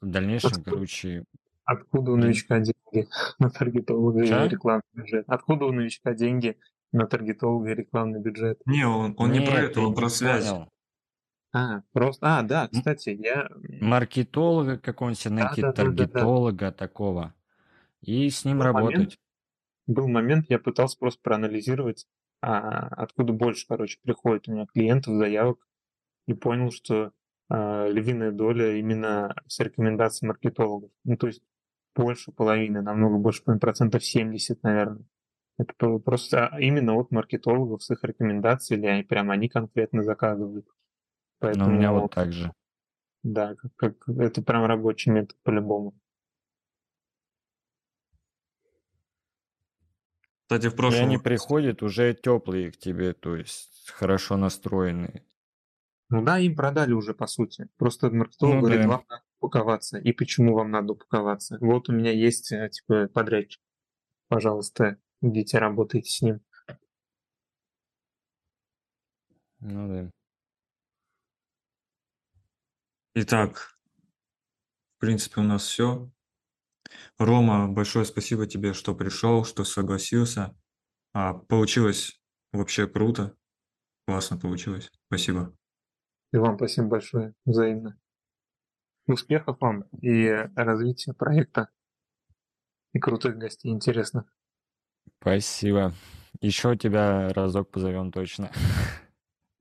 в 0.00 0.06
дальнейшем, 0.06 0.50
откуда, 0.50 0.70
короче... 0.70 1.24
Откуда 1.64 2.12
у 2.12 2.16
новичка 2.16 2.60
деньги 2.60 3.08
на 3.40 3.50
таргетолога 3.50 4.22
и 4.22 4.48
рекламный 4.48 4.82
бюджет? 4.94 5.24
Откуда 5.26 5.64
у 5.66 5.72
новичка 5.72 6.14
деньги 6.14 6.56
на 6.92 7.06
таргетолога 7.06 7.72
и 7.72 7.74
рекламный 7.74 8.20
бюджет? 8.20 8.60
Не, 8.66 8.86
он, 8.86 9.14
он 9.18 9.32
не, 9.32 9.40
не 9.40 9.46
про 9.46 9.62
это, 9.62 9.80
он 9.80 9.94
про 9.94 10.08
связь. 10.08 10.48
Понял. 10.48 10.68
А, 11.52 11.82
просто... 11.92 12.38
А, 12.38 12.42
да, 12.42 12.68
кстати, 12.68 13.10
я... 13.10 13.50
Маркетолога 13.80 14.78
какого-нибудь 14.78 15.24
найти, 15.26 15.60
да, 15.60 15.68
да, 15.68 15.72
таргетолога 15.72 16.72
такого. 16.72 17.34
И 18.00 18.30
с 18.30 18.44
ним 18.44 18.58
был 18.58 18.64
работать. 18.64 18.96
Момент, 18.96 19.18
был 19.86 20.08
момент, 20.08 20.46
я 20.48 20.58
пытался 20.58 20.98
просто 20.98 21.20
проанализировать, 21.22 22.06
а, 22.40 22.88
откуда 22.88 23.32
больше, 23.32 23.66
короче, 23.68 23.98
приходит 24.02 24.48
у 24.48 24.52
меня 24.52 24.66
клиентов, 24.66 25.14
заявок 25.14 25.58
и 26.26 26.34
понял, 26.34 26.70
что 26.70 27.12
э, 27.50 27.90
львиная 27.90 28.32
доля 28.32 28.76
именно 28.76 29.34
с 29.46 29.60
рекомендаций 29.60 30.26
маркетологов. 30.26 30.90
Ну, 31.04 31.16
то 31.16 31.26
есть 31.26 31.42
больше 31.94 32.32
половины, 32.32 32.80
намного 32.80 33.18
больше, 33.18 33.42
процентов 33.42 34.04
70, 34.04 34.62
наверное. 34.62 35.04
Это 35.58 35.98
просто 35.98 36.50
именно 36.58 36.94
от 36.94 37.10
маркетологов 37.10 37.82
с 37.82 37.90
их 37.90 38.02
рекомендаций, 38.04 38.76
или 38.76 39.02
прям 39.02 39.30
они 39.30 39.48
конкретно 39.48 40.02
заказывают. 40.02 40.66
Поэтому, 41.42 41.66
ну, 41.66 41.72
у 41.72 41.76
меня 41.76 41.92
вот 41.92 42.14
так 42.14 42.32
же. 42.32 42.52
Да, 43.24 43.56
как, 43.56 43.74
как, 43.74 44.08
это 44.08 44.42
прям 44.42 44.64
рабочий 44.64 45.10
метод 45.10 45.36
по-любому. 45.42 45.92
Кстати, 50.42 50.68
в 50.68 50.76
прошлом... 50.76 51.00
И 51.00 51.04
они 51.04 51.18
приходят 51.18 51.82
уже 51.82 52.14
теплые 52.14 52.70
к 52.70 52.76
тебе, 52.76 53.12
то 53.12 53.34
есть 53.34 53.90
хорошо 53.90 54.36
настроенные. 54.36 55.24
Ну 56.10 56.22
да, 56.22 56.38
им 56.38 56.54
продали 56.54 56.92
уже, 56.92 57.12
по 57.12 57.26
сути. 57.26 57.68
Просто 57.76 58.10
маркетолог 58.10 58.54
ну, 58.54 58.60
говорит, 58.60 58.82
да. 58.82 58.88
вам 58.88 59.04
надо 59.08 59.22
упаковаться. 59.40 59.98
И 59.98 60.12
почему 60.12 60.54
вам 60.54 60.70
надо 60.70 60.92
упаковаться? 60.92 61.58
Вот 61.60 61.88
у 61.88 61.92
меня 61.92 62.12
есть, 62.12 62.52
э, 62.52 62.68
типа, 62.70 63.08
подрядчик. 63.08 63.60
Пожалуйста, 64.28 64.98
идите, 65.20 65.58
работайте 65.58 66.08
с 66.08 66.22
ним. 66.22 66.40
Ну 69.58 69.88
да. 69.88 70.10
Итак, 73.14 73.76
в 74.96 75.00
принципе, 75.00 75.42
у 75.42 75.44
нас 75.44 75.66
все. 75.66 76.10
Рома, 77.18 77.68
большое 77.68 78.06
спасибо 78.06 78.46
тебе, 78.46 78.72
что 78.72 78.94
пришел, 78.94 79.44
что 79.44 79.64
согласился. 79.64 80.56
А, 81.12 81.34
получилось 81.34 82.20
вообще 82.52 82.86
круто. 82.88 83.36
Классно 84.06 84.38
получилось. 84.38 84.90
Спасибо. 85.08 85.54
И 86.32 86.38
вам 86.38 86.56
спасибо 86.56 86.88
большое, 86.88 87.34
взаимно. 87.44 87.98
Успехов 89.06 89.60
вам 89.60 89.82
и 90.00 90.28
развития 90.56 91.12
проекта. 91.12 91.68
И 92.94 92.98
крутых 92.98 93.36
гостей, 93.36 93.70
интересно. 93.70 94.24
Спасибо. 95.20 95.92
Еще 96.40 96.76
тебя 96.76 97.28
разок 97.34 97.70
позовем 97.70 98.10
точно. 98.10 98.50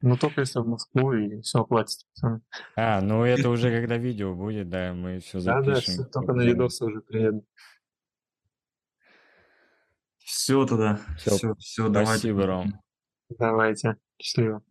Ну, 0.01 0.17
только 0.17 0.41
если 0.41 0.59
в 0.59 0.67
Москву 0.67 1.13
и 1.13 1.41
все 1.41 1.61
оплатите. 1.61 2.05
А, 2.75 3.01
ну 3.01 3.23
это 3.23 3.49
уже 3.49 3.69
когда 3.71 3.97
видео 3.97 4.33
будет, 4.33 4.69
да, 4.69 4.93
мы 4.93 5.19
все 5.19 5.39
запишем. 5.39 5.97
Да, 5.97 6.03
да, 6.03 6.09
только 6.09 6.33
на 6.33 6.41
видосы 6.41 6.85
уже 6.85 7.01
приеду. 7.01 7.45
Все 10.17 10.65
тогда. 10.65 10.99
Все, 11.17 11.31
все, 11.31 11.55
все 11.55 11.89
давайте. 11.89 12.13
Спасибо, 12.13 12.45
Ром. 12.47 12.81
Давайте. 13.37 13.97
Счастливо. 14.17 14.63